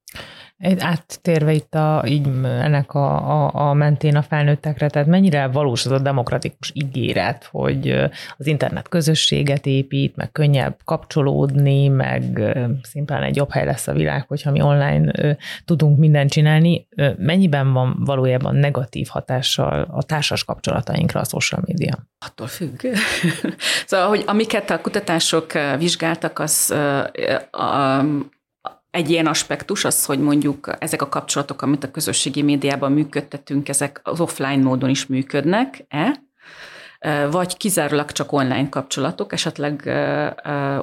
Áttérve 0.80 1.53
itt 1.53 1.76
a, 1.76 2.03
így 2.07 2.28
ennek 2.43 2.93
a, 2.93 3.45
a, 3.45 3.70
a 3.70 3.74
mentén 3.74 4.16
a 4.16 4.22
felnőttekre, 4.22 4.89
tehát 4.89 5.07
mennyire 5.07 5.47
valós 5.47 5.86
az 5.86 5.91
a 5.91 5.99
demokratikus 5.99 6.72
ígéret, 6.74 7.47
hogy 7.51 7.89
az 8.38 8.47
internet 8.47 8.89
közösséget 8.89 9.66
épít, 9.66 10.16
meg 10.16 10.32
könnyebb 10.32 10.78
kapcsolódni, 10.86 11.88
meg 11.88 12.41
szimplán 12.84 13.24
egy 13.24 13.36
jobb 13.36 13.51
hely 13.51 13.66
lesz 13.66 13.88
a 13.88 13.93
világ, 13.93 14.26
hogyha 14.28 14.51
mi 14.51 14.61
online 14.61 15.38
tudunk 15.66 15.97
mindent 15.97 16.32
csinálni. 16.32 16.88
Mennyiben 17.18 17.74
van 17.74 17.95
valójában 18.05 18.55
negatív 18.55 19.07
hatással 19.07 19.88
a 19.91 20.03
társas 20.03 20.43
kapcsolatainkra 20.43 21.20
a 21.20 21.26
social 21.26 21.61
média? 21.66 22.07
Attól 22.26 22.47
függ. 22.47 22.82
szóval, 23.88 24.07
hogy 24.07 24.24
amiket 24.26 24.70
a 24.70 24.82
kutatások 24.82 25.51
vizsgáltak, 25.78 26.39
az 26.39 26.74
a, 27.51 28.05
egy 28.93 29.09
ilyen 29.09 29.27
aspektus 29.27 29.85
az, 29.85 30.05
hogy 30.05 30.19
mondjuk 30.19 30.75
ezek 30.79 31.01
a 31.01 31.09
kapcsolatok, 31.09 31.61
amit 31.61 31.83
a 31.83 31.91
közösségi 31.91 32.41
médiában 32.41 32.91
működtetünk, 32.91 33.69
ezek 33.69 33.99
az 34.03 34.19
offline 34.19 34.63
módon 34.63 34.89
is 34.89 35.05
működnek-e, 35.05 36.23
vagy 37.31 37.57
kizárólag 37.57 38.11
csak 38.11 38.31
online 38.31 38.69
kapcsolatok, 38.69 39.33
esetleg 39.33 39.91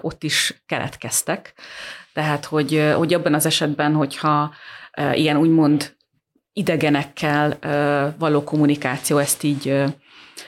ott 0.01 0.23
is 0.23 0.63
keletkeztek. 0.67 1.55
Tehát, 2.13 2.45
hogy, 2.45 2.93
hogy 2.97 3.15
abban 3.15 3.35
az 3.35 3.47
esetben, 3.47 3.95
hogyha 3.95 4.55
ilyen 5.13 5.37
úgymond 5.37 5.97
idegenekkel 6.53 7.59
való 8.19 8.45
kommunikáció 8.45 9.19
ezt 9.19 9.43
így 9.43 9.85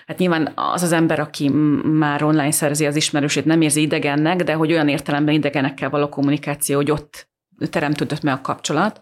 Hát 0.07 0.19
nyilván 0.19 0.53
az 0.55 0.83
az 0.83 0.93
ember, 0.93 1.21
aki 1.21 1.49
már 1.83 2.23
online 2.23 2.51
szerzi 2.51 2.87
az 2.87 2.97
ismerősét, 2.97 3.45
nem 3.45 3.61
érzi 3.61 3.81
idegennek, 3.81 4.43
de 4.43 4.53
hogy 4.55 4.73
olyan 4.73 4.89
értelemben 4.89 5.35
idegenekkel 5.35 5.91
való 5.91 6.09
kommunikáció, 6.09 6.77
hogy 6.77 6.91
ott 6.91 7.31
teremtődött 7.71 8.23
meg 8.23 8.35
a 8.35 8.41
kapcsolat, 8.41 9.01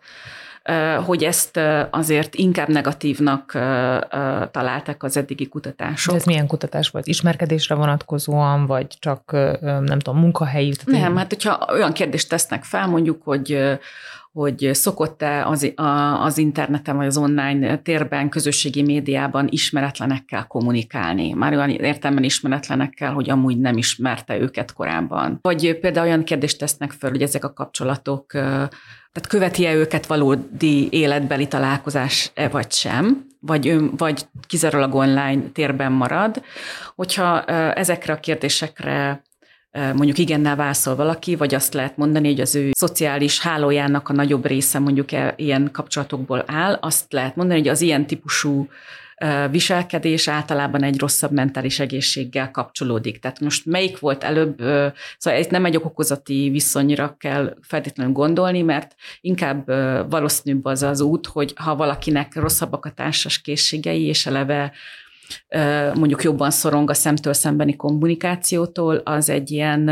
hogy 1.05 1.25
ezt 1.25 1.61
azért 1.91 2.35
inkább 2.35 2.69
negatívnak 2.69 3.53
találták 4.51 5.03
az 5.03 5.17
eddigi 5.17 5.49
kutatások. 5.49 6.13
De 6.13 6.19
ez 6.19 6.25
milyen 6.25 6.47
kutatás 6.47 6.89
volt? 6.89 7.07
Ismerkedésre 7.07 7.75
vonatkozóan, 7.75 8.67
vagy 8.67 8.87
csak 8.99 9.31
nem 9.61 9.99
tudom, 9.99 10.21
munkahelyi? 10.21 10.75
Nem, 10.85 11.17
hát 11.17 11.29
hogyha 11.29 11.69
olyan 11.73 11.93
kérdést 11.93 12.29
tesznek 12.29 12.65
fel, 12.65 12.87
mondjuk, 12.87 13.23
hogy 13.25 13.79
hogy 14.33 14.71
szokott-e 14.73 15.47
az, 15.47 15.73
az 16.21 16.39
interneten 16.39 16.97
vagy 16.97 17.07
az 17.07 17.17
online 17.17 17.77
térben, 17.77 18.29
közösségi 18.29 18.83
médiában 18.83 19.47
ismeretlenekkel 19.51 20.47
kommunikálni. 20.47 21.33
Már 21.33 21.53
olyan 21.53 21.71
értelmen 21.71 22.25
ismeretlenekkel, 22.25 23.13
hogy 23.13 23.31
amúgy 23.31 23.59
nem 23.59 23.77
ismerte 23.77 24.39
őket 24.39 24.73
korábban. 24.73 25.39
Vagy 25.43 25.79
például 25.81 26.07
olyan 26.07 26.25
kérdést 26.25 26.59
tesznek 26.59 26.91
föl, 26.91 27.11
hogy 27.11 27.23
ezek 27.23 27.45
a 27.45 27.53
kapcsolatok, 27.53 28.27
tehát 29.13 29.29
követi-e 29.29 29.75
őket 29.75 30.07
valódi 30.07 30.89
életbeli 30.91 31.49
találkozás-e 31.49 32.49
vagy 32.49 32.73
sem, 32.73 33.27
vagy, 33.41 33.69
ön, 33.69 33.91
vagy 33.97 34.27
kizárólag 34.47 34.95
online 34.95 35.43
térben 35.53 35.93
marad. 35.93 36.43
Hogyha 36.95 37.45
ezekre 37.75 38.13
a 38.13 38.21
kérdésekre 38.21 39.23
mondjuk 39.73 40.19
igennel 40.19 40.57
válaszol 40.57 40.97
valaki, 40.97 41.37
vagy 41.37 41.55
azt 41.55 41.75
lehet 41.75 41.97
mondani, 41.97 42.29
hogy 42.29 42.41
az 42.41 42.55
ő 42.55 42.71
szociális 42.73 43.41
hálójának 43.41 44.09
a 44.09 44.13
nagyobb 44.13 44.47
része 44.47 44.79
mondjuk 44.79 45.13
e, 45.13 45.35
ilyen 45.37 45.69
kapcsolatokból 45.73 46.45
áll, 46.47 46.73
azt 46.81 47.13
lehet 47.13 47.37
mondani, 47.37 47.59
hogy 47.59 47.69
az 47.69 47.81
ilyen 47.81 48.07
típusú 48.07 48.69
viselkedés 49.51 50.29
általában 50.29 50.83
egy 50.83 50.99
rosszabb 50.99 51.33
mentális 51.33 51.81
egészséggel 51.81 52.51
kapcsolódik. 52.51 53.19
Tehát 53.19 53.41
most 53.41 53.67
melyik 53.67 53.99
volt 53.99 54.25
előbb, 54.25 54.59
szóval 55.19 55.41
itt 55.41 55.51
nem 55.51 55.65
egy 55.65 55.77
okokozati 55.77 56.49
viszonyra 56.53 57.17
kell 57.19 57.57
feltétlenül 57.63 58.13
gondolni, 58.13 58.63
mert 58.63 58.95
inkább 59.21 59.67
valószínűbb 60.11 60.65
az 60.65 60.83
az 60.83 61.01
út, 61.01 61.27
hogy 61.27 61.53
ha 61.57 61.77
valakinek 61.77 62.35
rosszabbak 62.35 62.85
a 62.85 62.91
társas 62.91 63.41
készségei, 63.41 64.05
és 64.05 64.27
eleve 64.27 64.73
mondjuk 65.95 66.23
jobban 66.23 66.51
szorong 66.51 66.91
a 66.91 66.95
szemtől 66.95 67.33
szembeni 67.33 67.77
kommunikációtól, 67.77 68.97
az 68.97 69.29
egy 69.29 69.51
ilyen 69.51 69.91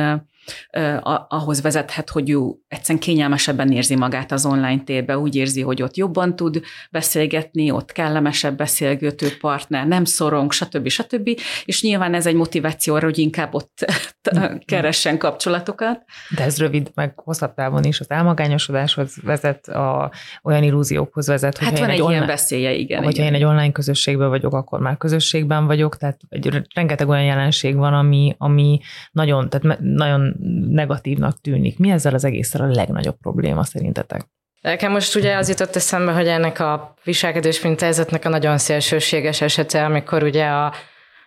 ahhoz 1.28 1.62
vezethet, 1.62 2.10
hogy 2.10 2.30
ő 2.30 2.38
egyszerűen 2.68 3.04
kényelmesebben 3.04 3.72
érzi 3.72 3.96
magát 3.96 4.32
az 4.32 4.46
online 4.46 4.82
térbe, 4.84 5.18
úgy 5.18 5.34
érzi, 5.34 5.60
hogy 5.60 5.82
ott 5.82 5.96
jobban 5.96 6.36
tud 6.36 6.60
beszélgetni, 6.90 7.70
ott 7.70 7.92
kellemesebb 7.92 8.56
beszélgető 8.56 9.28
partner, 9.40 9.86
nem 9.86 10.04
szorong, 10.04 10.52
stb. 10.52 10.88
stb. 10.88 11.28
És 11.64 11.82
nyilván 11.82 12.14
ez 12.14 12.26
egy 12.26 12.34
motiváció 12.34 12.94
arra, 12.94 13.04
hogy 13.04 13.18
inkább 13.18 13.54
ott 13.54 13.84
keressen 14.64 15.18
kapcsolatokat. 15.18 16.04
De 16.36 16.42
ez 16.42 16.58
rövid, 16.58 16.90
meg 16.94 17.12
hosszabb 17.16 17.54
távon 17.54 17.84
is 17.84 18.00
az 18.00 18.10
elmagányosodáshoz 18.10 19.16
vezet, 19.22 19.68
a, 19.68 20.10
olyan 20.42 20.62
illúziókhoz 20.62 21.26
vezet, 21.26 21.58
hogy 21.58 21.66
hát 21.66 21.78
van 21.78 21.88
egy, 21.88 21.94
egy 21.94 22.00
online, 22.00 22.16
ilyen 22.16 22.26
veszélye, 22.26 22.72
igen. 22.72 23.02
Hogyha 23.02 23.22
igen. 23.22 23.34
én 23.34 23.40
egy 23.40 23.46
online 23.48 23.72
közösségben 23.72 24.28
vagyok, 24.28 24.52
akkor 24.52 24.80
már 24.80 24.96
közösségben 24.96 25.66
vagyok, 25.66 25.96
tehát 25.96 26.20
egy, 26.28 26.62
rengeteg 26.74 27.08
olyan 27.08 27.24
jelenség 27.24 27.76
van, 27.76 27.94
ami, 27.94 28.34
ami 28.38 28.80
nagyon, 29.12 29.48
tehát 29.48 29.80
nagyon 29.80 30.36
negatívnak 30.68 31.40
tűnik. 31.40 31.78
Mi 31.78 31.90
ezzel 31.90 32.14
az 32.14 32.24
egészre 32.24 32.64
a 32.64 32.66
legnagyobb 32.66 33.16
probléma 33.16 33.64
szerintetek? 33.64 34.20
Nekem 34.60 34.92
most 34.92 35.14
ugye 35.14 35.36
az 35.36 35.48
jutott 35.48 35.76
eszembe, 35.76 36.12
hogy 36.12 36.26
ennek 36.26 36.60
a 36.60 36.94
viselkedés 37.04 37.62
mintázatnak 37.62 38.24
a 38.24 38.28
nagyon 38.28 38.58
szélsőséges 38.58 39.40
esete, 39.40 39.84
amikor 39.84 40.22
ugye 40.22 40.46
a, 40.46 40.72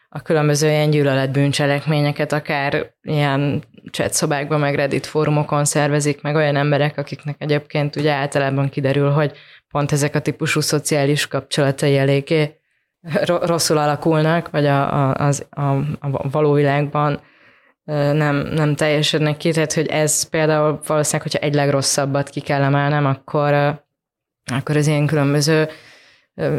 a 0.10 0.22
különböző 0.22 0.68
ilyen 0.68 0.90
gyűlöletbűncselekményeket 0.90 2.32
akár 2.32 2.94
ilyen 3.02 3.64
chat 3.92 4.14
szobákban, 4.14 4.60
meg 4.60 4.76
Reddit 4.76 5.06
fórumokon 5.06 5.66
szervezik, 5.66 6.22
meg 6.22 6.36
olyan 6.36 6.56
emberek, 6.56 6.98
akiknek 6.98 7.36
egyébként 7.38 7.96
ugye 7.96 8.12
általában 8.12 8.70
kiderül, 8.70 9.10
hogy 9.10 9.32
pont 9.70 9.92
ezek 9.92 10.16
a 10.16 10.20
típusú 10.20 10.60
szociális 10.60 11.28
kapcsolatai 11.28 11.98
eléggé 11.98 12.56
rosszul 13.26 13.78
alakulnak, 13.78 14.50
vagy 14.50 14.66
a, 14.66 15.10
a, 15.10 15.16
az, 15.16 15.46
a, 15.50 15.62
a 16.00 16.30
való 16.30 16.54
világban 16.54 17.22
nem, 18.14 18.36
nem 18.36 18.76
teljesednek 18.76 19.38
ki, 19.38 19.52
tehát 19.52 19.74
hogy 19.74 19.88
ez 19.88 20.30
például 20.30 20.80
valószínűleg, 20.88 21.22
hogyha 21.22 21.48
egy 21.48 21.54
legrosszabbat 21.54 22.30
ki 22.30 22.40
kell 22.40 22.64
emelnem, 22.64 23.06
akkor, 23.06 23.54
akkor 24.46 24.78
az 24.78 24.88
ilyen 24.88 25.06
különböző 25.06 25.70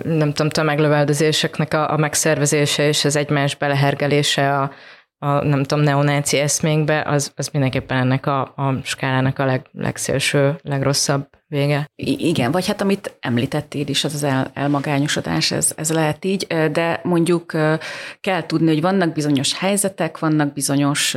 nem 0.05 0.33
tudom, 0.33 0.49
tömeglöveldezéseknek 0.49 1.75
a, 1.75 1.93
a 1.93 1.97
megszervezése 1.97 2.89
és 2.89 3.05
az 3.05 3.17
egymás 3.17 3.57
belehergelése 3.57 4.59
a, 4.59 4.73
a 5.19 5.45
nem 5.45 5.63
tudom, 5.63 5.85
neonáci 5.85 6.39
eszménkbe, 6.39 7.03
az, 7.07 7.33
az 7.37 7.49
mindenképpen 7.49 7.99
ennek 7.99 8.27
a, 8.27 8.41
a 8.41 8.81
skálának 8.83 9.39
a 9.39 9.45
leg, 9.45 9.67
legszélső, 9.73 10.59
legrosszabb 10.63 11.29
vége. 11.53 11.91
I- 11.95 12.29
igen, 12.29 12.51
vagy 12.51 12.67
hát 12.67 12.81
amit 12.81 13.17
említettél 13.21 13.89
is, 13.89 14.05
az 14.05 14.15
az 14.15 14.23
el- 14.23 14.51
elmagányosodás, 14.55 15.51
ez, 15.51 15.73
ez 15.77 15.93
lehet 15.93 16.25
így, 16.25 16.47
de 16.47 17.01
mondjuk 17.03 17.53
kell 18.21 18.47
tudni, 18.47 18.69
hogy 18.69 18.81
vannak 18.81 19.13
bizonyos 19.13 19.59
helyzetek, 19.59 20.19
vannak 20.19 20.53
bizonyos 20.53 21.17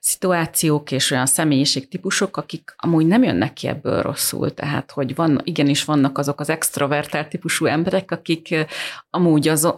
szituációk 0.00 0.90
és 0.90 1.10
olyan 1.10 1.26
személyiségtípusok, 1.26 2.36
akik 2.36 2.74
amúgy 2.76 3.06
nem 3.06 3.22
jönnek 3.22 3.52
ki 3.52 3.68
ebből 3.68 4.02
rosszul, 4.02 4.54
tehát 4.54 4.90
hogy 4.90 5.14
van, 5.14 5.40
igenis 5.44 5.84
vannak 5.84 6.18
azok 6.18 6.40
az 6.40 6.48
extrovertált 6.48 7.28
típusú 7.28 7.66
emberek, 7.66 8.10
akik 8.10 8.66
amúgy 9.10 9.48
az, 9.48 9.74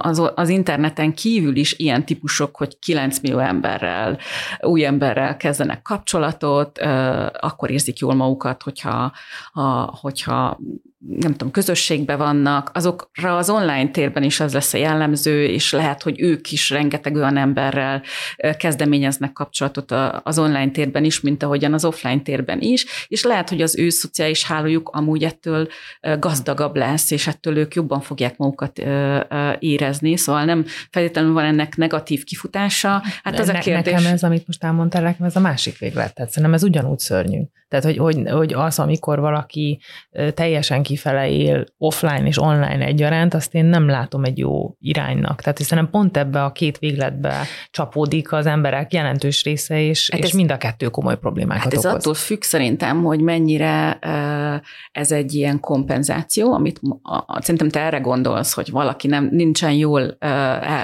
az, 0.00 0.22
az 0.34 0.48
interneten 0.48 1.14
kívül 1.14 1.56
is 1.56 1.78
ilyen 1.78 2.04
típusok, 2.04 2.56
hogy 2.56 2.78
9 2.78 3.18
millió 3.18 3.38
emberrel, 3.38 4.18
új 4.60 4.84
emberrel 4.84 5.36
kezdenek 5.36 5.82
kapcsolatot, 5.82 6.78
akkor 7.40 7.70
érzik 7.70 7.98
jól 7.98 8.14
magukat, 8.14 8.62
hogyha 8.62 9.12
ha, 9.52 9.98
hogyha 10.00 10.58
nem 11.06 11.30
tudom, 11.30 11.50
közösségben 11.50 12.18
vannak, 12.18 12.70
azokra 12.74 13.36
az 13.36 13.50
online 13.50 13.90
térben 13.90 14.22
is 14.22 14.40
az 14.40 14.52
lesz 14.52 14.74
a 14.74 14.78
jellemző, 14.78 15.44
és 15.44 15.72
lehet, 15.72 16.02
hogy 16.02 16.20
ők 16.20 16.52
is 16.52 16.70
rengeteg 16.70 17.14
olyan 17.14 17.36
emberrel 17.36 18.02
kezdeményeznek 18.56 19.32
kapcsolatot 19.32 19.92
az 20.22 20.38
online 20.38 20.70
térben 20.70 21.04
is, 21.04 21.20
mint 21.20 21.42
ahogyan 21.42 21.72
az 21.72 21.84
offline 21.84 22.20
térben 22.20 22.60
is, 22.60 23.06
és 23.08 23.24
lehet, 23.24 23.48
hogy 23.48 23.62
az 23.62 23.78
ő 23.78 23.88
szociális 23.88 24.44
hálójuk 24.44 24.88
amúgy 24.88 25.24
ettől 25.24 25.68
gazdagabb 26.18 26.76
lesz, 26.76 27.10
és 27.10 27.26
ettől 27.26 27.56
ők 27.56 27.74
jobban 27.74 28.00
fogják 28.00 28.36
magukat 28.36 28.78
érezni, 29.58 30.16
szóval 30.16 30.44
nem 30.44 30.64
feltétlenül 30.90 31.32
van 31.32 31.44
ennek 31.44 31.76
negatív 31.76 32.24
kifutása. 32.24 33.02
Hát 33.22 33.38
az 33.38 33.46
ne, 33.46 33.58
a 33.58 33.60
kérdés... 33.60 33.92
Nekem 33.92 34.12
ez, 34.12 34.22
amit 34.22 34.46
most 34.46 34.64
elmondtál, 34.64 35.02
nekem 35.02 35.26
ez 35.26 35.36
a 35.36 35.40
másik 35.40 35.78
véglet. 35.78 36.14
Tehát 36.14 36.30
szerintem 36.30 36.54
ez 36.54 36.62
ugyanúgy 36.62 36.98
szörnyű. 36.98 37.40
Tehát, 37.68 37.84
hogy, 37.84 37.96
hogy, 37.96 38.22
hogy 38.30 38.52
az, 38.52 38.78
amikor 38.78 39.20
valaki 39.20 39.80
teljesen 40.34 40.82
kifele 40.82 41.30
él 41.30 41.64
offline 41.78 42.26
és 42.26 42.38
online 42.38 42.84
egyaránt, 42.84 43.34
azt 43.34 43.54
én 43.54 43.64
nem 43.64 43.88
látom 43.88 44.24
egy 44.24 44.38
jó 44.38 44.74
iránynak. 44.80 45.40
Tehát 45.40 45.58
hiszen 45.58 45.88
pont 45.90 46.16
ebbe 46.16 46.44
a 46.44 46.52
két 46.52 46.78
végletbe 46.78 47.44
csapódik 47.70 48.32
az 48.32 48.46
emberek 48.46 48.92
jelentős 48.92 49.44
része, 49.44 49.80
és, 49.80 50.10
hát 50.10 50.20
és 50.20 50.26
ez, 50.26 50.32
mind 50.32 50.50
a 50.50 50.56
kettő 50.56 50.86
komoly 50.86 51.18
problémákat 51.18 51.62
hát 51.62 51.72
ez 51.72 51.86
okoz. 51.86 51.94
attól 51.94 52.14
függ 52.14 52.42
szerintem, 52.42 53.02
hogy 53.02 53.20
mennyire 53.20 53.98
ez 54.92 55.12
egy 55.12 55.34
ilyen 55.34 55.60
kompenzáció, 55.60 56.52
amit 56.52 56.80
szerintem 57.38 57.68
te 57.68 57.80
erre 57.80 57.98
gondolsz, 57.98 58.52
hogy 58.52 58.70
valaki 58.70 59.06
nem 59.06 59.28
nincsen 59.32 59.72
jól 59.72 60.18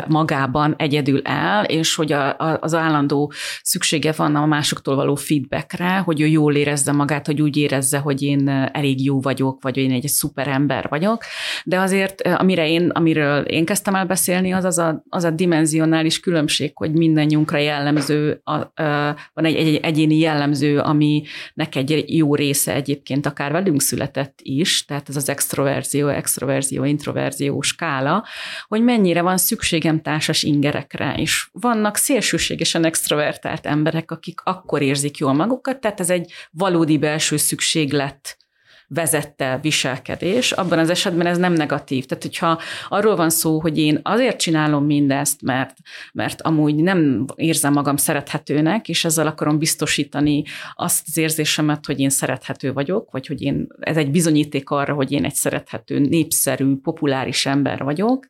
magában 0.06 0.74
egyedül 0.78 1.20
el, 1.24 1.64
és 1.64 1.94
hogy 1.94 2.12
a, 2.12 2.28
a, 2.38 2.58
az 2.60 2.74
állandó 2.74 3.32
szüksége 3.62 4.12
van 4.16 4.36
a 4.36 4.46
másoktól 4.46 4.94
való 4.94 5.14
feedbackre, 5.14 5.98
hogy 5.98 6.20
ő 6.20 6.26
jól 6.26 6.54
érezze 6.74 6.92
magát, 6.92 7.26
hogy 7.26 7.42
úgy 7.42 7.56
érezze, 7.56 7.98
hogy 7.98 8.22
én 8.22 8.48
elég 8.72 9.04
jó 9.04 9.20
vagyok, 9.20 9.62
vagy 9.62 9.76
én 9.76 9.90
egy 9.90 10.08
szuper 10.08 10.48
ember 10.48 10.86
vagyok, 10.88 11.22
de 11.64 11.78
azért 11.80 12.20
amire 12.20 12.68
én, 12.68 12.88
amiről 12.88 13.42
én 13.42 13.64
kezdtem 13.64 13.94
el 13.94 14.06
beszélni, 14.06 14.52
az 14.52 14.64
az 14.64 14.78
a, 14.78 15.04
az 15.08 15.24
a 15.24 15.30
dimenzionális 15.30 16.20
különbség, 16.20 16.70
hogy 16.74 16.92
mindannyiunkra 16.92 17.58
jellemző, 17.58 18.40
a, 18.44 18.52
a, 18.52 19.16
van 19.32 19.44
egy, 19.44 19.54
egy 19.54 19.74
egyéni 19.74 20.18
jellemző, 20.18 20.78
aminek 20.78 21.74
egy 21.74 22.04
jó 22.06 22.34
része 22.34 22.74
egyébként 22.74 23.26
akár 23.26 23.52
velünk 23.52 23.80
született 23.80 24.38
is, 24.42 24.84
tehát 24.84 25.08
ez 25.08 25.16
az 25.16 25.28
extroverzió, 25.28 26.08
extroverzió, 26.08 26.84
introverzió 26.84 27.60
skála, 27.60 28.24
hogy 28.68 28.82
mennyire 28.82 29.22
van 29.22 29.36
szükségem 29.36 30.02
társas 30.02 30.42
ingerekre, 30.42 31.14
és 31.16 31.48
vannak 31.52 31.96
szélsőségesen 31.96 32.84
extrovertált 32.84 33.66
emberek, 33.66 34.10
akik 34.10 34.40
akkor 34.44 34.82
érzik 34.82 35.16
jól 35.16 35.32
magukat, 35.32 35.80
tehát 35.80 36.00
ez 36.00 36.10
egy 36.10 36.32
valódi 36.64 36.98
belső 36.98 37.36
szükséglet 37.36 38.36
vezette 38.88 39.58
viselkedés, 39.62 40.52
abban 40.52 40.78
az 40.78 40.90
esetben 40.90 41.26
ez 41.26 41.38
nem 41.38 41.52
negatív. 41.52 42.04
Tehát, 42.04 42.22
hogyha 42.22 42.60
arról 42.88 43.16
van 43.16 43.30
szó, 43.30 43.60
hogy 43.60 43.78
én 43.78 44.00
azért 44.02 44.38
csinálom 44.38 44.84
mindezt, 44.84 45.42
mert, 45.42 45.76
mert 46.12 46.42
amúgy 46.42 46.74
nem 46.74 47.24
érzem 47.34 47.72
magam 47.72 47.96
szerethetőnek, 47.96 48.88
és 48.88 49.04
ezzel 49.04 49.26
akarom 49.26 49.58
biztosítani 49.58 50.44
azt 50.74 51.02
az 51.06 51.16
érzésemet, 51.16 51.86
hogy 51.86 52.00
én 52.00 52.10
szerethető 52.10 52.72
vagyok, 52.72 53.10
vagy 53.10 53.26
hogy 53.26 53.42
én, 53.42 53.66
ez 53.80 53.96
egy 53.96 54.10
bizonyíték 54.10 54.70
arra, 54.70 54.94
hogy 54.94 55.12
én 55.12 55.24
egy 55.24 55.34
szerethető, 55.34 55.98
népszerű, 55.98 56.76
populáris 56.76 57.46
ember 57.46 57.82
vagyok, 57.82 58.26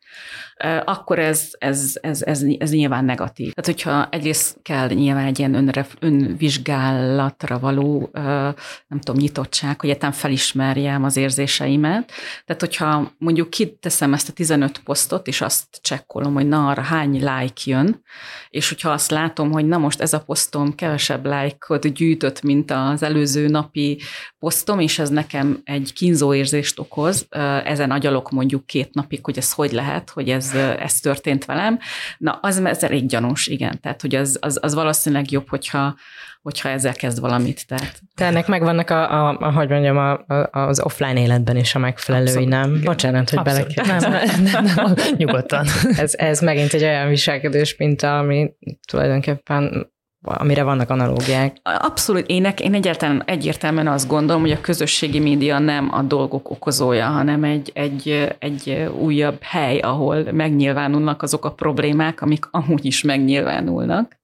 akkor 0.84 1.18
ez, 1.18 1.50
ez, 1.59 1.98
ez, 2.00 2.22
ez, 2.22 2.42
ez 2.59 2.70
nyilván 2.70 3.05
negatív. 3.05 3.52
Tehát, 3.52 3.80
hogyha 3.80 4.09
egyrészt 4.11 4.59
kell 4.62 4.88
nyilván 4.88 5.26
egy 5.26 5.38
ilyen 5.38 5.55
önref, 5.55 5.94
önvizsgálatra 5.98 7.59
való, 7.59 8.11
nem 8.12 9.00
tudom, 9.00 9.20
nyitottság, 9.20 9.80
hogy 9.80 9.88
egyáltalán 9.88 10.14
felismerjem 10.45 11.05
az 11.05 11.16
érzéseimet. 11.16 12.12
Tehát, 12.45 12.61
hogyha 12.61 13.12
mondjuk 13.18 13.51
kiteszem 13.51 14.12
ezt 14.12 14.28
a 14.28 14.32
15 14.32 14.78
posztot, 14.78 15.26
és 15.26 15.40
azt 15.40 15.78
csekkolom, 15.80 16.34
hogy 16.34 16.49
na, 16.49 16.68
arra 16.68 16.82
hány 16.82 17.12
like 17.12 17.62
jön, 17.64 18.03
és 18.49 18.68
hogyha 18.68 18.90
azt 18.90 19.11
látom, 19.11 19.53
hogy 19.53 19.66
na 19.66 19.78
most 19.78 20.01
ez 20.01 20.12
a 20.12 20.20
posztom 20.20 20.74
kevesebb 20.74 21.24
like-ot 21.26 21.92
gyűjtött, 21.92 22.42
mint 22.42 22.70
az 22.70 23.03
előző 23.03 23.49
napi 23.49 24.01
posztom, 24.45 24.80
és 24.80 24.99
ez 24.99 25.09
nekem 25.09 25.61
egy 25.64 25.92
kínzó 25.95 26.34
érzést 26.34 26.78
okoz, 26.78 27.26
ezen 27.64 27.90
agyalok 27.90 28.30
mondjuk 28.30 28.66
két 28.66 28.95
napig, 28.95 29.24
hogy 29.24 29.38
ez 29.38 29.53
hogy 29.53 29.72
lehet, 29.72 30.11
hogy 30.11 30.28
ez 30.28 30.55
ez, 30.78 31.01
történt 31.01 31.45
velem. 31.45 31.78
Na, 32.18 32.38
az, 32.42 32.64
ez 32.64 32.82
elég 32.82 33.07
gyanús, 33.07 33.47
igen. 33.47 33.80
Tehát, 33.80 34.01
hogy 34.01 34.14
az, 34.14 34.38
az, 34.40 34.59
az 34.62 34.74
valószínűleg 34.74 35.30
jobb, 35.30 35.49
hogyha, 35.49 35.97
hogyha 36.42 36.68
ezzel 36.68 36.92
kezd 36.92 37.20
valamit. 37.20 37.66
Tehát. 37.66 38.01
Te 38.14 38.24
ennek 38.24 38.47
megvannak, 38.47 38.90
a, 38.90 39.28
a, 39.28 39.36
a, 39.40 39.53
hogy 39.53 39.68
mondjam, 39.68 39.97
a, 39.97 40.12
a, 40.12 40.49
az 40.53 40.80
offline 40.80 41.20
életben 41.20 41.57
is 41.57 41.74
a 41.74 41.78
megfelelői, 41.78 42.45
nem? 42.45 42.70
Igen. 42.70 42.84
Bocsánat, 42.84 43.30
hogy 43.30 43.42
bele 43.42 43.66
nem, 43.74 43.99
nem, 43.99 44.42
nem, 44.42 44.64
nem, 44.74 44.95
nyugodtan. 45.16 45.66
ez, 45.97 46.14
ez 46.14 46.40
megint 46.40 46.72
egy 46.72 46.82
olyan 46.82 47.09
viselkedés, 47.09 47.76
mint 47.76 48.03
ami 48.03 48.51
tulajdonképpen 48.90 49.92
amire 50.25 50.62
vannak 50.62 50.91
analógiák. 50.91 51.57
Abszolút. 51.62 52.27
Én, 52.27 52.53
én 52.59 52.75
egyáltalán 52.75 53.22
egyértelműen 53.27 53.87
azt 53.87 54.09
gondolom, 54.09 54.43
hogy 54.43 54.51
a 54.51 54.61
közösségi 54.61 55.18
média 55.18 55.59
nem 55.59 55.89
a 55.95 56.03
dolgok 56.03 56.51
okozója, 56.51 57.07
hanem 57.07 57.45
egy, 57.45 57.70
egy, 57.75 58.35
egy 58.39 58.89
újabb 58.99 59.43
hely, 59.43 59.79
ahol 59.79 60.33
megnyilvánulnak 60.33 61.22
azok 61.22 61.45
a 61.45 61.53
problémák, 61.53 62.20
amik 62.20 62.45
amúgy 62.51 62.85
is 62.85 63.03
megnyilvánulnak. 63.03 64.18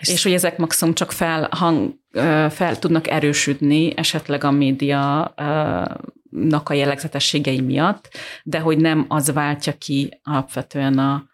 És, 0.00 0.08
és 0.08 0.22
hogy 0.22 0.32
ezek 0.32 0.58
maximum 0.58 0.94
csak 0.94 1.12
fel, 1.12 1.48
hang, 1.50 1.94
fel 2.50 2.78
tudnak 2.78 3.08
erősödni 3.08 3.92
esetleg 3.96 4.44
a 4.44 4.50
média 4.50 5.34
nak 6.30 6.68
a 6.68 6.74
jellegzetességei 6.74 7.60
miatt, 7.60 8.08
de 8.42 8.58
hogy 8.58 8.78
nem 8.78 9.04
az 9.08 9.32
váltja 9.32 9.72
ki 9.78 10.20
alapvetően 10.22 10.98
a, 10.98 11.30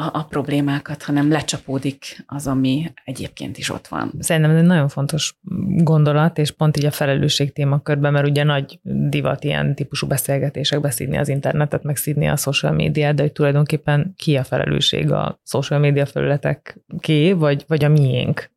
a, 0.00 0.10
a 0.12 0.24
problémákat, 0.24 1.02
hanem 1.02 1.30
lecsapódik 1.30 2.24
az, 2.26 2.46
ami 2.46 2.92
egyébként 3.04 3.58
is 3.58 3.70
ott 3.70 3.86
van. 3.86 4.12
Szerintem 4.18 4.50
ez 4.50 4.56
egy 4.56 4.66
nagyon 4.66 4.88
fontos 4.88 5.38
gondolat, 5.76 6.38
és 6.38 6.50
pont 6.50 6.76
így 6.76 6.84
a 6.84 6.90
felelősség 6.90 7.52
témakörben, 7.52 8.12
mert 8.12 8.26
ugye 8.26 8.44
nagy 8.44 8.78
divat 8.82 9.44
ilyen 9.44 9.74
típusú 9.74 10.06
beszélgetések 10.06 10.80
beszídni 10.80 11.16
az 11.16 11.28
internetet, 11.28 11.82
meg 11.82 11.96
szídni 11.96 12.28
a 12.28 12.36
social 12.36 12.72
médiát, 12.72 13.14
de 13.14 13.22
hogy 13.22 13.32
tulajdonképpen 13.32 14.14
ki 14.16 14.36
a 14.36 14.44
felelősség 14.44 15.10
a 15.10 15.40
social 15.44 15.80
média 15.80 16.06
felületek 16.06 16.80
ké, 16.98 17.32
vagy, 17.32 17.64
vagy 17.66 17.84
a 17.84 17.88
miénk 17.88 18.50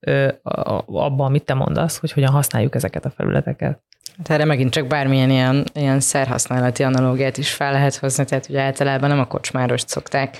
abban, 0.85 1.25
amit 1.25 1.45
te 1.45 1.53
mondasz, 1.53 1.97
hogy 1.99 2.11
hogyan 2.11 2.31
használjuk 2.31 2.75
ezeket 2.75 3.05
a 3.05 3.09
felületeket. 3.09 3.81
Hát 4.17 4.29
erre 4.29 4.45
megint 4.45 4.71
csak 4.71 4.87
bármilyen 4.87 5.29
ilyen, 5.29 5.65
ilyen 5.73 5.99
szerhasználati 5.99 6.83
analógiát 6.83 7.37
is 7.37 7.51
fel 7.51 7.71
lehet 7.71 7.95
hozni, 7.95 8.25
tehát 8.25 8.49
ugye 8.49 8.61
általában 8.61 9.09
nem 9.09 9.19
a 9.19 9.27
kocsmárost 9.27 9.87
szokták 9.87 10.37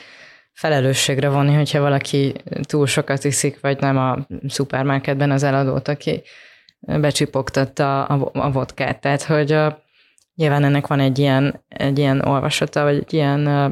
felelősségre 0.54 1.30
vonni, 1.30 1.54
hogyha 1.54 1.80
valaki 1.80 2.34
túl 2.62 2.88
sokat 2.88 3.24
iszik, 3.24 3.60
vagy 3.62 3.80
nem 3.80 3.97
a 3.97 4.28
szupermarketben 4.47 5.32
az 5.32 5.43
eladót, 5.43 5.88
aki 5.88 6.22
becsipogtatta 6.80 8.06
a, 8.06 8.30
a 8.34 8.51
vodkát. 8.51 9.01
Tehát, 9.01 9.24
hogy 9.24 9.51
a, 9.51 9.84
nyilván 10.36 10.64
ennek 10.64 10.88
van 10.88 10.99
egy 10.99 11.20
ilyen, 11.20 11.64
egy 11.68 11.99
ilyen 11.99 12.22
olvasata, 12.22 12.84
vagy 12.84 12.95
egy 12.95 13.14
ilyen 13.14 13.72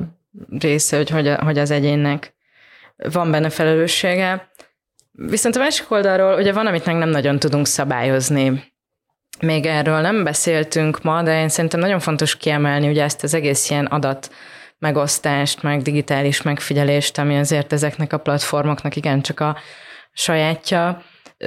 része, 0.60 0.98
hogy, 0.98 1.10
hogy, 1.10 1.34
hogy 1.40 1.58
az 1.58 1.72
egyénnek 1.72 2.34
van 2.96 3.32
benne 3.32 3.50
felelőssége. 3.50 4.50
Viszont 5.12 5.56
a 5.56 5.60
másik 5.60 5.92
oldalról 5.92 6.38
ugye 6.38 6.54
van, 6.54 6.68
amit 6.68 6.86
meg 6.86 6.96
nem 6.96 7.10
nagyon 7.10 7.40
tudunk 7.40 7.68
szabályozni. 7.68 8.64
Még 9.40 9.66
erről 9.66 10.00
nem 10.00 10.24
beszéltünk 10.24 11.04
ma, 11.04 11.24
de 11.24 11.42
én 11.42 11.50
szerintem 11.50 11.80
nagyon 11.80 12.00
fontos 12.00 12.38
kiemelni 12.38 12.88
ugye 12.88 13.04
ezt 13.04 13.24
az 13.24 13.34
egész 13.34 13.70
ilyen 13.70 13.86
adat 13.86 14.32
megosztást, 14.82 15.64
meg 15.64 15.82
digitális 15.82 16.42
megfigyelést, 16.42 17.18
ami 17.18 17.38
azért 17.38 17.74
ezeknek 17.74 18.14
a 18.14 18.18
platformoknak 18.18 18.96
igencsak 18.96 19.40
a 19.40 19.58
sajátja, 20.12 21.04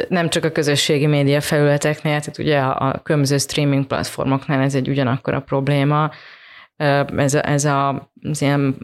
nem 0.08 0.28
csak 0.28 0.44
a 0.44 0.50
közösségi 0.50 1.06
média 1.06 1.40
felületeknél, 1.40 2.18
tehát 2.18 2.38
ugye 2.38 2.58
a, 2.58 2.88
a 2.88 3.00
különböző 3.02 3.38
streaming 3.38 3.86
platformoknál 3.86 4.62
ez 4.62 4.74
egy 4.74 4.88
ugyanakkor 4.88 5.34
a 5.34 5.40
probléma. 5.40 6.10
Ez, 7.16 7.34
a, 7.34 7.48
ez 7.48 7.64
a, 7.64 8.10
az 8.22 8.42
ilyen 8.42 8.76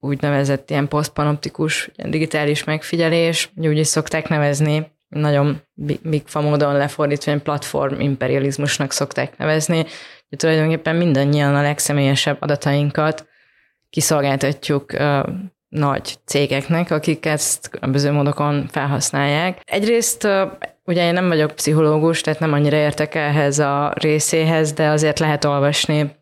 úgynevezett 0.00 0.70
ilyen 0.70 0.88
posztpanoptikus 0.88 1.90
ilyen 1.96 2.10
digitális 2.10 2.64
megfigyelés, 2.64 3.50
úgy 3.56 3.78
is 3.78 3.86
szokták 3.86 4.28
nevezni, 4.28 4.90
nagyon 5.08 5.62
bigfa 6.02 6.40
módon 6.40 6.76
lefordítva, 6.76 7.32
hogy 7.32 7.42
platform 7.42 8.00
imperializmusnak 8.00 8.92
szokták 8.92 9.38
nevezni, 9.38 9.84
hogy 10.28 10.38
tulajdonképpen 10.38 10.96
mindannyian 10.96 11.54
a 11.54 11.62
legszemélyesebb 11.62 12.36
adatainkat 12.40 13.26
kiszolgáltatjuk 13.90 14.92
nagy 15.68 16.16
cégeknek, 16.24 16.90
akik 16.90 17.26
ezt 17.26 17.68
különböző 17.68 18.10
módokon 18.10 18.68
felhasználják. 18.70 19.60
Egyrészt 19.64 20.28
ugye 20.84 21.06
én 21.06 21.12
nem 21.12 21.28
vagyok 21.28 21.54
pszichológus, 21.54 22.20
tehát 22.20 22.40
nem 22.40 22.52
annyira 22.52 22.76
értek 22.76 23.14
ehhez 23.14 23.58
a 23.58 23.92
részéhez, 23.94 24.72
de 24.72 24.88
azért 24.88 25.18
lehet 25.18 25.44
olvasni, 25.44 26.16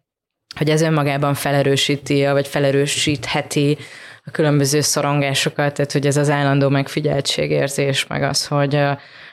hogy 0.57 0.71
ez 0.71 0.83
önmagában 0.83 1.35
felerősíti, 1.35 2.27
vagy 2.27 2.49
felerősítheti 2.49 3.79
a 4.25 4.31
különböző 4.31 4.81
szorongásokat, 4.81 5.75
tehát 5.75 5.93
hogy 5.93 6.07
ez 6.07 6.17
az 6.17 6.31
állandó 6.31 6.69
megfigyeltségérzés, 6.69 8.07
meg 8.07 8.23
az, 8.23 8.47
hogy, 8.47 8.81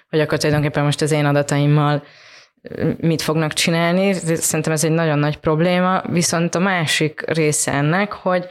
hogy 0.09 0.19
akkor 0.19 0.37
tulajdonképpen 0.37 0.83
most 0.83 1.01
az 1.01 1.11
én 1.11 1.25
adataimmal 1.25 2.03
mit 2.97 3.21
fognak 3.21 3.53
csinálni. 3.53 4.13
Szerintem 4.13 4.73
ez 4.73 4.83
egy 4.83 4.91
nagyon 4.91 5.19
nagy 5.19 5.37
probléma, 5.37 6.01
viszont 6.09 6.55
a 6.55 6.59
másik 6.59 7.23
része 7.25 7.71
ennek, 7.71 8.11
hogy 8.11 8.45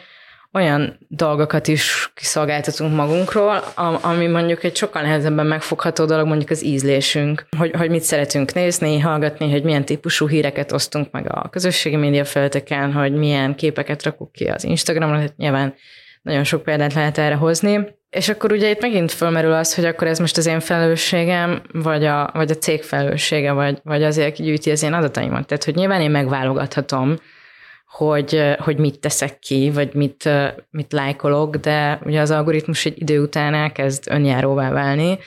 olyan 0.53 0.99
dolgokat 1.09 1.69
is 1.69 2.13
kiszolgáltatunk 2.15 2.95
magunkról, 2.95 3.63
ami 4.03 4.27
mondjuk 4.27 4.65
egy 4.65 4.77
sokkal 4.77 5.03
nehezebben 5.03 5.47
megfogható 5.47 6.05
dolog, 6.05 6.27
mondjuk 6.27 6.51
az 6.51 6.65
ízlésünk, 6.65 7.47
hogy, 7.59 7.71
hogy 7.77 7.91
mit 7.91 8.03
szeretünk 8.03 8.53
nézni, 8.53 8.99
hallgatni, 8.99 9.51
hogy 9.51 9.63
milyen 9.63 9.85
típusú 9.85 10.29
híreket 10.29 10.73
osztunk 10.73 11.11
meg 11.11 11.33
a 11.35 11.49
közösségi 11.49 11.97
média 11.97 12.25
felteken, 12.25 12.93
hogy 12.93 13.13
milyen 13.13 13.55
képeket 13.55 14.03
rakunk 14.03 14.33
ki 14.33 14.45
az 14.45 14.65
Instagramra, 14.65 15.19
hát 15.19 15.37
nyilván 15.37 15.75
nagyon 16.23 16.45
sok 16.45 16.63
példát 16.63 16.95
lehet 16.95 17.19
erre 17.19 17.35
hozni. 17.35 18.01
És 18.13 18.29
akkor 18.29 18.53
ugye 18.53 18.71
itt 18.71 18.81
megint 18.81 19.13
fölmerül 19.13 19.53
az, 19.53 19.75
hogy 19.75 19.85
akkor 19.85 20.07
ez 20.07 20.19
most 20.19 20.37
az 20.37 20.47
én 20.47 20.61
felelősségem, 20.61 21.63
vagy 21.73 22.05
a, 22.05 22.31
vagy 22.33 22.51
a 22.51 22.55
cég 22.55 22.83
felelőssége, 22.83 23.53
vagy, 23.53 23.79
vagy 23.83 24.03
azért, 24.03 24.29
aki 24.29 24.43
gyűjti 24.43 24.71
az 24.71 24.83
én 24.83 24.93
adataimat. 24.93 25.47
Tehát, 25.47 25.65
hogy 25.65 25.75
nyilván 25.75 26.01
én 26.01 26.11
megválogathatom, 26.11 27.17
hogy, 27.87 28.55
hogy 28.59 28.77
mit 28.77 29.01
teszek 29.01 29.39
ki, 29.39 29.71
vagy 29.71 29.95
mit, 29.95 30.29
mit 30.71 30.93
lájkolok, 30.93 31.57
de 31.57 31.99
ugye 32.05 32.21
az 32.21 32.31
algoritmus 32.31 32.85
egy 32.85 33.01
idő 33.01 33.21
után 33.21 33.55
elkezd 33.55 34.05
önjáróvá 34.11 34.71
válni, 34.71 35.19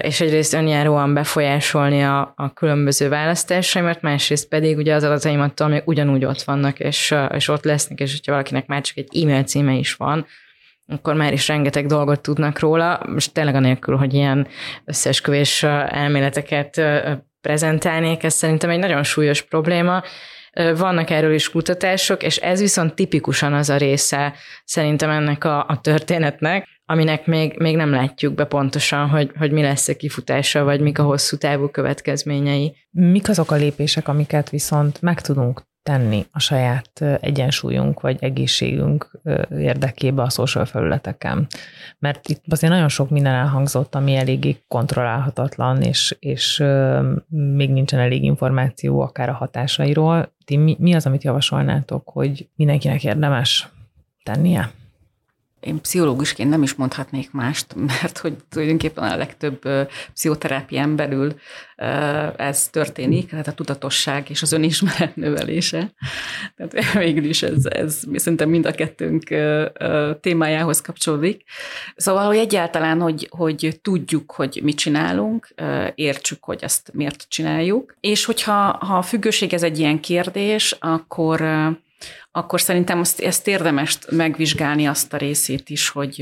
és 0.00 0.20
egyrészt 0.20 0.54
önjáróan 0.54 1.14
befolyásolni 1.14 2.02
a, 2.02 2.32
a 2.36 2.52
különböző 2.52 3.08
választásaimat, 3.08 4.02
másrészt 4.02 4.48
pedig 4.48 4.76
ugye 4.76 4.94
az 4.94 5.04
adataimattól 5.04 5.68
még 5.68 5.82
ugyanúgy 5.84 6.24
ott 6.24 6.42
vannak, 6.42 6.80
és, 6.80 7.14
és 7.34 7.48
ott 7.48 7.64
lesznek, 7.64 8.00
és 8.00 8.12
hogyha 8.12 8.32
valakinek 8.32 8.66
már 8.66 8.80
csak 8.80 8.96
egy 8.96 9.22
e-mail 9.22 9.42
címe 9.42 9.72
is 9.72 9.94
van, 9.94 10.26
akkor 10.86 11.14
már 11.14 11.32
is 11.32 11.48
rengeteg 11.48 11.86
dolgot 11.86 12.20
tudnak 12.20 12.58
róla, 12.58 13.00
most 13.06 13.32
tényleg 13.32 13.54
anélkül, 13.54 13.96
hogy 13.96 14.14
ilyen 14.14 14.46
összeesküvés 14.84 15.62
elméleteket 15.88 16.82
prezentálnék, 17.40 18.22
ez 18.22 18.34
szerintem 18.34 18.70
egy 18.70 18.78
nagyon 18.78 19.02
súlyos 19.02 19.42
probléma, 19.42 20.02
vannak 20.76 21.10
erről 21.10 21.34
is 21.34 21.50
kutatások, 21.50 22.22
és 22.22 22.36
ez 22.36 22.60
viszont 22.60 22.94
tipikusan 22.94 23.52
az 23.52 23.70
a 23.70 23.76
része 23.76 24.34
szerintem 24.64 25.10
ennek 25.10 25.44
a, 25.44 25.66
a 25.68 25.80
történetnek, 25.80 26.68
aminek 26.84 27.26
még, 27.26 27.58
még 27.58 27.76
nem 27.76 27.90
látjuk 27.90 28.34
be 28.34 28.44
pontosan, 28.44 29.08
hogy, 29.08 29.30
hogy 29.38 29.52
mi 29.52 29.62
lesz 29.62 29.88
a 29.88 29.96
kifutása, 29.96 30.64
vagy 30.64 30.80
mik 30.80 30.98
a 30.98 31.02
hosszú 31.02 31.36
távú 31.36 31.68
következményei. 31.68 32.76
Mik 32.90 33.28
azok 33.28 33.50
a 33.50 33.54
lépések, 33.54 34.08
amiket 34.08 34.50
viszont 34.50 35.02
meg 35.02 35.20
tudunk 35.20 35.62
tenni 35.82 36.26
a 36.30 36.38
saját 36.38 37.04
egyensúlyunk 37.20 38.00
vagy 38.00 38.16
egészségünk 38.20 39.10
érdekébe 39.50 40.22
a 40.22 40.30
social 40.30 40.64
felületeken. 40.64 41.46
Mert 41.98 42.28
itt 42.28 42.44
azért 42.48 42.72
nagyon 42.72 42.88
sok 42.88 43.10
minden 43.10 43.34
elhangzott, 43.34 43.94
ami 43.94 44.14
eléggé 44.14 44.56
kontrollálhatatlan, 44.68 45.82
és, 45.82 46.16
és 46.20 46.64
még 47.28 47.70
nincsen 47.70 48.00
elég 48.00 48.24
információ 48.24 49.00
akár 49.00 49.28
a 49.28 49.32
hatásairól. 49.32 50.32
Ti 50.44 50.56
mi, 50.56 50.76
mi 50.78 50.94
az, 50.94 51.06
amit 51.06 51.24
javasolnátok, 51.24 52.08
hogy 52.08 52.48
mindenkinek 52.56 53.04
érdemes 53.04 53.68
tennie? 54.22 54.70
Én 55.62 55.80
pszichológusként 55.80 56.50
nem 56.50 56.62
is 56.62 56.74
mondhatnék 56.74 57.32
mást, 57.32 57.74
mert 58.00 58.18
hogy 58.18 58.34
tulajdonképpen 58.48 59.04
a 59.04 59.16
legtöbb 59.16 59.68
pszichoterápián 60.12 60.96
belül 60.96 61.34
ez 62.36 62.68
történik, 62.68 63.30
tehát 63.30 63.48
a 63.48 63.52
tudatosság 63.52 64.30
és 64.30 64.42
az 64.42 64.52
önismeret 64.52 65.16
növelése. 65.16 65.92
Tehát 66.56 66.92
végül 67.04 67.24
is 67.24 67.42
ez, 67.42 67.66
ez 67.66 68.00
szerintem 68.14 68.48
mind 68.48 68.66
a 68.66 68.72
kettőnk 68.72 69.22
témájához 70.20 70.80
kapcsolódik. 70.80 71.44
Szóval, 71.96 72.26
hogy 72.26 72.36
egyáltalán, 72.36 73.00
hogy, 73.00 73.28
hogy 73.30 73.78
tudjuk, 73.82 74.32
hogy 74.32 74.60
mit 74.62 74.76
csinálunk, 74.76 75.54
értsük, 75.94 76.44
hogy 76.44 76.62
ezt 76.62 76.90
miért 76.92 77.24
csináljuk, 77.28 77.96
és 78.00 78.24
hogyha 78.24 78.76
ha 78.80 78.96
a 78.96 79.02
függőség 79.02 79.52
ez 79.52 79.62
egy 79.62 79.78
ilyen 79.78 80.00
kérdés, 80.00 80.76
akkor 80.80 81.40
akkor 82.32 82.60
szerintem 82.60 83.00
azt, 83.00 83.20
ezt 83.20 83.48
érdemes 83.48 83.98
megvizsgálni 84.10 84.86
azt 84.86 85.12
a 85.12 85.16
részét 85.16 85.70
is, 85.70 85.88
hogy 85.88 86.20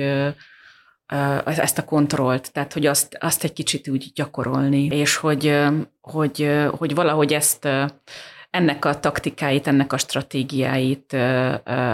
ezt 1.44 1.78
a 1.78 1.84
kontrollt, 1.84 2.52
tehát 2.52 2.72
hogy 2.72 2.86
azt, 2.86 3.16
azt 3.20 3.44
egy 3.44 3.52
kicsit 3.52 3.88
úgy 3.88 4.10
gyakorolni, 4.14 4.86
és 4.86 5.16
hogy, 5.16 5.58
hogy, 6.00 6.50
hogy 6.78 6.94
valahogy 6.94 7.32
ezt 7.32 7.68
ennek 8.50 8.84
a 8.84 9.00
taktikáit, 9.00 9.66
ennek 9.66 9.92
a 9.92 9.98
stratégiáit 9.98 11.16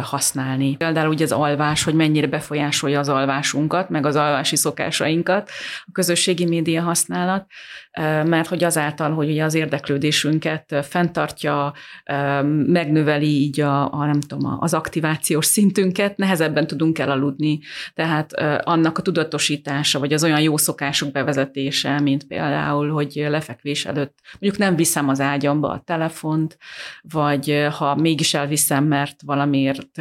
használni. 0.02 0.76
Például 0.76 1.08
ugye 1.08 1.24
az 1.24 1.32
alvás, 1.32 1.82
hogy 1.82 1.94
mennyire 1.94 2.26
befolyásolja 2.26 2.98
az 2.98 3.08
alvásunkat, 3.08 3.88
meg 3.88 4.06
az 4.06 4.16
alvási 4.16 4.56
szokásainkat, 4.56 5.50
a 5.84 5.90
közösségi 5.92 6.44
média 6.44 6.82
használat, 6.82 7.46
mert 8.24 8.48
hogy 8.48 8.64
azáltal, 8.64 9.14
hogy 9.14 9.30
ugye 9.30 9.44
az 9.44 9.54
érdeklődésünket 9.54 10.86
fenntartja, 10.88 11.72
megnöveli 12.66 13.26
így 13.26 13.60
a, 13.60 13.92
a 13.92 14.04
nem 14.04 14.20
tudom, 14.20 14.56
az 14.60 14.74
aktivációs 14.74 15.46
szintünket, 15.46 16.16
nehezebben 16.16 16.66
tudunk 16.66 16.98
elaludni. 16.98 17.58
Tehát 17.94 18.32
annak 18.62 18.98
a 18.98 19.02
tudatosítása, 19.02 19.98
vagy 19.98 20.12
az 20.12 20.24
olyan 20.24 20.40
jó 20.40 20.56
szokások 20.56 21.10
bevezetése, 21.12 22.00
mint 22.00 22.26
például, 22.26 22.90
hogy 22.90 23.26
lefekvés 23.28 23.86
előtt 23.86 24.18
mondjuk 24.40 24.62
nem 24.62 24.76
viszem 24.76 25.08
az 25.08 25.20
ágyamba 25.20 25.70
a 25.70 25.82
telefont, 26.46 26.58
vagy 27.00 27.66
ha 27.76 27.94
mégis 27.94 28.34
elviszem, 28.34 28.84
mert 28.84 29.22
valamiért 29.22 29.98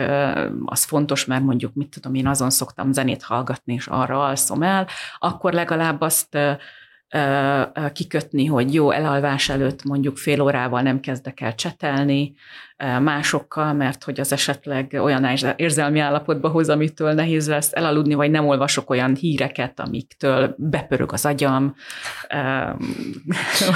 az 0.66 0.84
fontos, 0.84 1.26
mert 1.26 1.44
mondjuk, 1.44 1.74
mit 1.74 1.90
tudom, 1.90 2.14
én 2.14 2.28
azon 2.28 2.50
szoktam 2.50 2.92
zenét 2.92 3.24
hallgatni, 3.24 3.74
és 3.74 3.88
arra 3.88 4.26
alszom 4.26 4.64
el, 4.64 4.88
akkor 5.18 5.54
legalább 5.54 6.02
azt 6.02 6.38
kikötni, 7.94 8.46
hogy 8.46 8.74
jó, 8.74 8.92
elalvás 8.92 9.50
előtt 9.50 9.84
mondjuk 9.84 10.18
fél 10.18 10.42
órával 10.42 10.82
nem 10.82 11.00
kezdek 11.00 11.42
el 11.42 11.56
csetelni, 11.56 12.34
másokkal, 12.78 13.74
mert 13.74 14.04
hogy 14.04 14.20
az 14.20 14.32
esetleg 14.32 14.98
olyan 15.02 15.28
érzelmi 15.56 16.00
állapotba 16.00 16.50
hoz, 16.50 16.70
amitől 16.70 17.14
nehéz 17.14 17.48
lesz 17.48 17.70
elaludni, 17.74 18.14
vagy 18.14 18.32
nem 18.32 18.48
olvasok 18.48 18.90
olyan 18.90 19.16
híreket, 19.16 19.80
amiktől 19.80 20.56
bepörög 20.58 21.12
az 21.14 21.26
agyam. 21.26 21.76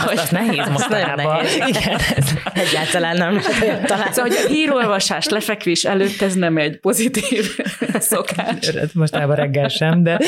Azt, 0.05 0.21
az 0.21 0.29
nehéz 0.29 0.69
mostanában. 0.77 1.45
Igen, 1.67 1.99
ez 2.15 2.33
egyáltalán 2.53 3.17
nem 3.17 3.39
talán. 3.85 4.11
Szóval, 4.11 4.31
hogy 4.31 4.45
a 4.45 4.47
hírolvasás 4.47 5.27
lefekvés 5.27 5.83
előtt 5.83 6.21
ez 6.21 6.35
nem 6.35 6.57
egy 6.57 6.79
pozitív 6.79 7.59
szokás. 8.11 8.71
Mostában 8.93 9.35
reggel 9.35 9.67
sem, 9.67 10.03
de... 10.03 10.19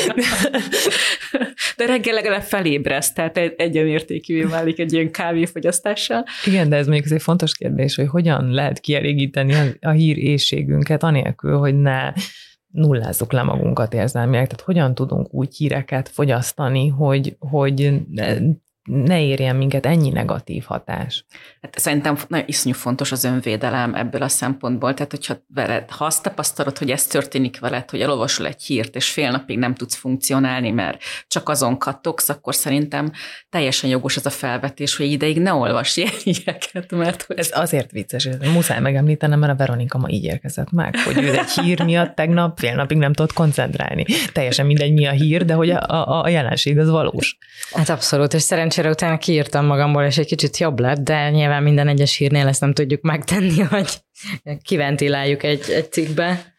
De 1.75 1.85
reggel 1.85 2.13
legalább 2.13 2.41
felébreszt, 2.41 3.15
tehát 3.15 3.37
egyenértékűvé 3.37 4.41
válik 4.41 4.79
egy 4.79 4.93
ilyen 4.93 5.11
kávéfogyasztással. 5.11 6.25
Igen, 6.45 6.69
de 6.69 6.75
ez 6.75 6.87
még 6.87 7.05
egy 7.09 7.21
fontos 7.21 7.55
kérdés, 7.55 7.95
hogy 7.95 8.07
hogyan 8.07 8.51
lehet 8.61 8.79
kielégíteni 8.79 9.53
a, 9.53 9.87
a 9.87 9.89
hír 9.89 10.17
éjségünket, 10.17 11.03
anélkül, 11.03 11.57
hogy 11.57 11.75
ne 11.75 12.13
nullázzuk 12.67 13.31
le 13.31 13.43
magunkat 13.43 13.93
érzelmileg. 13.93 14.47
Tehát 14.47 14.65
hogyan 14.65 14.95
tudunk 14.95 15.33
úgy 15.33 15.55
híreket 15.55 16.09
fogyasztani, 16.09 16.87
hogy, 16.87 17.35
hogy 17.39 18.01
ne 18.91 19.21
érjen 19.21 19.55
minket 19.55 19.85
ennyi 19.85 20.09
negatív 20.09 20.63
hatás. 20.63 21.25
Hát 21.61 21.79
szerintem 21.79 22.17
nagyon 22.27 22.47
iszonyú 22.47 22.75
fontos 22.75 23.11
az 23.11 23.23
önvédelem 23.23 23.95
ebből 23.95 24.21
a 24.21 24.27
szempontból. 24.27 24.93
Tehát, 24.93 25.11
hogyha 25.11 25.43
veled, 25.53 25.89
ha 25.89 26.05
azt 26.05 26.23
tapasztalod, 26.23 26.77
hogy 26.77 26.91
ez 26.91 27.07
történik 27.07 27.59
veled, 27.59 27.89
hogy 27.89 28.01
elolvasol 28.01 28.47
egy 28.47 28.63
hírt, 28.63 28.95
és 28.95 29.09
fél 29.09 29.31
napig 29.31 29.57
nem 29.57 29.73
tudsz 29.75 29.95
funkcionálni, 29.95 30.71
mert 30.71 31.01
csak 31.27 31.49
azon 31.49 31.77
kattogsz, 31.77 32.29
akkor 32.29 32.55
szerintem 32.55 33.11
teljesen 33.49 33.89
jogos 33.89 34.17
az 34.17 34.25
a 34.25 34.29
felvetés, 34.29 34.95
hogy 34.95 35.11
ideig 35.11 35.39
ne 35.39 35.53
olvas 35.53 35.97
ilyeneket, 36.23 36.91
mert 37.03 37.21
hogy... 37.21 37.39
Ez 37.39 37.49
azért 37.53 37.91
vicces, 37.91 38.25
hogy 38.25 38.51
muszáj 38.53 38.79
megemlítenem, 38.79 39.39
mert 39.39 39.51
a 39.51 39.55
Veronika 39.55 39.97
ma 39.97 40.09
így 40.09 40.23
érkezett 40.23 40.71
meg, 40.71 40.95
hogy 40.97 41.23
ő 41.23 41.37
egy 41.37 41.49
hír 41.49 41.83
miatt 41.83 42.15
tegnap 42.15 42.59
fél 42.59 42.75
napig 42.75 42.97
nem 42.97 43.13
tudott 43.13 43.33
koncentrálni. 43.33 44.05
Teljesen 44.33 44.65
mindegy, 44.65 44.93
mi 44.93 45.05
a 45.07 45.11
hír, 45.11 45.45
de 45.45 45.53
hogy 45.53 45.69
a, 45.69 45.79
a, 45.87 46.23
a 46.23 46.29
jelenség 46.29 46.79
az 46.79 46.89
valós. 46.89 47.37
Hát 47.71 47.89
abszolút, 47.89 48.33
és 48.33 48.41
szerencsére 48.41 48.80
szerencsére 48.81 48.89
utána 48.89 49.17
kiírtam 49.17 49.65
magamból, 49.65 50.03
és 50.03 50.17
egy 50.17 50.25
kicsit 50.25 50.57
jobb 50.57 50.79
lett, 50.79 50.99
de 50.99 51.29
nyilván 51.29 51.63
minden 51.63 51.87
egyes 51.87 52.15
hírnél 52.15 52.47
ezt 52.47 52.61
nem 52.61 52.73
tudjuk 52.73 53.01
megtenni, 53.01 53.59
hogy 53.75 53.89
kiventiláljuk 54.63 55.43
egy, 55.43 55.69
egy 55.69 55.91
cikkbe. 55.91 56.55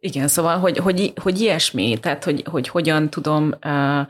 Igen, 0.00 0.28
szóval, 0.28 0.58
hogy, 0.58 0.78
hogy, 0.78 1.12
hogy 1.22 1.40
ilyesmi, 1.40 1.98
tehát 2.00 2.24
hogy, 2.24 2.44
hogy 2.50 2.68
hogyan 2.68 3.10
tudom 3.10 3.54
uh, 3.64 4.06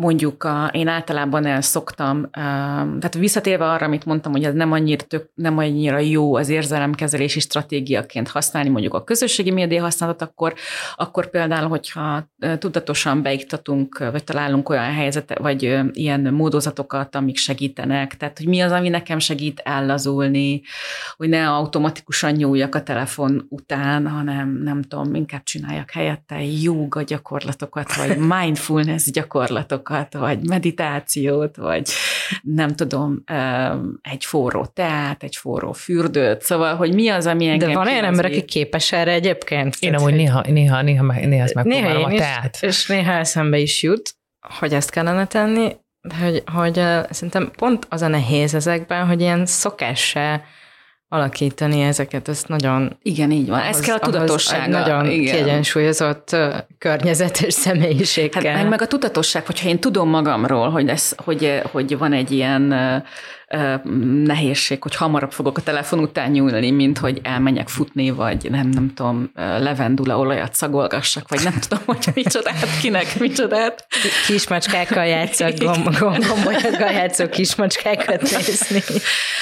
mondjuk 0.00 0.44
a, 0.44 0.70
én 0.72 0.88
általában 0.88 1.46
el 1.46 1.60
szoktam, 1.60 2.30
tehát 2.30 3.14
visszatérve 3.14 3.70
arra, 3.70 3.86
amit 3.86 4.04
mondtam, 4.04 4.32
hogy 4.32 4.44
ez 4.44 4.54
nem 4.54 4.72
annyira, 4.72 5.04
tök, 5.04 5.30
nem 5.34 5.58
annyira 5.58 5.98
jó 5.98 6.34
az 6.34 6.48
érzelemkezelési 6.48 7.40
stratégiaként 7.40 8.28
használni 8.28 8.68
mondjuk 8.68 8.94
a 8.94 9.04
közösségi 9.04 9.50
média 9.50 9.82
használatot, 9.82 10.28
akkor, 10.28 10.54
akkor 10.96 11.30
például, 11.30 11.68
hogyha 11.68 12.30
tudatosan 12.58 13.22
beiktatunk, 13.22 13.98
vagy 13.98 14.24
találunk 14.24 14.68
olyan 14.68 14.92
helyzetet, 14.92 15.38
vagy 15.38 15.80
ilyen 15.92 16.20
módozatokat, 16.20 17.14
amik 17.14 17.36
segítenek, 17.36 18.16
tehát 18.16 18.38
hogy 18.38 18.48
mi 18.48 18.60
az, 18.60 18.72
ami 18.72 18.88
nekem 18.88 19.18
segít 19.18 19.60
ellazulni, 19.64 20.62
hogy 21.16 21.28
ne 21.28 21.48
automatikusan 21.48 22.32
nyúljak 22.32 22.74
a 22.74 22.82
telefon 22.82 23.46
után, 23.48 24.08
hanem 24.08 24.60
nem 24.62 24.82
tudom, 24.82 25.14
inkább 25.14 25.42
csináljak 25.42 25.90
helyette 25.90 26.44
jóga 26.44 27.02
gyakorlatokat, 27.02 27.94
vagy 27.94 28.16
mindfulness 28.38 29.10
gyakorlatokat, 29.10 29.88
dolgokat, 29.90 30.14
vagy 30.14 30.48
meditációt, 30.48 31.56
vagy 31.56 31.88
nem 32.42 32.74
tudom, 32.74 33.24
egy 34.02 34.24
forró 34.24 34.66
teát, 34.66 35.22
egy 35.22 35.36
forró 35.36 35.72
fürdőt, 35.72 36.42
szóval, 36.42 36.76
hogy 36.76 36.94
mi 36.94 37.08
az, 37.08 37.26
ami 37.26 37.48
engem 37.48 37.68
De 37.68 37.74
van 37.74 37.86
olyan 37.86 38.04
ember, 38.04 38.24
aki 38.24 38.44
képes 38.44 38.92
erre 38.92 39.12
egyébként? 39.12 39.76
Én 39.80 39.94
amúgy 39.94 40.14
néha, 40.14 40.44
néha, 40.48 40.82
néha, 40.82 41.04
néha 41.26 41.42
ezt 41.42 41.54
megpróbálom 41.54 42.04
a 42.04 42.14
teát. 42.14 42.54
Is, 42.54 42.62
és 42.62 42.86
néha 42.86 43.12
eszembe 43.12 43.58
is 43.58 43.82
jut, 43.82 44.14
hogy 44.58 44.74
ezt 44.74 44.90
kellene 44.90 45.26
tenni, 45.26 45.76
de 46.00 46.14
hogy, 46.14 46.42
hogy 46.54 46.74
szerintem 47.10 47.50
pont 47.56 47.86
az 47.88 48.02
a 48.02 48.08
nehéz 48.08 48.54
ezekben, 48.54 49.06
hogy 49.06 49.20
ilyen 49.20 49.46
szokássá 49.46 50.42
alakítani 51.12 51.80
ezeket, 51.80 52.28
ez 52.28 52.44
nagyon... 52.46 52.96
Igen, 53.02 53.30
így 53.30 53.48
van. 53.48 53.60
Ez 53.60 53.80
kell 53.80 53.96
a 53.96 53.98
tudatosság. 53.98 54.68
Nagyon 54.68 55.06
igen. 55.06 55.34
kiegyensúlyozott 55.34 56.36
környezetes 56.78 57.54
személyiség 57.64 58.34
hát, 58.34 58.42
meg, 58.42 58.68
meg 58.68 58.82
a 58.82 58.86
tudatosság, 58.86 59.46
hogyha 59.46 59.68
én 59.68 59.78
tudom 59.78 60.08
magamról, 60.08 60.70
hogy, 60.70 60.88
ez, 60.88 61.12
hogy, 61.16 61.62
hogy 61.72 61.98
van 61.98 62.12
egy 62.12 62.30
ilyen 62.30 62.74
nehézség, 64.24 64.82
hogy 64.82 64.94
hamarabb 64.94 65.32
fogok 65.32 65.58
a 65.58 65.62
telefon 65.62 65.98
után 65.98 66.30
nyúlni, 66.30 66.70
mint 66.70 66.98
hogy 66.98 67.20
elmenjek 67.22 67.68
futni, 67.68 68.10
vagy 68.10 68.50
nem, 68.50 68.68
nem 68.68 68.94
tudom, 68.94 69.30
levendula 69.34 70.18
olajat 70.18 70.54
szagolgassak, 70.54 71.28
vagy 71.28 71.40
nem 71.44 71.54
tudom, 71.68 71.82
hogy 71.86 72.08
micsodát, 72.14 72.78
kinek 72.80 73.18
micsodát. 73.18 73.86
Kismacskákkal 74.26 75.06
játszok, 75.06 75.58
gomb, 75.64 75.96
gombolyokkal 75.98 76.90
játszok 76.90 77.30
kismacskákat 77.30 78.20
nézni. 78.20 78.80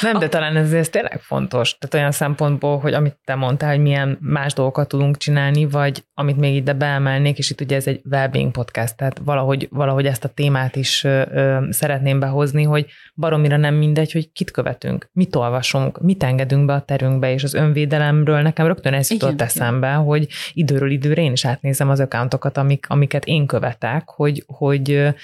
Nem, 0.00 0.18
de 0.18 0.28
talán 0.28 0.56
ez, 0.56 0.72
ez 0.72 0.88
tényleg 0.88 1.20
fontos. 1.20 1.78
Tehát 1.78 1.94
olyan 1.94 2.12
szempontból, 2.12 2.78
hogy 2.78 2.94
amit 2.94 3.16
te 3.24 3.34
mondtál, 3.34 3.70
hogy 3.70 3.80
milyen 3.82 4.18
más 4.20 4.52
dolgokat 4.52 4.88
tudunk 4.88 5.16
csinálni, 5.16 5.66
vagy 5.66 6.04
amit 6.14 6.36
még 6.36 6.54
ide 6.54 6.72
beemelnék, 6.72 7.38
és 7.38 7.50
itt 7.50 7.60
ugye 7.60 7.76
ez 7.76 7.86
egy 7.86 8.00
wellbeing 8.10 8.50
podcast, 8.50 8.96
tehát 8.96 9.20
valahogy, 9.24 9.68
valahogy 9.70 10.06
ezt 10.06 10.24
a 10.24 10.28
témát 10.28 10.76
is 10.76 11.04
ö, 11.04 11.22
ö, 11.32 11.58
szeretném 11.70 12.18
behozni, 12.18 12.62
hogy 12.62 12.86
baromira 13.14 13.56
nem 13.56 13.74
mindegy, 13.98 14.22
hogy 14.22 14.32
kit 14.32 14.50
követünk, 14.50 15.10
mit 15.12 15.36
olvasunk, 15.36 16.00
mit 16.00 16.22
engedünk 16.22 16.66
be 16.66 16.72
a 16.72 16.82
terünkbe, 16.82 17.32
és 17.32 17.44
az 17.44 17.54
önvédelemről 17.54 18.40
nekem 18.40 18.66
rögtön 18.66 18.94
ez 18.94 19.10
jutott 19.10 19.40
eszembe, 19.40 19.92
hogy 19.92 20.28
időről 20.52 20.90
időre 20.90 21.22
én 21.22 21.32
is 21.32 21.44
átnézem 21.44 21.88
az 21.88 22.00
accountokat, 22.00 22.56
amik, 22.56 22.86
amiket 22.88 23.24
én 23.24 23.46
követek, 23.46 24.08
hogy, 24.08 24.44
hogy 24.46 25.14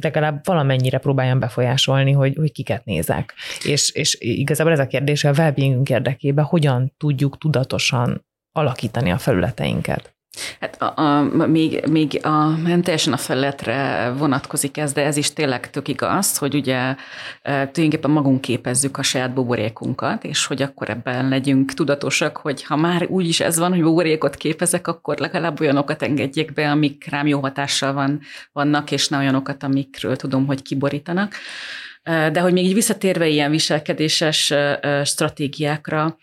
legalább 0.00 0.46
valamennyire 0.46 0.98
próbáljam 0.98 1.38
befolyásolni, 1.38 2.12
hogy, 2.12 2.36
hogy 2.36 2.52
kiket 2.52 2.84
nézek. 2.84 3.34
És, 3.64 3.90
és 3.90 4.16
igazából 4.20 4.72
ez 4.72 4.78
a 4.78 4.86
kérdés 4.86 5.24
a 5.24 5.30
wellbeingünk 5.30 5.90
érdekében, 5.90 6.44
hogyan 6.44 6.94
tudjuk 6.96 7.38
tudatosan 7.38 8.26
alakítani 8.52 9.10
a 9.10 9.18
felületeinket. 9.18 10.14
Hát 10.60 10.82
a, 10.82 11.00
a, 11.00 11.22
még, 11.46 11.86
még 11.90 12.20
a, 12.22 12.46
nem 12.48 12.82
teljesen 12.82 13.12
a 13.12 13.16
felületre 13.16 14.10
vonatkozik 14.16 14.76
ez, 14.76 14.92
de 14.92 15.04
ez 15.04 15.16
is 15.16 15.32
tényleg 15.32 15.70
tök 15.70 15.88
igaz, 15.88 16.36
hogy 16.36 16.54
ugye 16.54 16.76
e, 16.76 16.96
tulajdonképpen 17.42 18.10
magunk 18.10 18.40
képezzük 18.40 18.98
a 18.98 19.02
saját 19.02 19.34
buborékunkat, 19.34 20.24
és 20.24 20.46
hogy 20.46 20.62
akkor 20.62 20.90
ebben 20.90 21.28
legyünk 21.28 21.74
tudatosak, 21.74 22.36
hogy 22.36 22.64
ha 22.64 22.76
már 22.76 23.06
úgy 23.08 23.28
is 23.28 23.40
ez 23.40 23.58
van, 23.58 23.70
hogy 23.70 23.82
buborékot 23.82 24.34
képezek, 24.34 24.86
akkor 24.86 25.18
legalább 25.18 25.60
olyanokat 25.60 26.02
engedjék 26.02 26.52
be, 26.52 26.70
amik 26.70 27.06
rám 27.10 27.26
jó 27.26 27.40
hatással 27.40 27.92
van, 27.92 28.20
vannak, 28.52 28.90
és 28.90 29.08
ne 29.08 29.18
olyanokat, 29.18 29.62
amikről 29.62 30.16
tudom, 30.16 30.46
hogy 30.46 30.62
kiborítanak. 30.62 31.34
De 32.32 32.40
hogy 32.40 32.52
még 32.52 32.64
így 32.64 32.74
visszatérve 32.74 33.28
ilyen 33.28 33.50
viselkedéses 33.50 34.54
stratégiákra, 35.04 36.18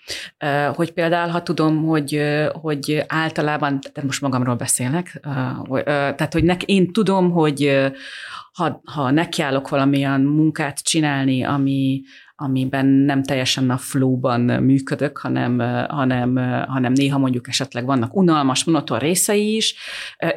hogy 0.74 0.92
például, 0.92 1.30
ha 1.30 1.44
tudom, 1.44 1.86
hogy, 1.86 2.22
hogy 2.52 3.04
általában, 3.08 3.80
tehát 3.80 4.04
most 4.04 4.22
magamról 4.22 4.56
beszélek, 4.56 5.20
tehát 5.86 6.34
hogy 6.34 6.44
nek, 6.44 6.64
én 6.64 6.92
tudom, 6.92 7.32
hogy 7.32 7.90
ha, 8.54 8.82
ha 8.84 9.12
nekiállok 9.12 9.70
valamilyen 9.70 10.22
munkát 10.22 10.84
csinálni, 10.84 11.44
ami, 11.44 12.02
amiben 12.36 12.86
nem 12.86 13.24
teljesen 13.24 13.70
a 13.70 13.78
flowban 13.78 14.42
működök, 14.42 15.18
hanem, 15.18 15.60
hanem, 15.90 16.36
hanem 16.68 16.92
néha 16.92 17.18
mondjuk 17.18 17.48
esetleg 17.48 17.86
vannak 17.86 18.16
unalmas, 18.16 18.64
monoton 18.64 19.00
részei 19.00 19.56
is, 19.56 19.76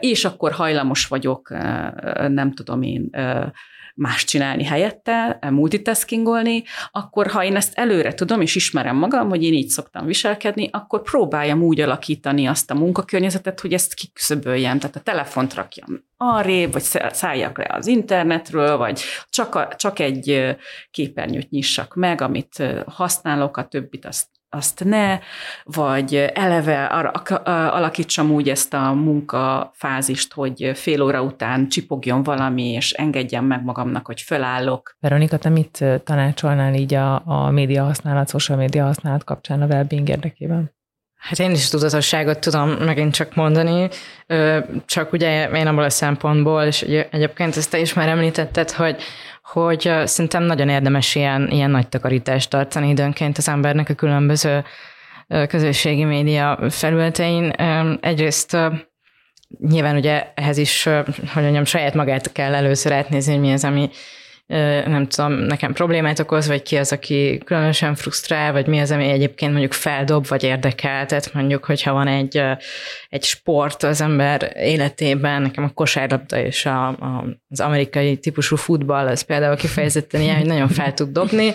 és 0.01 0.25
akkor 0.25 0.53
hajlamos 0.53 1.07
vagyok, 1.07 1.49
nem 2.29 2.53
tudom 2.53 2.83
én, 2.83 3.11
más 4.01 4.25
csinálni 4.25 4.65
helyette, 4.65 5.39
multitaskingolni, 5.51 6.63
akkor 6.91 7.27
ha 7.27 7.45
én 7.45 7.57
ezt 7.57 7.79
előre 7.79 8.15
tudom, 8.15 8.41
és 8.41 8.55
ismerem 8.55 8.97
magam, 8.97 9.29
hogy 9.29 9.45
én 9.45 9.53
így 9.53 9.69
szoktam 9.69 10.07
viselkedni, 10.07 10.69
akkor 10.73 11.03
próbáljam 11.03 11.63
úgy 11.63 11.81
alakítani 11.81 12.47
azt 12.47 12.71
a 12.71 12.75
munkakörnyezetet, 12.75 13.61
hogy 13.61 13.73
ezt 13.73 13.95
kiküszöböljem, 13.95 14.79
tehát 14.79 14.97
a 14.97 15.01
telefont 15.01 15.55
rakjam 15.55 16.05
arrébb, 16.17 16.73
vagy 16.73 16.83
szálljak 17.13 17.59
le 17.59 17.67
az 17.69 17.87
internetről, 17.87 18.77
vagy 18.77 19.03
csak, 19.31 19.55
a, 19.55 19.69
csak 19.77 19.99
egy 19.99 20.57
képernyőt 20.91 21.51
nyissak 21.51 21.95
meg, 21.95 22.21
amit 22.21 22.65
használok, 22.87 23.57
a 23.57 23.67
többit 23.67 24.07
azt 24.07 24.27
azt 24.51 24.85
ne, 24.85 25.19
vagy 25.65 26.15
eleve 26.35 26.85
alakítsam 27.45 28.31
úgy 28.31 28.49
ezt 28.49 28.75
a 28.75 28.93
munkafázist, 28.93 30.33
hogy 30.33 30.71
fél 30.75 31.03
óra 31.03 31.23
után 31.23 31.69
csipogjon 31.69 32.23
valami, 32.23 32.71
és 32.73 32.93
engedjem 32.93 33.45
meg 33.45 33.65
magamnak, 33.65 34.07
hogy 34.07 34.21
fölállok. 34.21 34.97
Veronika, 35.01 35.37
te 35.37 35.49
mit 35.49 35.85
tanácsolnál 36.05 36.75
így 36.75 36.95
a, 36.95 37.23
a 37.27 37.51
média 37.51 37.85
használat, 37.85 38.29
social 38.31 38.59
média 38.59 38.85
használat 38.85 39.25
kapcsán 39.25 39.63
a 39.63 39.67
wellbeing 39.67 40.09
érdekében? 40.09 40.79
Hát 41.21 41.39
én 41.39 41.51
is 41.51 41.69
tudatosságot 41.69 42.39
tudom 42.39 42.71
megint 42.71 43.15
csak 43.15 43.35
mondani, 43.35 43.89
csak 44.87 45.13
ugye 45.13 45.49
én 45.49 45.67
abból 45.67 45.83
a 45.83 45.91
szempontból, 45.91 46.63
és 46.63 46.83
egyébként 47.11 47.57
ezt 47.57 47.71
te 47.71 47.79
is 47.79 47.95
már 47.95 48.09
említetted, 48.09 48.71
hogy 48.71 49.03
hogy 49.53 49.93
szerintem 50.05 50.43
nagyon 50.43 50.69
érdemes 50.69 51.15
ilyen, 51.15 51.49
ilyen 51.51 51.71
nagy 51.71 51.89
takarítást 51.89 52.51
tartani 52.51 52.89
időnként 52.89 53.39
az 53.39 53.49
embernek 53.49 53.89
a 53.89 53.95
különböző 53.95 54.65
közösségi 55.49 56.05
média 56.05 56.59
felületein. 56.69 57.51
Egyrészt 58.01 58.57
nyilván 59.59 59.97
ugye 59.97 60.33
ehhez 60.35 60.59
is, 60.59 60.85
hogy 61.33 61.43
mondjam, 61.43 61.65
saját 61.65 61.95
magát 61.95 62.33
kell 62.33 62.55
először 62.55 62.93
átnézni, 62.93 63.33
hogy 63.33 63.41
mi 63.41 63.53
az, 63.53 63.65
ami 63.65 63.91
nem 64.87 65.07
tudom, 65.07 65.33
nekem 65.33 65.73
problémát 65.73 66.19
okoz, 66.19 66.47
vagy 66.47 66.63
ki 66.63 66.77
az, 66.77 66.93
aki 66.93 67.41
különösen 67.45 67.95
frusztrál, 67.95 68.53
vagy 68.53 68.67
mi 68.67 68.79
az, 68.79 68.91
ami 68.91 69.09
egyébként 69.09 69.51
mondjuk 69.51 69.73
feldob, 69.73 70.27
vagy 70.27 70.43
érdekel. 70.43 71.07
Tehát 71.07 71.33
mondjuk, 71.35 71.65
hogyha 71.65 71.93
van 71.93 72.07
egy, 72.07 72.43
egy 73.09 73.23
sport 73.23 73.83
az 73.83 74.01
ember 74.01 74.53
életében, 74.57 75.43
nekem 75.43 75.65
a 75.65 75.71
kosárlabda 75.75 76.39
és 76.39 76.67
a, 76.67 76.89
a, 76.89 77.25
az 77.49 77.61
amerikai 77.61 78.17
típusú 78.17 78.57
futball, 78.57 79.07
az 79.07 79.23
például 79.23 79.57
kifejezetten 79.57 80.21
ilyen, 80.21 80.37
hogy 80.37 80.47
nagyon 80.47 80.69
fel 80.69 80.95
tud 80.95 81.09
dobni, 81.09 81.55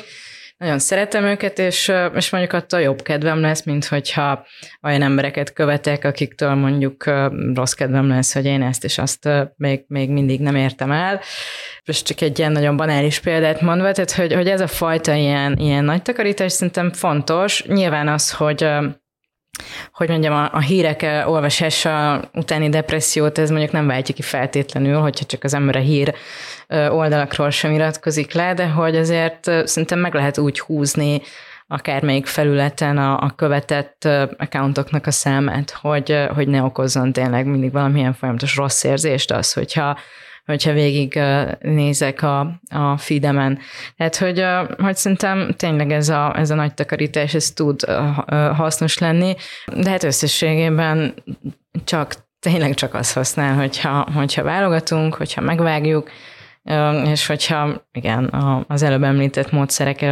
nagyon 0.57 0.79
szeretem 0.79 1.23
őket, 1.23 1.59
és, 1.59 1.91
és 2.15 2.29
mondjuk 2.29 2.53
attól 2.53 2.81
jobb 2.81 3.01
kedvem 3.01 3.39
lesz, 3.39 3.63
mint 3.63 3.85
hogyha 3.85 4.45
olyan 4.83 5.01
embereket 5.01 5.53
követek, 5.53 6.03
akiktől 6.03 6.53
mondjuk 6.53 7.03
rossz 7.53 7.73
kedvem 7.73 8.07
lesz, 8.07 8.33
hogy 8.33 8.45
én 8.45 8.61
ezt 8.61 8.83
és 8.83 8.97
azt 8.97 9.29
még, 9.55 9.83
még 9.87 10.09
mindig 10.09 10.39
nem 10.39 10.55
értem 10.55 10.91
el. 10.91 11.21
És 11.83 12.01
csak 12.01 12.21
egy 12.21 12.39
ilyen 12.39 12.51
nagyon 12.51 12.77
banális 12.77 13.19
példát 13.19 13.61
mondva, 13.61 13.91
tehát 13.91 14.11
hogy, 14.11 14.33
hogy 14.33 14.47
ez 14.47 14.61
a 14.61 14.67
fajta 14.67 15.13
ilyen, 15.13 15.57
ilyen 15.57 15.83
nagy 15.83 16.01
takarítás 16.01 16.51
szerintem 16.51 16.91
fontos. 16.91 17.63
Nyilván 17.63 18.07
az, 18.07 18.31
hogy 18.31 18.67
hogy 19.93 20.09
mondjam, 20.09 20.33
a, 20.33 20.49
a 20.53 20.59
hírek 20.59 21.23
olvasása 21.25 22.21
utáni 22.33 22.69
depressziót, 22.69 23.37
ez 23.37 23.49
mondjuk 23.49 23.71
nem 23.71 23.87
váltja 23.87 24.15
ki 24.15 24.21
feltétlenül, 24.21 24.99
hogyha 24.99 25.25
csak 25.25 25.43
az 25.43 25.53
ember 25.53 25.75
a 25.75 25.79
hír 25.79 26.15
oldalakról 26.69 27.49
sem 27.49 27.71
iratkozik 27.71 28.33
le, 28.33 28.53
de 28.53 28.67
hogy 28.67 28.95
azért 28.95 29.43
szerintem 29.63 29.99
meg 29.99 30.13
lehet 30.13 30.37
úgy 30.37 30.59
húzni 30.59 31.21
akármelyik 31.67 32.25
felületen 32.25 32.97
a, 32.97 33.19
a 33.19 33.33
követett 33.35 34.07
accountoknak 34.37 35.07
a 35.07 35.11
számát, 35.11 35.71
hogy, 35.71 36.27
hogy 36.33 36.47
ne 36.47 36.63
okozzon 36.63 37.13
tényleg 37.13 37.45
mindig 37.45 37.71
valamilyen 37.71 38.13
folyamatos 38.13 38.55
rossz 38.55 38.83
érzést 38.83 39.31
az, 39.31 39.53
hogyha 39.53 39.97
hogyha 40.45 40.73
végig 40.73 41.19
nézek 41.59 42.21
a, 42.21 42.39
a 42.69 42.97
feedemen. 42.97 43.59
Tehát, 43.97 44.15
hogy, 44.15 44.45
hogy 44.77 44.95
szerintem 44.95 45.51
tényleg 45.57 45.91
ez 45.91 46.09
a, 46.09 46.37
ez 46.37 46.49
a 46.49 46.55
nagy 46.55 46.73
takarítás, 46.73 47.33
ez 47.33 47.51
tud 47.51 47.81
hasznos 48.55 48.97
lenni, 48.97 49.35
de 49.75 49.89
hát 49.89 50.03
összességében 50.03 51.13
csak 51.83 52.13
tényleg 52.39 52.73
csak 52.73 52.93
azt 52.93 53.13
használ, 53.13 53.55
hogyha, 53.55 54.07
hogyha 54.13 54.43
válogatunk, 54.43 55.15
hogyha 55.15 55.41
megvágjuk, 55.41 56.09
és 57.05 57.27
hogyha 57.27 57.87
igen, 57.91 58.33
az 58.67 58.81
előbb 58.81 59.03
említett 59.03 59.51
módszerek 59.51 60.05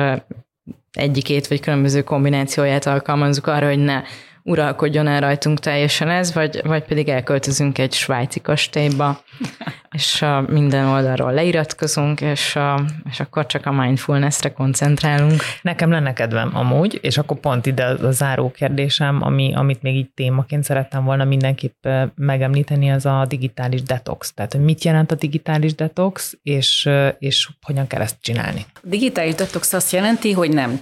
egyikét 0.91 1.47
vagy 1.47 1.59
különböző 1.59 2.03
kombinációját 2.03 2.86
alkalmazzuk 2.86 3.47
arra, 3.47 3.67
hogy 3.67 3.79
ne 3.79 4.01
uralkodjon 4.43 5.07
el 5.07 5.19
rajtunk 5.19 5.59
teljesen 5.59 6.09
ez, 6.09 6.33
vagy, 6.33 6.61
vagy 6.63 6.83
pedig 6.83 7.09
elköltözünk 7.09 7.77
egy 7.77 7.93
svájci 7.93 8.41
kastélyba, 8.41 9.23
és 9.97 10.21
a 10.21 10.45
minden 10.47 10.87
oldalról 10.87 11.33
leiratkozunk, 11.33 12.21
és, 12.21 12.55
a, 12.55 12.85
és 13.09 13.19
akkor 13.19 13.45
csak 13.45 13.65
a 13.65 13.71
mindfulness-re 13.71 14.53
koncentrálunk. 14.53 15.41
Nekem 15.61 15.91
lenne 15.91 16.13
kedvem 16.13 16.51
amúgy, 16.53 16.99
és 17.01 17.17
akkor 17.17 17.39
pont 17.39 17.65
ide 17.65 17.85
a 17.85 18.11
záró 18.11 18.51
kérdésem, 18.51 19.21
ami, 19.21 19.53
amit 19.55 19.81
még 19.81 19.95
így 19.95 20.11
témaként 20.13 20.63
szerettem 20.63 21.03
volna 21.03 21.23
mindenképp 21.23 21.87
megemlíteni, 22.15 22.91
az 22.91 23.05
a 23.05 23.25
digitális 23.27 23.81
detox. 23.81 24.33
Tehát, 24.33 24.51
hogy 24.51 24.63
mit 24.63 24.83
jelent 24.83 25.11
a 25.11 25.15
digitális 25.15 25.75
detox, 25.75 26.37
és, 26.43 26.89
és 27.19 27.49
hogyan 27.61 27.87
kell 27.87 28.01
ezt 28.01 28.17
csinálni? 28.21 28.65
A 28.73 28.79
digitális 28.83 29.35
detox 29.35 29.73
azt 29.73 29.91
jelenti, 29.91 30.31
hogy 30.31 30.53
nem 30.53 30.79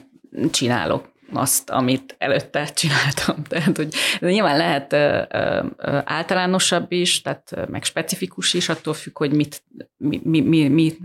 csinálok 0.51 1.10
azt, 1.33 1.69
amit 1.69 2.15
előtte 2.17 2.65
csináltam. 2.65 3.43
Tehát, 3.49 3.77
hogy 3.77 3.93
de 4.19 4.31
nyilván 4.31 4.57
lehet 4.57 4.93
általánosabb 6.05 6.91
is, 6.91 7.21
tehát 7.21 7.67
meg 7.69 7.83
specifikus 7.83 8.53
is, 8.53 8.69
attól 8.69 8.93
függ, 8.93 9.17
hogy 9.17 9.33
mit, 9.33 9.63
mi, 9.97 10.21
mi, 10.23 10.41
mi, 10.41 10.67
mi 10.67 10.95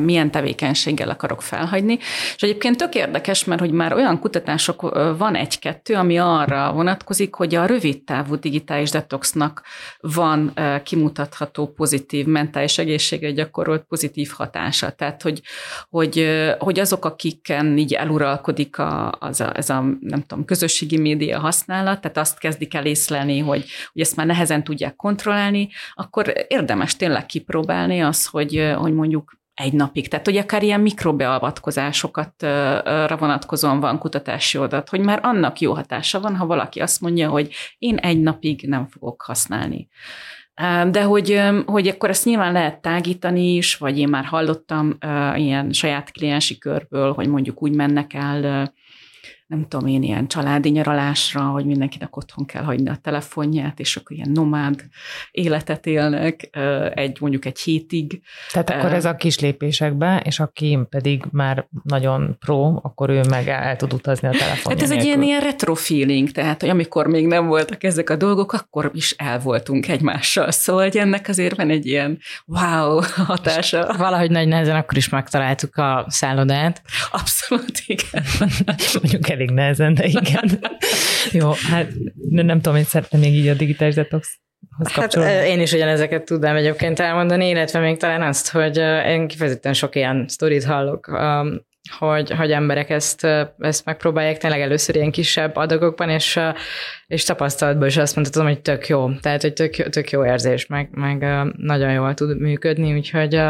milyen 0.00 0.30
tevékenységgel 0.30 1.08
akarok 1.08 1.42
felhagyni. 1.42 1.98
És 2.34 2.42
egyébként 2.42 2.76
tök 2.76 2.94
érdekes, 2.94 3.44
mert 3.44 3.60
hogy 3.60 3.70
már 3.70 3.92
olyan 3.92 4.18
kutatások 4.18 4.80
van 5.18 5.34
egy-kettő, 5.34 5.94
ami 5.94 6.18
arra 6.18 6.72
vonatkozik, 6.72 7.34
hogy 7.34 7.54
a 7.54 7.66
rövid 7.66 8.04
távú 8.04 8.34
digitális 8.34 8.90
detoxnak 8.90 9.62
van 10.00 10.52
kimutatható 10.82 11.72
pozitív 11.72 12.26
mentális 12.26 12.78
egészségre 12.78 13.30
gyakorolt 13.30 13.82
pozitív 13.82 14.30
hatása. 14.36 14.90
Tehát, 14.90 15.22
hogy, 15.22 15.42
hogy, 15.88 16.26
hogy 16.58 16.78
azok, 16.78 17.04
akiken 17.04 17.78
így 17.78 17.92
eluralkodik 17.92 18.78
a, 18.78 19.12
az 19.18 19.40
a, 19.40 19.56
ez 19.56 19.70
a, 19.70 19.80
nem 20.00 20.22
tudom, 20.26 20.44
közösségi 20.44 20.98
média 20.98 21.38
használat, 21.38 22.00
tehát 22.00 22.18
azt 22.18 22.38
kezdik 22.38 22.74
el 22.74 22.86
észlelni, 22.86 23.38
hogy, 23.38 23.64
hogy 23.92 24.02
ezt 24.02 24.16
már 24.16 24.26
nehezen 24.26 24.64
tudják 24.64 24.96
kontrollálni, 24.96 25.68
akkor 25.94 26.32
érdemes 26.48 26.96
tényleg 26.96 27.26
kipróbálni 27.26 28.02
az, 28.02 28.26
hogy, 28.26 28.72
hogy 28.76 28.94
mondjuk 28.94 29.36
egy 29.56 29.72
napig. 29.72 30.08
Tehát, 30.08 30.26
hogy 30.26 30.36
akár 30.36 30.62
ilyen 30.62 30.80
mikrobeavatkozásokat 30.80 32.46
vonatkozóan 33.18 33.80
van 33.80 33.98
kutatási 33.98 34.58
adat, 34.58 34.88
hogy 34.88 35.00
már 35.00 35.20
annak 35.22 35.60
jó 35.60 35.74
hatása 35.74 36.20
van, 36.20 36.36
ha 36.36 36.46
valaki 36.46 36.80
azt 36.80 37.00
mondja, 37.00 37.28
hogy 37.28 37.52
én 37.78 37.96
egy 37.96 38.20
napig 38.20 38.68
nem 38.68 38.86
fogok 38.86 39.22
használni. 39.22 39.88
De 40.90 41.02
hogy, 41.02 41.42
hogy 41.66 41.88
akkor 41.88 42.08
ezt 42.08 42.24
nyilván 42.24 42.52
lehet 42.52 42.80
tágítani 42.80 43.54
is, 43.54 43.76
vagy 43.76 43.98
én 43.98 44.08
már 44.08 44.24
hallottam 44.24 44.98
ilyen 45.34 45.72
saját 45.72 46.10
kliensi 46.10 46.58
körből, 46.58 47.12
hogy 47.12 47.28
mondjuk 47.28 47.62
úgy 47.62 47.74
mennek 47.74 48.14
el 48.14 48.72
nem 49.46 49.66
tudom 49.68 49.86
én, 49.86 50.02
ilyen 50.02 50.28
családi 50.28 50.68
nyaralásra, 50.68 51.40
hogy 51.42 51.64
mindenkinek 51.64 52.16
otthon 52.16 52.46
kell 52.46 52.62
hagyni 52.62 52.88
a 52.88 52.98
telefonját, 53.02 53.80
és 53.80 53.96
akkor 53.96 54.16
ilyen 54.16 54.30
nomád 54.30 54.84
életet 55.30 55.86
élnek 55.86 56.50
egy 56.94 57.20
mondjuk 57.20 57.44
egy 57.44 57.58
hétig. 57.58 58.22
Tehát 58.52 58.70
akkor 58.70 58.92
ez 58.92 59.04
a 59.04 59.14
kis 59.14 59.38
lépésekbe, 59.38 60.22
és 60.24 60.40
aki 60.40 60.78
pedig 60.88 61.24
már 61.30 61.66
nagyon 61.82 62.36
pro, 62.38 62.80
akkor 62.82 63.10
ő 63.10 63.20
meg 63.28 63.48
el, 63.48 63.76
tud 63.76 63.92
utazni 63.92 64.28
a 64.28 64.30
telefonja 64.30 64.68
Hát 64.68 64.82
ez 64.82 64.88
nélkül. 64.88 64.96
egy 64.98 65.04
ilyen, 65.04 65.22
ilyen 65.22 65.40
retro 65.40 65.74
feeling, 65.74 66.30
tehát 66.30 66.60
hogy 66.60 66.70
amikor 66.70 67.06
még 67.06 67.26
nem 67.26 67.46
voltak 67.46 67.84
ezek 67.84 68.10
a 68.10 68.16
dolgok, 68.16 68.52
akkor 68.52 68.90
is 68.94 69.14
el 69.16 69.38
voltunk 69.38 69.88
egymással. 69.88 70.50
Szóval 70.50 70.82
hogy 70.82 70.96
ennek 70.96 71.28
azért 71.28 71.56
van 71.56 71.70
egy 71.70 71.86
ilyen 71.86 72.18
wow 72.46 73.00
hatása. 73.16 73.88
És 73.90 73.96
valahogy 73.96 74.30
nagy 74.30 74.48
nehezen 74.48 74.76
akkor 74.76 74.96
is 74.96 75.08
megtaláltuk 75.08 75.76
a 75.76 76.04
szállodát. 76.08 76.82
Abszolút, 77.10 77.82
igen. 77.86 78.24
mondjuk 79.02 79.28
elég 79.36 79.50
nehezen, 79.50 79.94
de 79.94 80.04
igen. 80.04 80.50
Jó, 81.32 81.50
hát 81.70 81.88
nem 82.28 82.60
tudom, 82.60 82.78
én 82.78 82.84
szeretném 82.84 83.20
még 83.20 83.34
így 83.34 83.48
a 83.48 83.54
digitális 83.54 83.94
detox 83.94 84.38
Hát 84.84 85.14
én 85.44 85.60
is 85.60 85.72
ugyanezeket 85.72 86.24
tudnám 86.24 86.56
egyébként 86.56 87.00
elmondani, 87.00 87.48
illetve 87.48 87.80
még 87.80 87.96
talán 87.96 88.22
azt, 88.22 88.50
hogy 88.50 88.76
én 89.06 89.26
kifejezetten 89.26 89.72
sok 89.72 89.94
ilyen 89.94 90.24
sztorit 90.28 90.64
hallok, 90.64 91.06
hogy, 91.98 92.30
hogy 92.30 92.50
emberek 92.50 92.90
ezt, 92.90 93.24
ezt 93.58 93.84
megpróbálják 93.84 94.38
tényleg 94.38 94.60
először 94.60 94.96
ilyen 94.96 95.10
kisebb 95.10 95.56
adagokban, 95.56 96.08
és, 96.08 96.40
és 97.06 97.24
tapasztalatból 97.24 97.86
is 97.86 97.96
azt 97.96 98.16
mondhatom, 98.16 98.46
hogy 98.46 98.60
tök 98.60 98.88
jó. 98.88 99.10
Tehát, 99.20 99.42
hogy 99.42 99.52
tök, 99.52 99.88
tök 99.88 100.10
jó 100.10 100.24
érzés, 100.24 100.66
meg, 100.66 100.88
meg 100.92 101.26
nagyon 101.56 101.92
jól 101.92 102.14
tud 102.14 102.40
működni, 102.40 102.94
úgyhogy 102.94 103.40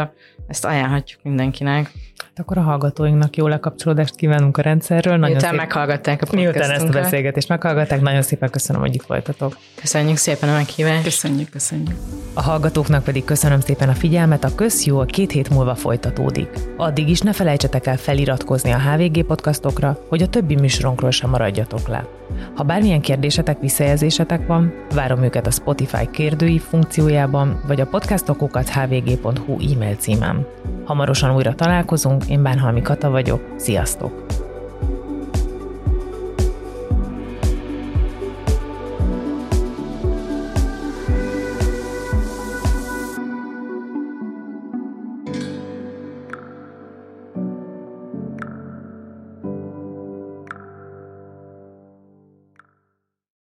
ezt 0.47 0.65
ajánlhatjuk 0.65 1.19
mindenkinek. 1.23 1.91
Hát 2.17 2.39
akkor 2.39 2.57
a 2.57 2.61
hallgatóinknak 2.61 3.35
jó 3.35 3.47
lekapcsolódást 3.47 4.15
kívánunk 4.15 4.57
a 4.57 4.61
rendszerről. 4.61 5.13
Nagyon 5.13 5.29
Miután 5.29 5.49
szép... 5.49 5.59
meghallgatták 5.59 6.21
a 6.21 6.35
Miután 6.35 6.71
ezt 6.71 6.87
a 6.87 6.89
beszélgetést 6.89 7.47
meghallgatták, 7.47 8.01
nagyon 8.01 8.21
szépen 8.21 8.49
köszönöm, 8.49 8.81
hogy 8.81 8.95
itt 8.95 9.03
voltatok. 9.03 9.57
Köszönjük 9.75 10.17
szépen 10.17 10.49
a 10.49 10.53
meghívást. 10.53 11.03
Köszönjük, 11.03 11.49
köszönjük. 11.49 11.95
A 12.33 12.41
hallgatóknak 12.41 13.03
pedig 13.03 13.23
köszönöm 13.23 13.59
szépen 13.59 13.89
a 13.89 13.93
figyelmet, 13.93 14.43
a 14.43 14.55
Közjó 14.55 15.05
két 15.05 15.31
hét 15.31 15.49
múlva 15.49 15.75
folytatódik. 15.75 16.49
Addig 16.77 17.09
is 17.09 17.19
ne 17.19 17.33
felejtsetek 17.33 17.85
el 17.85 17.97
feliratkozni 18.27 18.71
a 18.71 18.79
HVG 18.79 19.25
podcastokra, 19.25 19.97
hogy 20.09 20.21
a 20.21 20.27
többi 20.27 20.55
műsorunkról 20.55 21.11
sem 21.11 21.29
maradjatok 21.29 21.87
le. 21.87 22.07
Ha 22.55 22.63
bármilyen 22.63 23.01
kérdésetek, 23.01 23.59
visszajelzésetek 23.59 24.47
van, 24.47 24.73
várom 24.93 25.23
őket 25.23 25.47
a 25.47 25.51
Spotify 25.51 26.09
kérdői 26.11 26.59
funkciójában, 26.59 27.61
vagy 27.67 27.81
a 27.81 27.87
podcastokokat 27.87 28.69
hvg.hu 28.69 29.73
e-mail 29.73 29.95
címem. 29.95 30.45
Hamarosan 30.85 31.35
újra 31.35 31.55
találkozunk, 31.55 32.25
én 32.29 32.43
Bánhalmi 32.43 32.81
Kata 32.81 33.09
vagyok, 33.09 33.53
sziasztok! 33.57 34.46